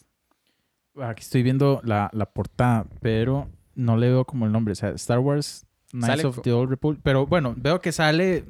[1.02, 4.74] Aquí estoy viendo la, la portada, pero no le veo como el nombre.
[4.74, 7.02] O sea, Star Wars Knights of the Old Republic.
[7.04, 8.46] Pero bueno, veo que sale.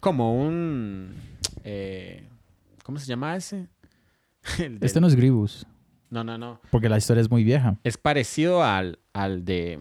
[0.00, 1.12] Como un.
[1.64, 2.26] eh,
[2.82, 3.68] ¿Cómo se llama ese?
[4.80, 5.66] Este no es Grievous,
[6.08, 6.60] no, no, no.
[6.70, 7.76] porque la historia es muy vieja.
[7.84, 9.80] Es parecido al, al de.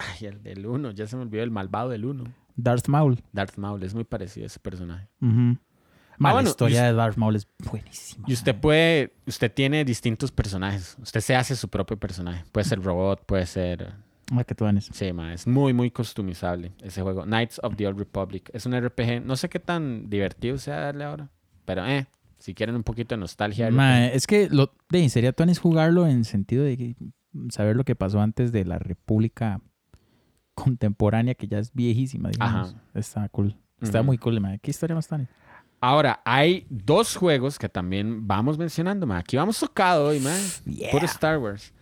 [0.00, 0.92] Ay, el del 1.
[0.92, 2.24] Ya se me olvidó el malvado del 1.
[2.56, 3.22] Darth Maul.
[3.32, 3.82] Darth Maul.
[3.82, 5.08] Es muy parecido a ese personaje.
[5.20, 8.24] Ma, Ah, bueno, la y historia de Darth Maul es buenísima.
[8.28, 9.12] Y usted puede.
[9.26, 10.96] Usted tiene distintos personajes.
[11.00, 12.44] Usted se hace su propio personaje.
[12.52, 13.94] Puede ser robot, puede ser.
[14.32, 14.88] Ah, que tú ganes.
[14.92, 17.24] Sí, ma, es muy, muy customizable ese juego.
[17.24, 18.50] Knights of the Old Republic.
[18.52, 19.24] Es un RPG.
[19.24, 21.30] No sé qué tan divertido sea darle ahora.
[21.64, 22.06] Pero, eh.
[22.38, 23.70] Si quieren un poquito de nostalgia.
[23.70, 26.96] Ma, es que lo de sería Tuanis jugarlo en sentido de
[27.50, 29.60] saber lo que pasó antes de la República
[30.62, 32.70] contemporánea, que ya es viejísima, digamos.
[32.70, 32.82] Ajá.
[32.94, 33.56] Está cool.
[33.80, 34.58] Está muy cool, ma.
[34.58, 35.28] ¿Qué historia más tan?
[35.80, 39.18] Ahora, hay dos juegos que también vamos mencionando, ma.
[39.18, 40.40] Aquí vamos tocado hoy, man.
[40.90, 41.72] Puro Star Wars.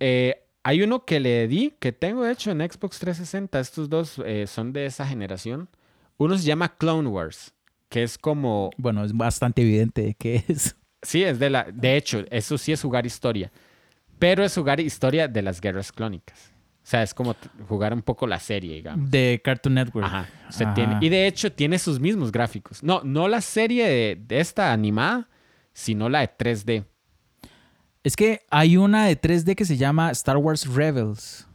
[0.00, 3.60] Eh, hay uno que le di, que tengo de hecho en Xbox 360.
[3.60, 5.68] Estos dos eh, son de esa generación.
[6.16, 7.52] Uno se llama Clone Wars,
[7.88, 8.70] que es como...
[8.76, 10.76] Bueno, es bastante evidente de qué es.
[11.02, 11.64] Sí, es de la...
[11.64, 13.50] De hecho, eso sí es jugar historia.
[14.18, 16.51] Pero es jugar historia de las guerras clónicas.
[16.82, 17.36] O sea, es como
[17.68, 19.08] jugar un poco la serie, digamos.
[19.10, 20.04] De Cartoon Network.
[20.06, 20.28] Ajá.
[20.50, 20.74] Usted Ajá.
[20.74, 22.82] tiene, y de hecho tiene sus mismos gráficos.
[22.82, 25.28] No, no la serie de, de esta animada,
[25.72, 26.84] sino la de 3D.
[28.02, 31.46] Es que hay una de 3D que se llama Star Wars Rebels.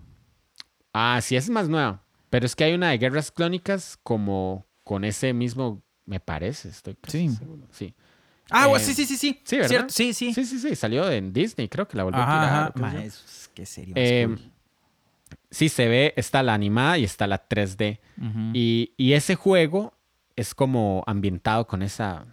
[0.93, 2.03] Ah, sí, es más nueva.
[2.29, 6.95] Pero es que hay una de guerras clónicas como con ese mismo, me parece, estoy
[6.95, 7.35] casi Sí.
[7.35, 7.67] seguro.
[7.71, 7.93] Sí.
[8.49, 9.41] Ah, Eh, sí, sí, sí, sí.
[9.43, 9.67] sí, ¿verdad?
[9.69, 10.33] Cierto, Sí, sí.
[10.33, 12.45] Sí, sí, sí, salió en Disney, creo que la volvió a tirar.
[12.45, 12.71] ajá.
[12.75, 13.93] Ma, es- qué serio.
[13.97, 14.37] Eh,
[15.51, 17.99] sí, se ve, está la animada y está la 3D.
[18.53, 19.93] Y, y ese juego
[20.35, 22.25] es como ambientado con esa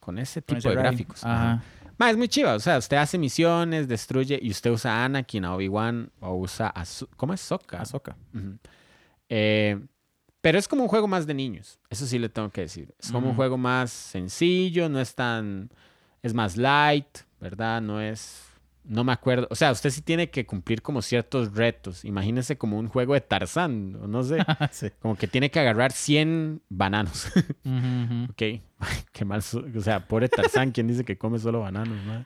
[0.00, 1.24] con ese tipo de gráficos.
[1.24, 1.62] Ajá.
[1.98, 2.54] Ma, es muy chiva.
[2.54, 6.72] O sea, usted hace misiones, destruye y usted usa a Anakin, a Obi-Wan o usa
[6.74, 6.84] a...
[7.16, 7.40] ¿Cómo es?
[7.40, 7.80] Sokka.
[9.28, 9.78] Eh,
[10.40, 11.78] pero es como un juego más de niños.
[11.90, 12.94] Eso sí le tengo que decir.
[12.98, 15.70] Es como un juego más sencillo, no es tan...
[16.22, 17.80] Es más light, ¿verdad?
[17.80, 18.46] No es...
[18.84, 19.46] No me acuerdo.
[19.50, 22.04] O sea, usted sí tiene que cumplir como ciertos retos.
[22.04, 24.38] Imagínese como un juego de Tarzán, no sé.
[24.72, 24.88] sí.
[25.00, 27.26] Como que tiene que agarrar 100 bananos.
[27.64, 28.24] Ujú.
[28.30, 28.60] Ok,
[29.12, 29.42] qué mal.
[29.42, 32.24] so- O sea, pobre Tarzán, quien dice que come solo bananos, ¿no?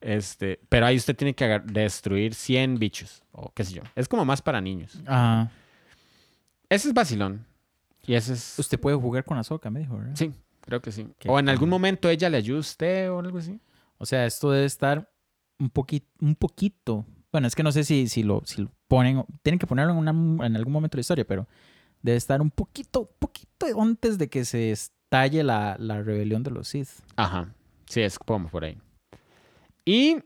[0.00, 3.82] Este, pero ahí usted tiene que destruir 100 bichos, o qué sé yo.
[3.94, 5.00] Es como más para niños.
[5.06, 5.52] Ajá.
[6.68, 7.46] Ese es vacilón.
[8.04, 8.58] Y ese es.
[8.58, 10.16] Usted puede jugar con Ahsoka, me dijo, ¿verdad?
[10.16, 10.32] Sí,
[10.62, 11.06] creo que sí.
[11.20, 13.60] Qué O en algún momento ella le ayuda a usted o algo así.
[13.98, 15.08] O sea, esto debe estar
[15.62, 17.06] un poquito, un poquito.
[17.30, 19.98] Bueno, es que no sé si, si, lo, si lo ponen, tienen que ponerlo en,
[19.98, 21.46] una- en algún momento de la historia, pero
[22.02, 26.68] debe estar un poquito, poquito antes de que se estalle la, la rebelión de los
[26.68, 26.88] Sith.
[27.16, 27.54] Ajá.
[27.86, 28.76] Sí, es como por ahí.
[29.84, 30.16] Y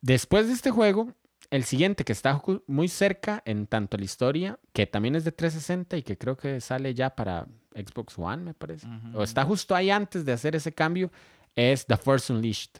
[0.00, 1.12] después de este juego,
[1.50, 5.96] el siguiente que está muy cerca en tanto la historia, que también es de 360
[5.96, 8.86] y que creo que sale ya para Xbox One, me parece.
[9.14, 11.10] O está justo ahí antes de hacer ese cambio,
[11.54, 12.70] es The Force Unleashed.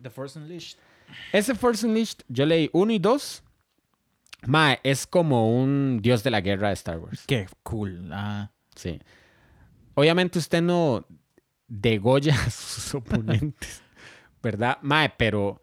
[0.00, 0.78] The Force Unleashed.
[1.32, 3.42] Ese Force Unleashed, yo leí uno y dos.
[4.46, 7.24] Mae, es como un dios de la guerra de Star Wars.
[7.26, 8.08] Qué cool.
[8.12, 8.50] Ah.
[8.76, 9.00] Sí.
[9.94, 11.04] Obviamente usted no
[11.66, 13.82] degolla a sus oponentes,
[14.42, 14.78] ¿verdad?
[14.82, 15.60] Mae, pero...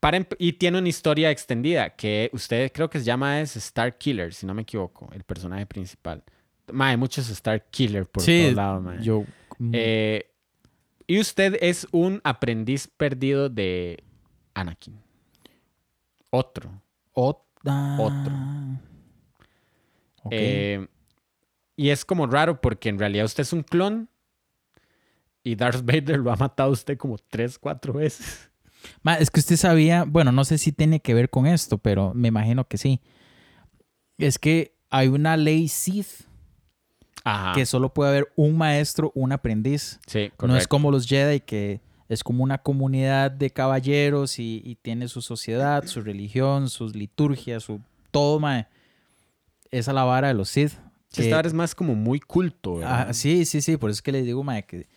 [0.00, 4.32] Para y tiene una historia extendida que usted creo que se llama es Star Killer,
[4.32, 6.24] si no me equivoco, el personaje principal.
[6.72, 9.02] Mae, muchos Star Killer por sí, todos lados, mae.
[9.02, 9.24] yo...
[9.58, 10.29] mm, Eh,
[11.10, 14.04] y usted es un aprendiz perdido de
[14.54, 14.96] Anakin.
[16.30, 16.70] Otro.
[17.14, 17.96] ot- ah.
[17.98, 18.32] otro.
[20.30, 20.86] Eh,
[21.74, 24.08] y es como raro porque en realidad usted es un clon
[25.42, 28.48] y Darth Vader lo ha matado a usted como tres, cuatro veces.
[29.02, 32.14] Ma, es que usted sabía, bueno, no sé si tiene que ver con esto, pero
[32.14, 33.00] me imagino que sí.
[34.16, 36.29] Es que hay una ley Sith
[37.24, 37.52] Ajá.
[37.52, 40.00] que solo puede haber un maestro, un aprendiz.
[40.06, 40.68] Sí, No es correcto.
[40.68, 45.84] como los Jedi que es como una comunidad de caballeros y, y tiene su sociedad,
[45.86, 48.66] su religión, sus liturgias, su todo, mae.
[49.70, 50.72] Esa es la vara de los Sith.
[51.12, 53.06] Que- esta vara es más como muy culto, ¿verdad?
[53.10, 54.88] Ah, sí, sí, sí, por eso es que les digo, mae, que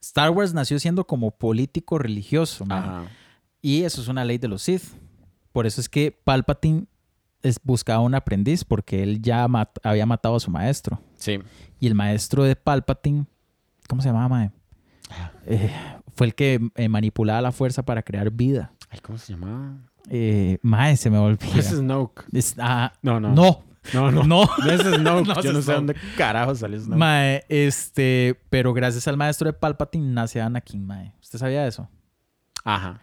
[0.00, 3.06] Star Wars nació siendo como político religioso, mae.
[3.60, 4.82] Y eso es una ley de los Sith.
[5.52, 6.86] Por eso es que Palpatine
[7.42, 11.00] es, buscaba un aprendiz porque él ya mat- había matado a su maestro.
[11.16, 11.38] Sí.
[11.80, 13.26] Y el maestro de Palpatine,
[13.88, 14.50] ¿cómo se llamaba, mae?
[15.46, 15.70] Eh,
[16.14, 18.72] fue el que eh, manipulaba la fuerza para crear vida.
[18.90, 19.76] Ay, ¿cómo se llamaba?
[20.08, 21.58] Eh, mae, se me olvida.
[21.58, 22.24] Es Snoke.
[22.32, 23.30] Es- ah, No, no.
[23.34, 23.62] no,
[23.94, 24.22] No, no.
[24.24, 24.44] no.
[24.64, 25.26] No es Snoke.
[25.28, 26.98] No Yo no sé dónde carajo salió Snoke.
[26.98, 31.12] Mae, este, pero gracias al maestro de Palpatine nace Anakin, mae.
[31.20, 31.88] ¿Usted sabía eso?
[32.64, 33.00] Ajá.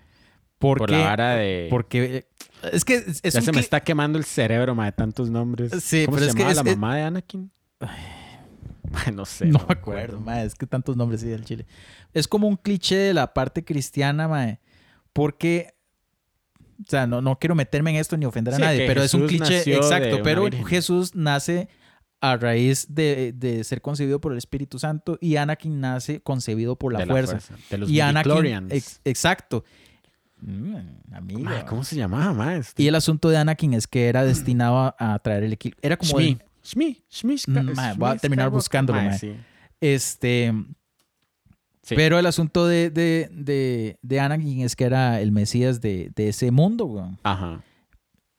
[0.59, 1.67] Porque, Por la vara de...
[1.69, 2.25] porque eh,
[2.73, 5.71] es que es, ya un se me está quemando el cerebro, ma, de tantos nombres.
[5.81, 7.51] Sí, ¿Cómo pero se es que llamaba es- la mamá de Anakin?
[9.13, 9.45] No sé.
[9.45, 11.65] no me acuerdo, mae, es que tantos nombres sí del Chile.
[12.13, 14.59] Es como un cliché de la parte cristiana, mae,
[15.13, 15.75] porque,
[16.81, 19.13] o sea, no, no quiero meterme en esto ni ofender a Sí, nadie, pero es
[19.13, 20.65] un cliché, exacto, pero virgen.
[20.65, 21.69] Jesús nace
[22.19, 26.91] a raíz de, de ser concebido por el Espíritu Santo y Anakin nace concebido por
[26.91, 27.39] la, de fuerza.
[27.69, 29.63] De los Y Anakin, ex- exacto.
[30.41, 30.75] Mm,
[31.13, 31.49] amigo.
[31.67, 32.57] ¿Cómo se llamaba, mae?
[32.59, 35.79] Este- Y el asunto de Anakin es que era destinado a, a traer el equilibrio.
[35.83, 36.27] Era como Shmi.
[36.29, 36.97] el- Shmi.
[37.09, 37.35] Shmi.
[37.63, 38.51] Mm, mae, voy a terminar Skywalker.
[38.51, 39.35] buscándolo, sí.
[39.81, 40.53] este
[41.81, 41.95] Sí.
[41.95, 46.27] Pero el asunto de, de, de, de Anakin es que era el Mesías de, de
[46.29, 47.17] ese mundo, weón.
[47.23, 47.63] Ajá.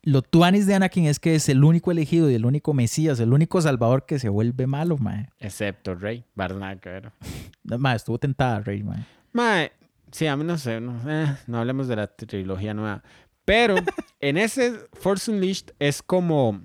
[0.03, 3.33] Lo tuanis de Anakin es que es el único elegido y el único Mesías, el
[3.33, 5.27] único salvador que se vuelve malo, mae.
[5.37, 6.23] Excepto Rey.
[6.33, 7.11] Barnaca,
[7.63, 9.03] mae, estuvo tentada, Rey, mae.
[9.33, 9.71] Mae,
[10.11, 13.03] sí, a mí no sé, no, eh, no hablemos de la trilogía nueva.
[13.45, 13.75] Pero
[14.19, 16.61] en ese Force Unleashed es como,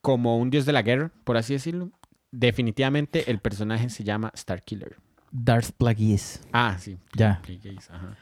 [0.00, 1.90] como un dios de la guerra, por así decirlo.
[2.30, 4.96] Definitivamente el personaje se llama Starkiller.
[5.30, 6.40] Darth Plagueis.
[6.52, 6.98] Ah, sí.
[7.14, 8.16] Ya, Plagueis, ajá.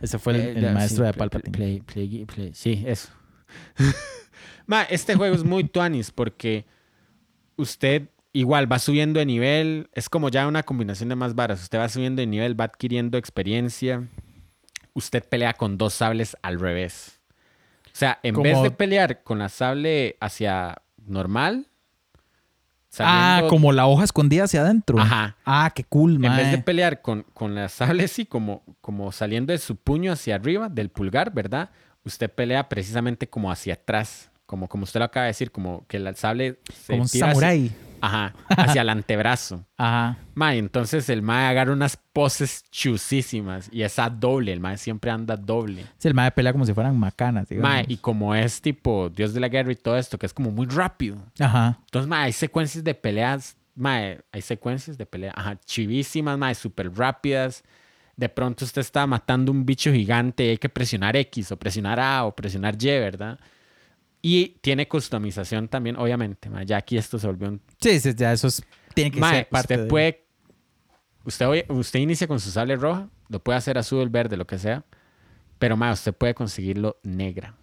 [0.00, 1.82] ese fue el, Eh, el ya, maestro sí, de Palpatine.
[1.82, 3.08] Play- sí, eso.
[4.66, 6.66] Ma, este juego es muy tuanis porque
[7.56, 9.88] usted igual va subiendo de nivel.
[9.92, 11.62] Es como ya una combinación de más varas.
[11.62, 14.02] Usted va subiendo de nivel, va adquiriendo experiencia.
[14.94, 17.20] Usted pelea con dos sables al revés.
[17.86, 21.66] O sea, en vez de pelear con la sable hacia normal.
[22.98, 24.98] Ah, como la hoja escondida hacia adentro.
[24.98, 25.36] Ajá.
[25.44, 29.52] Ah, qué cool, En vez de pelear con, con la sable así, como, como saliendo
[29.52, 31.70] de su puño hacia arriba, del pulgar, ¿verdad?
[32.04, 34.30] Usted pelea precisamente como hacia atrás.
[34.46, 37.26] Como, como usted lo acaba de decir, como que la sable se Como un hacia-
[37.28, 37.70] samurái.
[38.00, 39.64] Ajá, hacia el antebrazo.
[39.76, 40.18] Ajá.
[40.34, 45.36] Mae, entonces el mae agarra unas poses chusísimas y esa doble, el mae siempre anda
[45.36, 45.84] doble.
[45.98, 47.70] Sí, el mae pelea como si fueran macanas, digamos.
[47.70, 50.50] Mae, y como es tipo Dios de la Guerra y todo esto, que es como
[50.50, 51.18] muy rápido.
[51.38, 51.78] Ajá.
[51.86, 56.92] Entonces, mae, hay secuencias de peleas, mae, hay secuencias de peleas, ajá, chivísimas, mae, súper
[56.94, 57.62] rápidas.
[58.16, 61.98] De pronto usted está matando un bicho gigante y hay que presionar X o presionar
[61.98, 63.38] A o presionar Y, ¿verdad?
[64.22, 67.62] Y tiene customización también, obviamente, ya aquí esto se volvió un...
[67.80, 68.62] Sí, sí, ya eso es-
[68.94, 70.26] tiene que ser parte usted de- puede...
[71.24, 74.84] Usted, usted inicia con su sable roja, lo puede hacer azul, verde, lo que sea,
[75.58, 77.54] pero, mae, usted puede conseguirlo negra.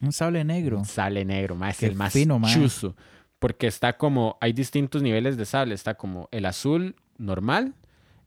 [0.00, 0.84] Un sable negro.
[0.84, 2.94] Sale negro, más es Qué el más fino, chuzo.
[3.38, 5.74] Porque está como, hay distintos niveles de sable.
[5.74, 7.74] Está como el azul normal,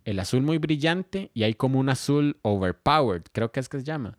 [0.05, 3.83] el azul muy brillante y hay como un azul overpowered, creo que es que se
[3.83, 4.17] llama,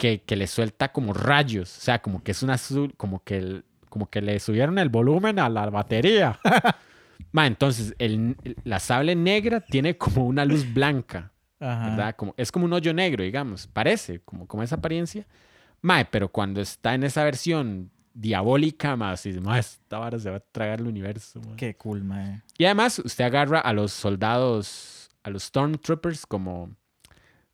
[0.00, 1.76] que, que le suelta como rayos.
[1.76, 4.88] O sea, como que es un azul, como que, el- como que le subieron el
[4.88, 6.40] volumen a la batería.
[7.32, 8.34] Ma, entonces, el,
[8.64, 11.30] la sable negra tiene como una luz blanca.
[11.60, 11.90] Ajá.
[11.90, 12.16] ¿verdad?
[12.16, 15.26] Como, es como un hoyo negro, digamos, parece, como, como esa apariencia.
[15.82, 20.36] Mae, pero cuando está en esa versión diabólica, más, y mae, esta vara se va
[20.38, 21.38] a tragar el universo.
[21.42, 21.56] mae".
[21.56, 22.40] Qué cool, mae.
[22.56, 26.70] Y además, usted agarra a los soldados, a los Stormtroopers como,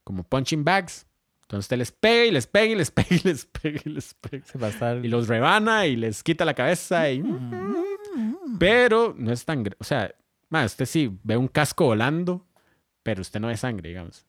[0.05, 1.05] como punching bags.
[1.47, 4.15] Entonces usted les pega y les pega y les pega y les pega y les
[4.15, 4.45] pega.
[4.47, 5.05] Se va a estar...
[5.05, 7.11] Y los rebana y les quita la cabeza.
[7.11, 7.23] Y...
[8.59, 9.65] Pero no es tan...
[9.79, 10.13] O sea,
[10.51, 12.47] usted sí ve un casco volando,
[13.03, 14.27] pero usted no ve sangre, digamos.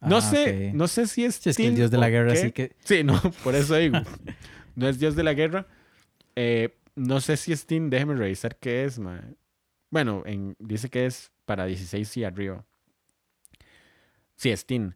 [0.00, 1.36] No Ah, sé, no sé si es.
[1.36, 2.38] Sí, es que el dios de la guerra, qué.
[2.38, 2.76] así que...
[2.84, 3.98] Sí, no, por eso digo.
[4.76, 5.66] no es dios de la guerra.
[6.36, 9.22] Eh, no sé si es teen, déjeme revisar qué es, mae.
[9.90, 12.64] Bueno, en- dice que es para 16 y arriba.
[14.36, 14.94] Sí, es teen.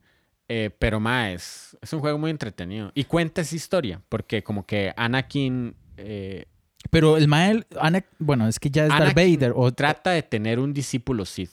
[0.50, 2.90] Eh, pero más es, es un juego muy entretenido.
[2.94, 6.46] Y cuenta esa historia, porque como que Anakin eh,
[6.90, 7.64] Pero el mae...
[7.80, 9.52] Ana- Bueno, es que ya es Darth Vader.
[9.54, 11.50] O trata de tener un discípulo Sith.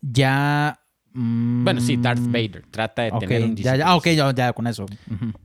[0.00, 0.80] ya...
[1.12, 4.52] mm, Bueno, sí, Darth Vader trata de tener un discípulo ya, ah, ok, ya, ya,
[4.52, 4.86] con eso.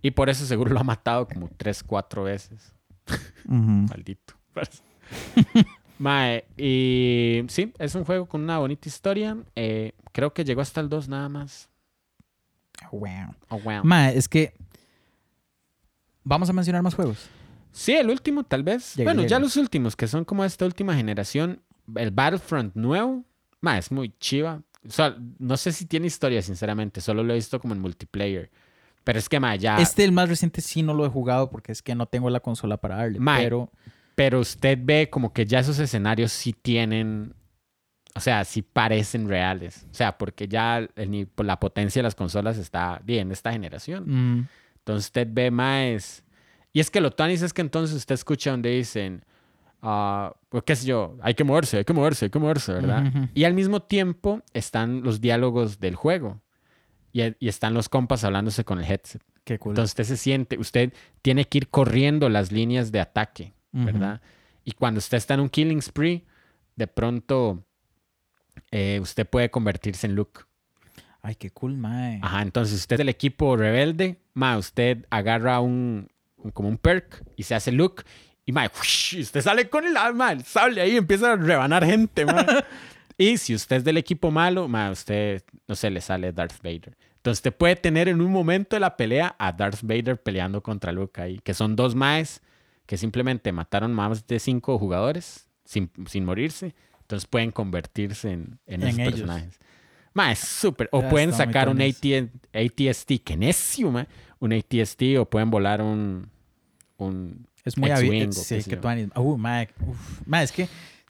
[0.02, 2.73] Y por eso seguro lo ha matado como tres, cuatro veces.
[3.45, 4.34] Maldito.
[5.99, 9.38] Mae, y sí, es un juego con una bonita historia.
[9.56, 11.69] Eh, creo que llegó hasta el 2 nada más.
[12.91, 13.36] Wow.
[13.49, 13.84] Oh, wow.
[13.84, 14.53] Mae, es que...
[16.24, 17.30] Vamos a mencionar más juegos.
[17.72, 18.95] Sí, el último tal vez.
[18.95, 21.61] Llega, bueno, ya los últimos, que son como esta última generación.
[21.95, 23.24] El Battlefront nuevo,
[23.61, 24.61] mae, es muy chiva.
[24.86, 27.02] O sea, no sé si tiene historia, sinceramente.
[27.02, 28.52] Solo lo he visto como en multiplayer.
[29.03, 29.78] Pero es que, mae, ya...
[29.78, 32.41] Este, el más reciente, sí no lo he jugado porque es que no tengo la
[32.41, 33.19] consola para darle.
[33.19, 33.72] Mae, pero...
[34.18, 37.35] Pero usted ve como que ya esos escenarios sí tienen,
[38.15, 39.85] o sea, sí parecen reales.
[39.91, 44.06] O sea, porque ya el la potencia de las consolas está bien en esta generación.
[44.39, 44.48] mm,
[44.80, 46.23] Entonces usted ve más...
[46.73, 49.23] Y es que lo tanis es que entonces usted escucha donde dicen,
[49.84, 53.06] ah, pues qué sé yo, hay que moverse, hay que moverse, hay que moverse, ¿verdad?
[53.06, 53.27] Ujú, ujú.
[53.35, 56.41] Y al mismo tiempo están los diálogos del juego.
[57.14, 59.22] Y, y están los compas hablándose con el headset.
[59.44, 59.73] qué cool.
[59.73, 60.91] Entonces usted se siente, usted
[61.22, 64.22] tiene que ir corriendo las líneas de ataque, ¿verdad?
[64.64, 66.26] Y cuando usted está en un killing spree,
[66.76, 67.64] de pronto
[68.72, 70.41] eh, usted puede convertirse en Luke.
[71.22, 72.19] Ay, qué cool, mae.
[72.22, 76.07] Ajá, entonces usted es del equipo rebelde, ma, usted agarra un,
[76.38, 78.03] un- como un perk y se hace Luke
[78.45, 79.19] y ma, ¡ush!
[79.19, 82.45] usted sale con el arma, el sable ahí empieza a rebanar gente, ma.
[83.18, 86.98] y si usted es del equipo malo, ma, usted no sé, le sale Darth Vader.
[87.18, 90.91] Entonces usted puede tener en un momento de la pelea a Darth Vader peleando contra
[90.94, 92.41] Luke ahí, que son dos maes
[92.88, 96.73] que simplemente mataron más de cinco jugadores sin, sin morirse.
[97.01, 99.11] Entonces pueden convertirse en, en, En esos ellos.
[99.11, 99.59] personajes.
[100.14, 100.89] Ma, es súper.
[100.91, 101.80] O Ya pueden sacar un.
[101.80, 102.03] AT
[102.53, 104.07] ATST, que necio, ma.
[104.39, 106.30] Un ATST o pueden volar un.
[106.97, 109.09] un Es muy o Sí, que tuanis.
[109.15, 109.69] Uh, mae.
[109.85, 110.22] Uf.
[110.26, 110.68] Mae, es que.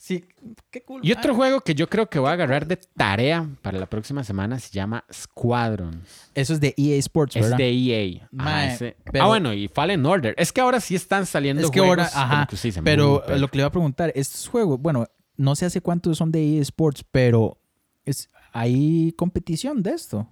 [0.08, 0.24] Sí,
[0.72, 1.02] qué cool.
[1.04, 1.36] Y otro mae.
[1.38, 4.72] juego que yo creo que voy a agarrar de tarea para la próxima semana se
[4.72, 6.02] llama Squadron.
[6.34, 7.58] Eso es de EA Sports, Es ¿verdad?
[7.58, 8.30] de EA.
[8.74, 10.34] Ese- pero- Ah, bueno, y Fallen Order.
[10.38, 13.22] Es que ahora sí están saliendo Es que juegos ahora, ajá, que usted dice, Pero
[13.28, 15.06] "Mm, lo que le iba a preguntar, estos juegos, bueno,
[15.36, 17.60] no sé hace cuántos son de EA Sports, pero
[18.06, 20.26] es, ¿hay competición de esto?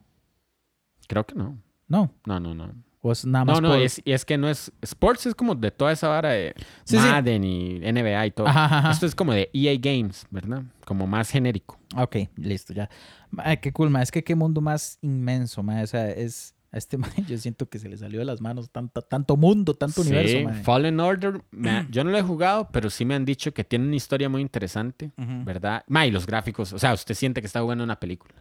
[1.07, 1.57] Creo que no.
[1.89, 2.14] No.
[2.26, 2.73] No, no, no.
[3.07, 4.72] O es nada más No, no, por- es, y es que no es.
[4.82, 6.56] Sports es como de toda esa vara de
[6.86, 7.07] Sí, sí.
[7.07, 8.48] Madden y NBA y todo.
[8.48, 8.91] Ajá, ajá, ajá.
[8.91, 10.64] Esto es como de EA Games, ¿verdad?
[10.86, 11.77] Como más genérico.
[11.95, 12.90] Ok, listo, ya.
[13.38, 14.02] Ay, qué cool, ma.
[14.02, 15.84] Es que qué mundo más inmenso, ma.
[15.84, 16.56] O sea, es...
[16.72, 19.76] A este ma, yo siento que se le salió de las manos tanto, tanto mundo,
[19.76, 20.53] tanto Sí, universo, ma.
[20.64, 21.41] Fallen Order,
[21.91, 24.41] yo no lo he jugado, pero sí me han dicho que tiene una historia muy
[24.41, 25.11] interesante.
[25.15, 25.84] ¿verdad?
[25.88, 28.34] Ma, y los gráficos, o sea, usted siente que está jugando una película,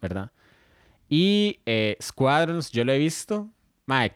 [0.00, 0.32] ¿verdad?
[1.08, 3.50] Y eh, Squadrons, yo lo he visto.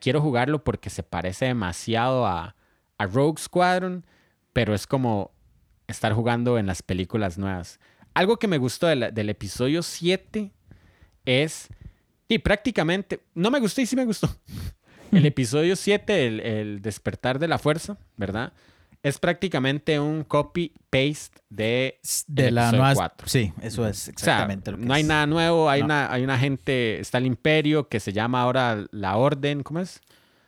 [0.00, 2.56] Quiero jugarlo porque se parece demasiado a,
[2.98, 4.04] a Rogue Squadron,
[4.52, 5.30] pero es como
[5.86, 7.78] estar jugando en las películas nuevas.
[8.14, 10.52] Algo que me gustó de la- del episodio 7
[11.24, 11.68] es,
[12.28, 14.28] y prácticamente, no me gustó y sí me gustó.
[15.12, 18.52] El episodio 7, el, el despertar de la fuerza, ¿verdad?
[19.02, 22.94] Es prácticamente un copy-paste de, De la nueva...
[22.94, 23.28] 4.
[23.28, 25.86] Sí, eso es O sea, exactamente lo que no hay nada nuevo, hay, No.
[25.86, 30.00] una, hay una gente, está el imperio que se llama ahora la orden, ¿cómo es?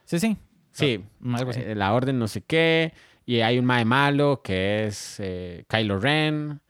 [0.05, 0.37] Sí, sí.
[0.73, 1.05] Sí,
[1.35, 1.61] Algo así.
[1.65, 2.93] eh, la orden no sé qué,
[3.27, 6.61] y hay un mae malo que es eh, Kylo Ren,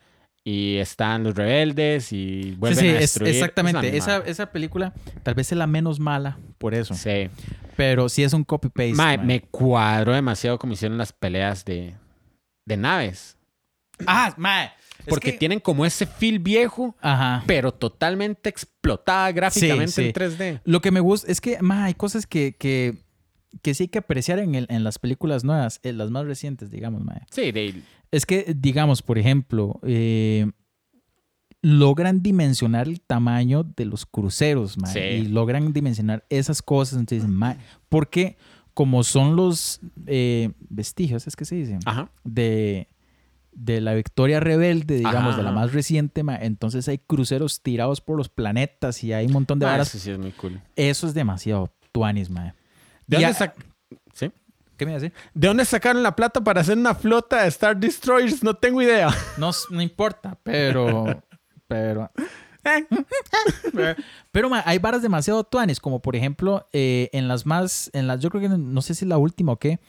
[0.45, 3.31] y están los rebeldes y Sí, vuelven sí, a es destruir.
[3.31, 3.97] Es exactamente.
[3.97, 4.93] esa, esa película
[5.23, 6.95] tal vez es la menos mala por eso.
[6.95, 7.29] Sí.
[7.77, 8.95] Pero sí es un copy-paste.
[8.95, 9.25] Mae, ma.
[9.25, 11.95] me cuadró demasiado como hicieron las peleas de,
[12.67, 13.37] de naves.
[14.07, 14.67] Ah, mae.
[14.99, 17.45] es Porque que- tienen como ese feel viejo, Ajá.
[17.47, 20.03] pero totalmente explotada gráficamente sí.
[20.07, 20.61] en 3D.
[20.65, 22.99] Lo que me gusta es que, ma, hay cosas que, que,
[23.63, 26.71] que sí hay que apreciar en, el- en las películas nuevas, en las más recientes,
[26.71, 27.21] digamos, ma.
[27.31, 27.81] Sí, de,
[28.13, 30.49] Es que, digamos, por ejemplo, eh,
[31.63, 34.99] logran dimensionar el tamaño de los cruceros, ma, Sí.
[34.99, 36.99] y logran dimensionar esas cosas.
[36.99, 37.57] Entonces, ma,
[37.89, 38.37] porque
[38.75, 42.11] como son los eh, vestigios, es que se dicen, ajá.
[42.25, 42.89] de,
[43.53, 48.01] de la victoria rebelde, digamos, Ajá, de la más reciente, ma, entonces hay cruceros tirados
[48.01, 49.89] por los planetas y hay un montón de Ah, varas.
[49.95, 50.61] eso sí es muy cool.
[50.75, 52.55] Eso es demasiado tuanis, mae.
[53.07, 53.53] ¿De dónde.
[54.77, 55.17] ¿Qué me iba a decir?
[55.35, 58.43] ¿De dónde sacaron la plata para hacer una flota de Star Destroyers?
[58.43, 59.11] No tengo idea.
[59.39, 61.23] No, no importa, pero...
[61.69, 62.11] pero...
[62.65, 62.87] Eh.
[63.73, 63.97] pero,
[64.31, 67.91] pero, hay varas demasiado tuanis, como por ejemplo, eh, en las más...
[67.93, 69.81] en las Yo creo que no, sé si es la última o qué,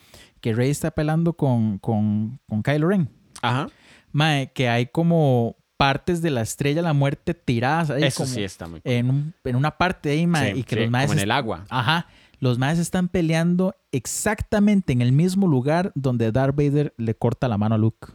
[0.41, 3.10] que Rey está peleando con, con, con Kylo Ren.
[3.41, 3.69] Ajá.
[4.11, 8.34] Mae, que hay como partes de la estrella de la muerte tiradas ahí Eso como
[8.35, 8.91] sí está muy cool.
[8.91, 11.23] en, un- en una parte ahí, mae, Sí, y que sí, los maes como en
[11.23, 11.65] el agua.
[11.69, 12.07] Ajá.
[12.44, 17.57] Los maes están peleando exactamente en el mismo lugar donde Darth Vader le corta la
[17.57, 18.07] mano a Luke.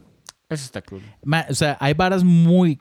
[0.49, 1.01] Eso está cool.
[1.23, 2.79] Ma- o sea, hay varas muy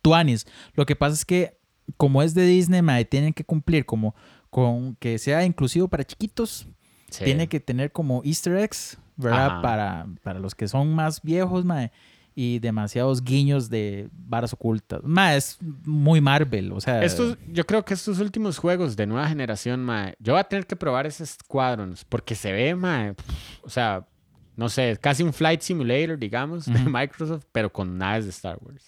[0.00, 0.46] tuanis.
[0.74, 1.58] Lo que pasa es que,
[1.96, 4.14] como es de Disney, mae, tienen que cumplir como
[4.48, 6.68] con que sea inclusivo para chiquitos.
[7.10, 7.24] Sí.
[7.24, 9.60] Tiene que tener como easter eggs, ¿verdad?
[9.62, 11.90] Para, para los que son más viejos, mae.
[12.38, 15.00] Y demasiados guiños de varas ocultas.
[15.02, 15.56] Ma, es
[15.86, 17.02] muy Marvel, o sea...
[17.02, 20.66] Estos, yo creo que estos últimos juegos de nueva generación, mae, yo voy a tener
[20.66, 23.32] que probar ese Squadrons porque se ve, mae, pf,
[23.62, 24.06] o sea,
[24.54, 26.78] no sé, casi un Flight Simulator, digamos, de.
[26.84, 28.84] Microsoft, pero con naves de Star Wars.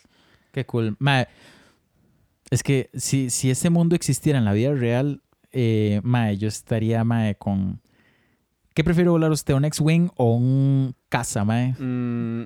[0.53, 0.95] Qué cool.
[0.99, 1.27] Ma,
[2.51, 5.23] es que si, si este mundo existiera en la vida real,
[5.53, 7.81] eh, ma, yo estaría ma, con...
[8.75, 9.55] ¿Qué prefiero volar usted?
[9.55, 11.75] ¿Un X-Wing o un caza, ma?
[11.79, 12.45] Mm,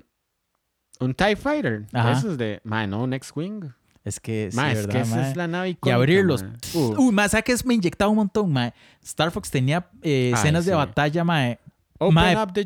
[1.00, 2.12] un TIE Fighter, Ajá.
[2.12, 3.72] esos de, mae, no, un X-Wing.
[4.04, 5.30] Es que sí, Mae, es ¿verdad, que esa ma?
[5.30, 6.42] es la nave Y icónica, abrirlos.
[6.42, 6.52] mae.
[6.74, 6.94] Uh.
[7.06, 7.52] Uy, ma, ¿sabes qué?
[7.52, 8.74] Es- Me inyectaba un montón, ma.
[9.02, 10.76] Star Fox tenía eh, escenas de sí.
[10.76, 11.56] batalla, ma.
[11.98, 12.64] Open mae, up the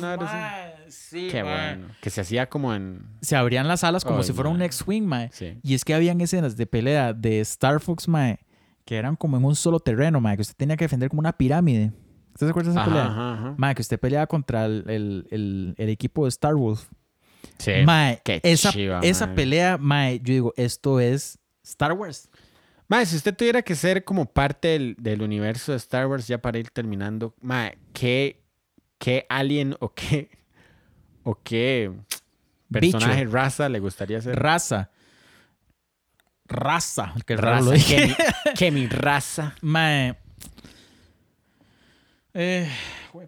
[0.00, 0.16] ma,
[0.88, 1.50] sí, Qué ma.
[1.50, 1.88] bueno.
[2.00, 3.02] Que se hacía como en...
[3.20, 4.64] Se abrían las alas como Ay, si fuera un ma.
[4.64, 5.28] X-Wing, ma.
[5.32, 5.58] Sí.
[5.62, 8.38] Y es que habían escenas de pelea de Star Fox, mae,
[8.86, 11.34] que eran como en un solo terreno, mae, que usted tenía que defender como una
[11.34, 11.92] pirámide.
[12.32, 13.02] ¿Usted se acuerda de esa pelea?
[13.04, 13.54] Ajá, ajá, ajá.
[13.58, 16.88] Mae, que usted peleaba contra el, el- el- el equipo de Star Wolf.
[17.58, 17.72] Sí.
[17.84, 19.34] mae, esa, chiva, esa mae.
[19.34, 22.28] pelea, mae, yo digo, esto es Star Wars.
[22.86, 26.38] Mae, si usted tuviera que ser como parte del, del universo de Star Wars, ya
[26.38, 28.42] para ir terminando, mae, ¿qué,
[28.98, 30.30] qué alien o qué,
[31.22, 31.92] o qué
[32.72, 33.34] personaje, Bicho.
[33.36, 34.38] raza le gustaría ser?
[34.38, 34.90] Raza.
[36.46, 37.12] Raza.
[37.26, 37.96] Raza, lo dije.
[37.96, 39.54] que mi, que mi raza.
[39.60, 40.16] Mae.
[42.32, 42.70] Eh,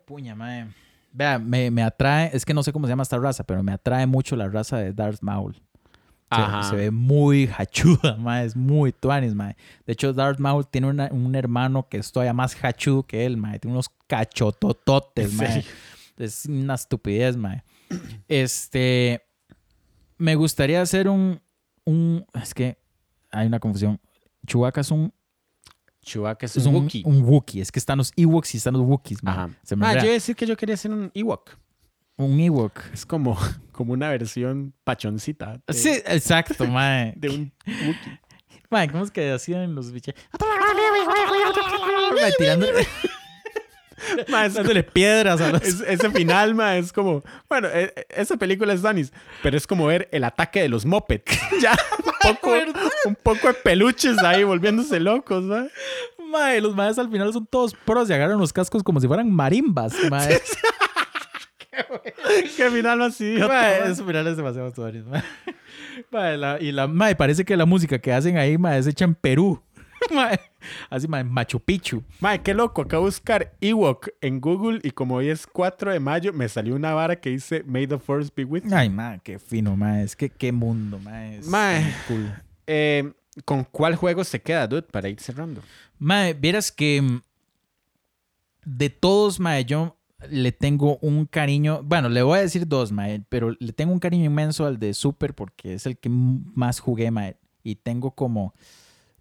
[0.06, 0.68] puña, mae.
[1.12, 3.72] Vea, me, me atrae, es que no sé cómo se llama esta raza, pero me
[3.72, 5.54] atrae mucho la raza de Darth Maul.
[5.54, 5.60] Se,
[6.40, 6.62] Ajá.
[6.62, 9.56] se ve muy hachuda, mae, es muy tuanis, mae.
[9.84, 13.36] De hecho, Darth Maul tiene una- un hermano que es todavía más hachudo que él,
[13.36, 13.58] mae.
[13.58, 15.46] Tiene unos cachotototes, ¿En mae.
[15.62, 15.70] serio?
[16.16, 17.64] Es una estupidez, mae.
[18.28, 19.22] Este,
[20.18, 21.40] me gustaría hacer un,
[21.84, 22.78] un, es que
[23.32, 23.98] hay una confusión.
[24.46, 25.12] Chewbacca es un
[26.02, 27.02] Chewbacca es es un un, Wookiee.
[27.04, 27.60] un Wookiee.
[27.60, 29.34] Es que están los Ewoks y están los Wookiees, man.
[29.38, 29.50] Ajá.
[29.62, 31.50] Se me Ah, yo iba a decir que yo quería ser un Ewok.
[32.16, 32.80] Un Ewok.
[32.92, 33.36] Es como,
[33.72, 35.60] como una versión pachoncita.
[35.66, 37.12] de- Sí, exacto, mae.
[37.16, 38.20] De un Wookiee.
[38.70, 40.14] Mae, ¿cómo es que hacían los bichos?
[40.38, 42.32] Mae,
[44.46, 45.62] es- dándole piedras a los...
[45.62, 47.22] es- ese final, ma, es como...
[47.48, 49.12] Bueno, e- e- esa película es Danis,
[49.42, 51.38] pero es como ver el ataque de los Muppets.
[51.62, 52.54] ya, un poco,
[53.06, 55.66] un poco de peluches ahí volviéndose locos, ma.
[56.30, 59.30] Mae, los maes al final son todos pros y agarran los cascos como si fueran
[59.32, 60.40] marimbas, mae.
[62.56, 63.76] Qué final más Mae, ma.
[63.86, 65.22] esos finales demasiado tuanis, mae.
[66.10, 69.04] Mae, la- y la, mae, parece que la música que hacen ahí, mae, es hecha
[69.04, 69.62] en Perú.
[70.14, 70.40] Mae,
[70.88, 72.02] así, mae, Machu Picchu.
[72.20, 72.82] Mae, qué loco.
[72.82, 76.74] Acabo de buscar Ewok en Google y como hoy es 4 de mayo, me salió
[76.74, 78.74] una vara que dice May the Force be with you.
[78.74, 80.04] Ay, mae, qué fino, mae.
[80.04, 81.38] Es que qué mundo, mae.
[81.38, 81.94] Es Mae.
[82.08, 82.32] cool.
[82.66, 83.12] Eh,
[83.44, 85.62] ¿Con cuál juego se queda, dude, para ir cerrando?
[85.98, 87.20] Mae, vieras que mm,
[88.64, 89.96] de todos, mae, yo
[90.28, 91.82] le tengo un cariño.
[91.82, 94.94] Bueno, le voy a decir dos, mae, pero le tengo un cariño inmenso al de
[94.94, 97.36] Super porque es el que más jugué, mae.
[97.62, 98.54] Y tengo como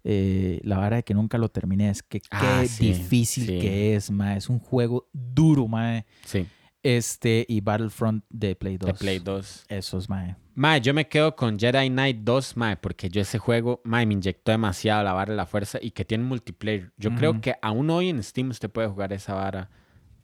[0.04, 1.90] eh, la vara de que nunca lo terminé.
[1.90, 3.58] Es que Ah, qué sí, difícil sí.
[3.58, 4.36] que es, mae.
[4.38, 6.06] Es un juego duro, mae.
[6.24, 6.46] Sí,
[6.82, 8.86] Este y Battlefront de Play 2.
[8.88, 9.66] de Play 2.
[9.68, 10.36] Esos, mae.
[10.54, 14.14] Mae, yo me quedo con Jedi Knight 2, mae, porque yo ese juego, mae, me
[14.14, 16.92] inyectó demasiado la vara de la fuerza y que tiene multiplayer.
[16.96, 19.70] Yo creo que aún hoy en Steam usted puede jugar esa vara.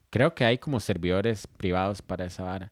[0.09, 2.71] Creo que hay como servidores privados para esa vara.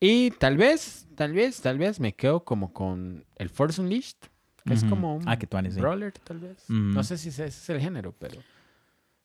[0.00, 4.16] Y tal vez, tal vez, tal vez me quedo como con el Force Unleashed,
[4.64, 5.80] que es como un Ah, que tuanis, sí.
[5.80, 6.58] brawler, tal vez.
[6.68, 6.74] Ujú.
[6.78, 8.40] No sé si ese es el género, pero...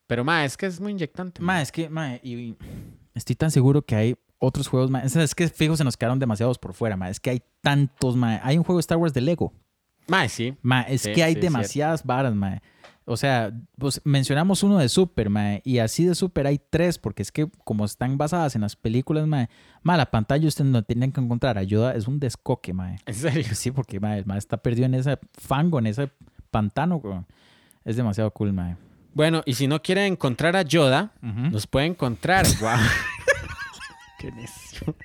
[0.08, 1.42] Pero, mae, es que es muy inyectante.
[1.42, 2.56] Ma, es que, ma, y
[3.14, 5.00] estoy tan seguro que hay otros juegos, ma.
[5.00, 7.10] Es, es que fijo se nos quedaron demasiados por fuera, ma.
[7.10, 8.40] Es que hay tantos, ma.
[8.44, 9.54] Hay un juego de Star Wars de Lego.
[10.08, 10.56] Mae, sí.
[10.62, 12.62] Ma, es Sí, que hay sí, demasiadas varas, ma.
[13.06, 17.22] O sea, pues mencionamos uno de Super, ma, y así de Super hay tres, porque
[17.22, 19.50] es que como están basadas en las películas, ma,
[19.82, 22.96] ma la pantalla ustedes no tienen que encontrar ayuda, es un descoque, ma.
[23.06, 23.44] En serio.
[23.54, 26.10] Sí, porque ma, el ma está perdido en ese fango, en ese
[26.50, 27.26] pantano.
[27.84, 28.78] Es demasiado cool, ma.
[29.14, 31.12] Bueno, y si no quiere encontrar a Yoda.
[31.22, 32.46] Nos puede encontrar.
[32.60, 32.80] Guau.
[34.20, 34.96] Qué necio.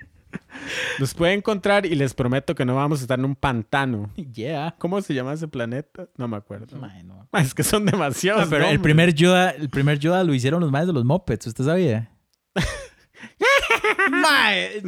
[0.98, 4.10] Nos puede encontrar y les prometo que no vamos a estar en un pantano.
[4.16, 4.74] Yeah.
[4.78, 6.08] ¿Cómo se llama ese planeta?
[6.16, 6.76] No me acuerdo.
[6.76, 7.28] No.
[7.38, 8.42] Es que son demasiados.
[8.42, 11.46] Ah, pero el primer Yoda, el primer Yoda lo hicieron los maes de los Muppets,
[11.46, 12.10] ¿usted sabía?
[14.10, 14.82] Mae,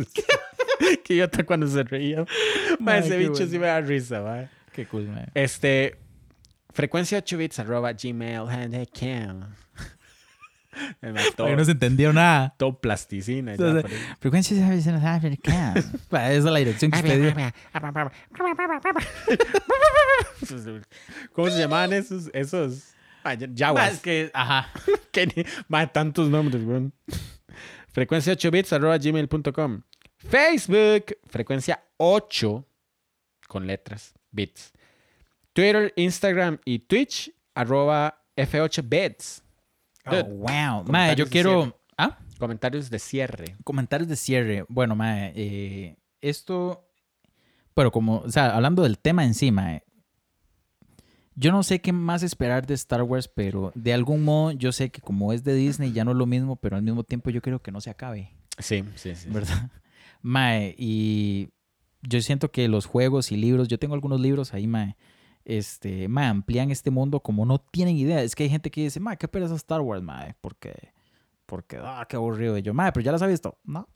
[1.05, 2.25] Que yo hasta cuando se reía.
[2.79, 3.47] Ma, Ay, ese bicho bueno.
[3.49, 4.49] sí me da risa, va.
[4.73, 5.27] qué cool, mae.
[5.35, 5.97] Este.
[6.73, 9.41] Frecuencia 8 bits arroba gmail.com.
[11.01, 11.31] Me mató.
[11.39, 12.55] Porque no se entendió nada.
[12.57, 13.53] Todo plasticina.
[13.53, 13.91] Entonces.
[14.21, 14.57] Frecuencia.
[14.75, 17.35] Esa es la dirección que usted dio.
[21.33, 22.31] ¿Cómo se llamaban esos?
[22.33, 22.95] Esos.
[23.23, 23.93] Ah, ya- Ma, Yaguas.
[23.95, 24.71] es que, ajá.
[25.13, 26.93] que más tantos nombres, weón.
[27.93, 29.83] Frecuencia 8 bits arroba gmail.com.
[30.17, 32.67] Facebook, frecuencia 8
[33.49, 34.73] con letras, bits.
[35.53, 39.43] Twitter, Instagram y Twitch, arroba F8 bits.
[40.07, 40.85] Oh, wow.
[40.87, 41.77] Mae, yo quiero.
[41.97, 42.19] ¿Ah?
[42.39, 43.57] Comentarios de cierre.
[43.65, 44.65] Comentarios de cierre.
[44.69, 46.87] Bueno, mae, eh, esto.
[47.75, 49.85] Pero como, o sea, hablando del tema encima, eh,
[51.35, 54.91] yo no sé qué más esperar de Star Wars, pero de algún modo yo sé
[54.91, 57.41] que como es de Disney ya no es lo mismo, pero al mismo tiempo yo
[57.41, 58.35] creo que no se acabe.
[58.59, 59.29] Sí, sí, sí.
[59.31, 59.71] ¿verdad?
[60.23, 61.51] Mae, y
[62.03, 64.97] yo siento que los juegos y libros, yo tengo algunos libros ahí, mae,
[65.45, 68.23] este, mae, amplían este mundo como no tienen idea.
[68.23, 70.93] Es que hay gente que dice, mae, qué pereza Star Wars, mae, porque,
[71.47, 72.57] porque, ah, qué aburrido.
[72.59, 73.59] Y yo, mae, pero ya las has visto.
[73.65, 73.89] No,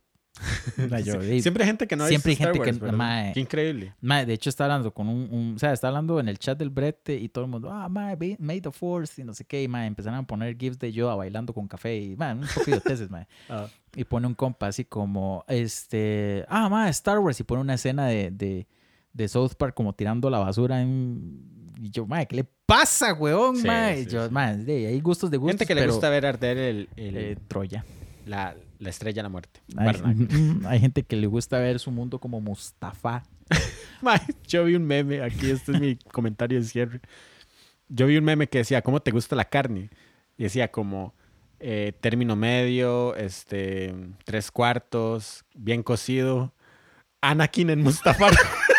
[0.90, 2.70] Ma, yo, "Ey, Siempre hay gente que no ha siempre visto hay gente Star que-
[2.70, 2.96] Wars, ¿verdad?
[2.98, 3.32] mae.
[3.34, 3.94] Qué increíble.
[4.00, 6.58] Ma, de hecho, está hablando con un, un- O sea, está hablando en el chat
[6.58, 7.70] del brete y todo el mundo.
[7.70, 9.62] Ah, ma, made the force y no sé qué.
[9.62, 11.96] Y ma, empezaron a poner gifs de Yoda bailando con café.
[11.98, 13.28] Y ma, un poco de idioteces, ma.
[13.48, 13.68] Ah.
[13.94, 15.44] Y pone un compa así como.
[15.46, 16.44] Este.
[16.48, 17.38] Ah, ma, Star Wars.
[17.38, 18.66] Y pone una escena de, de,
[19.14, 21.72] de South Park como tirando la basura en.
[21.80, 23.66] Y yo, ma, ¿qué le pasa, weón, Sí,
[24.08, 24.32] yo, sí.
[24.32, 25.52] ma, de- hay gustos de gustos.
[25.58, 27.84] Gente que le gusta ver arder el, el- eh, Troya.
[28.26, 29.60] la, la estrella de la muerte.
[29.76, 30.16] Hay, Barnack.
[30.66, 33.24] hay gente que le gusta ver su mundo como Mustafa.
[34.02, 37.00] Mae, yo vi un meme, aquí este es mi comentario de cierre.
[37.88, 39.90] Yo vi un meme que decía, ¿cómo te gusta la carne?
[40.38, 41.14] Y decía como
[41.60, 46.52] eh, término medio, este, tres cuartos, bien cocido.
[47.20, 48.32] Anakin en Mustafar.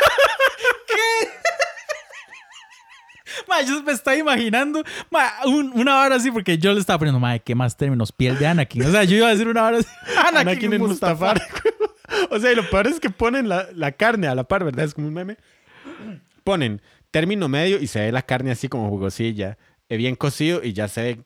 [3.49, 7.19] Ma, yo me estaba imaginando ma, un- una hora así, porque yo le estaba poniendo,
[7.19, 8.11] ma, ¿qué más términos?
[8.11, 8.84] Piel de Anakin.
[8.84, 9.88] O sea, yo iba a decir una hora así.
[10.35, 11.41] Anakin en Mustafar.
[12.31, 14.85] o sea, y lo peor es que ponen la, la carne a la par, ¿verdad?
[14.85, 15.38] Es como un meme.
[16.43, 16.81] Ponen
[17.11, 19.57] término medio y se ve la carne así como jugosilla.
[19.89, 21.19] eh, bien cocido y ya se ve,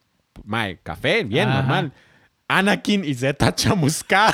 [0.45, 1.59] mae, café, bien, Ajá.
[1.61, 1.91] normal.
[2.47, 4.33] Anakin y se está chamuscada.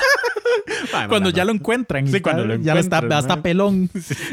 [0.92, 2.06] Mae, Cuando ya lo encuentran.
[2.08, 3.42] Sí, cuando lo ya lo está, encuentran, ya está ma.
[3.42, 3.90] pelón.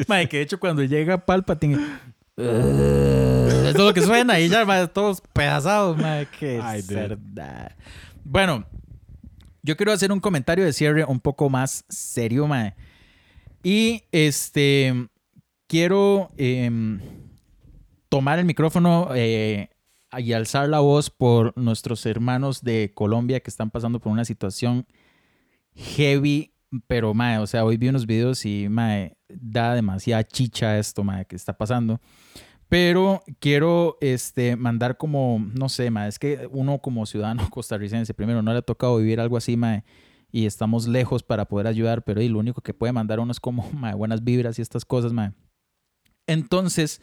[0.08, 1.78] Ma, que de hecho cuando llega Palpatine...
[2.38, 7.76] Es todo lo que suena y ya, todos pedazados, ma, qué Ay, cerda.
[8.24, 8.66] Bueno,
[9.62, 12.76] yo quiero hacer un comentario de cierre un poco más serio, ma.
[13.64, 15.10] Y este...
[15.74, 17.00] Quiero em,
[18.08, 19.70] tomar el micrófono eh,
[20.16, 24.86] y alzar la voz por nuestros hermanos de Colombia que están pasando por una situación
[25.74, 26.54] heavy,
[26.86, 31.26] pero mae, o sea, hoy vi unos videos y mae, da demasiada chicha esto, mae,
[31.26, 32.00] que está pasando.
[32.70, 38.42] Pero quiero este, mandar como, no sé, mae, es que uno como ciudadano costarricense, primero,
[38.42, 39.84] no le ha tocado vivir algo así, mae,
[40.32, 43.40] y estamos lejos para poder ayudar, pero y lo único que puede mandar uno es
[43.40, 45.34] como, mae, buenas vibras y estas cosas, mae.
[46.26, 47.02] Entonces,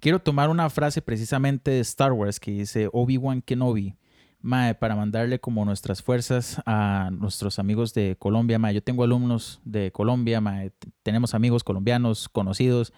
[0.00, 3.96] quiero tomar una frase precisamente de Star Wars que dice Obi-Wan Kenobi.
[4.42, 8.74] Mae, para mandarle como nuestras fuerzas a nuestros amigos de Colombia, mae.
[8.74, 10.72] Yo tengo alumnos de Colombia, mae.
[11.02, 12.92] Tenemos amigos colombianos conocidos.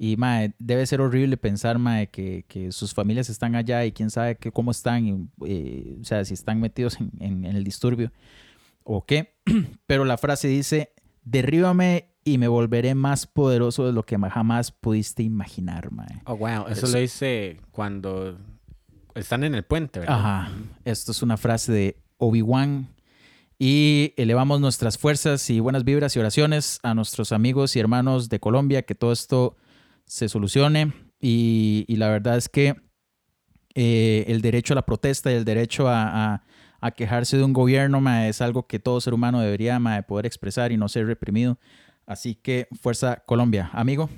[0.00, 4.10] Y, mae, debe ser horrible pensar, mae, que, que sus familias están allá y quién
[4.10, 5.06] sabe que, cómo están.
[5.06, 8.12] y, eh, o sea, si están metidos en, en- en el disturbio
[8.82, 9.34] o qué.
[9.86, 10.92] Pero la frase dice,
[11.22, 16.22] derríbame y me volveré más poderoso de lo que jamás pudiste imaginar, mae.
[16.26, 16.66] Oh, wow.
[16.68, 18.38] Eso Es- lo hice cuando
[19.20, 20.18] están en el puente, ¿verdad?
[20.18, 20.52] Ajá.
[20.84, 22.88] Esto es una frase de Obi-Wan.
[23.58, 28.38] Y elevamos nuestras fuerzas y buenas vibras y oraciones a nuestros amigos y hermanos de
[28.38, 29.56] Colombia, que todo esto
[30.04, 30.92] se solucione.
[31.20, 32.76] Y, la verdad es que
[33.74, 36.44] eh, el derecho a la protesta y el derecho a,
[36.96, 40.88] quejarse de un gobierno es algo que todo ser humano debería poder expresar y no
[40.88, 41.58] ser reprimido.
[42.06, 44.08] Así que fuerza Colombia, amigo.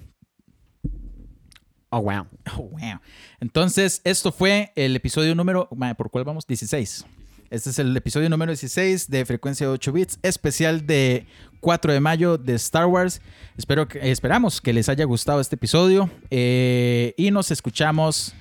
[1.90, 2.26] Oh, wow.
[2.56, 3.00] Oh, wow.
[3.40, 6.46] Entonces, esto fue el episodio número, ¿por cuál vamos?
[6.46, 7.04] 16.
[7.50, 11.26] Este es el episodio número 16 de Frecuencia de 8 Bits, especial de
[11.58, 13.20] 4 de mayo de Star Wars.
[13.56, 18.34] Espero que, esperamos que les haya gustado este episodio eh, y nos escuchamos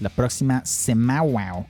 [0.00, 1.22] la próxima semana.
[1.22, 1.66] Wow.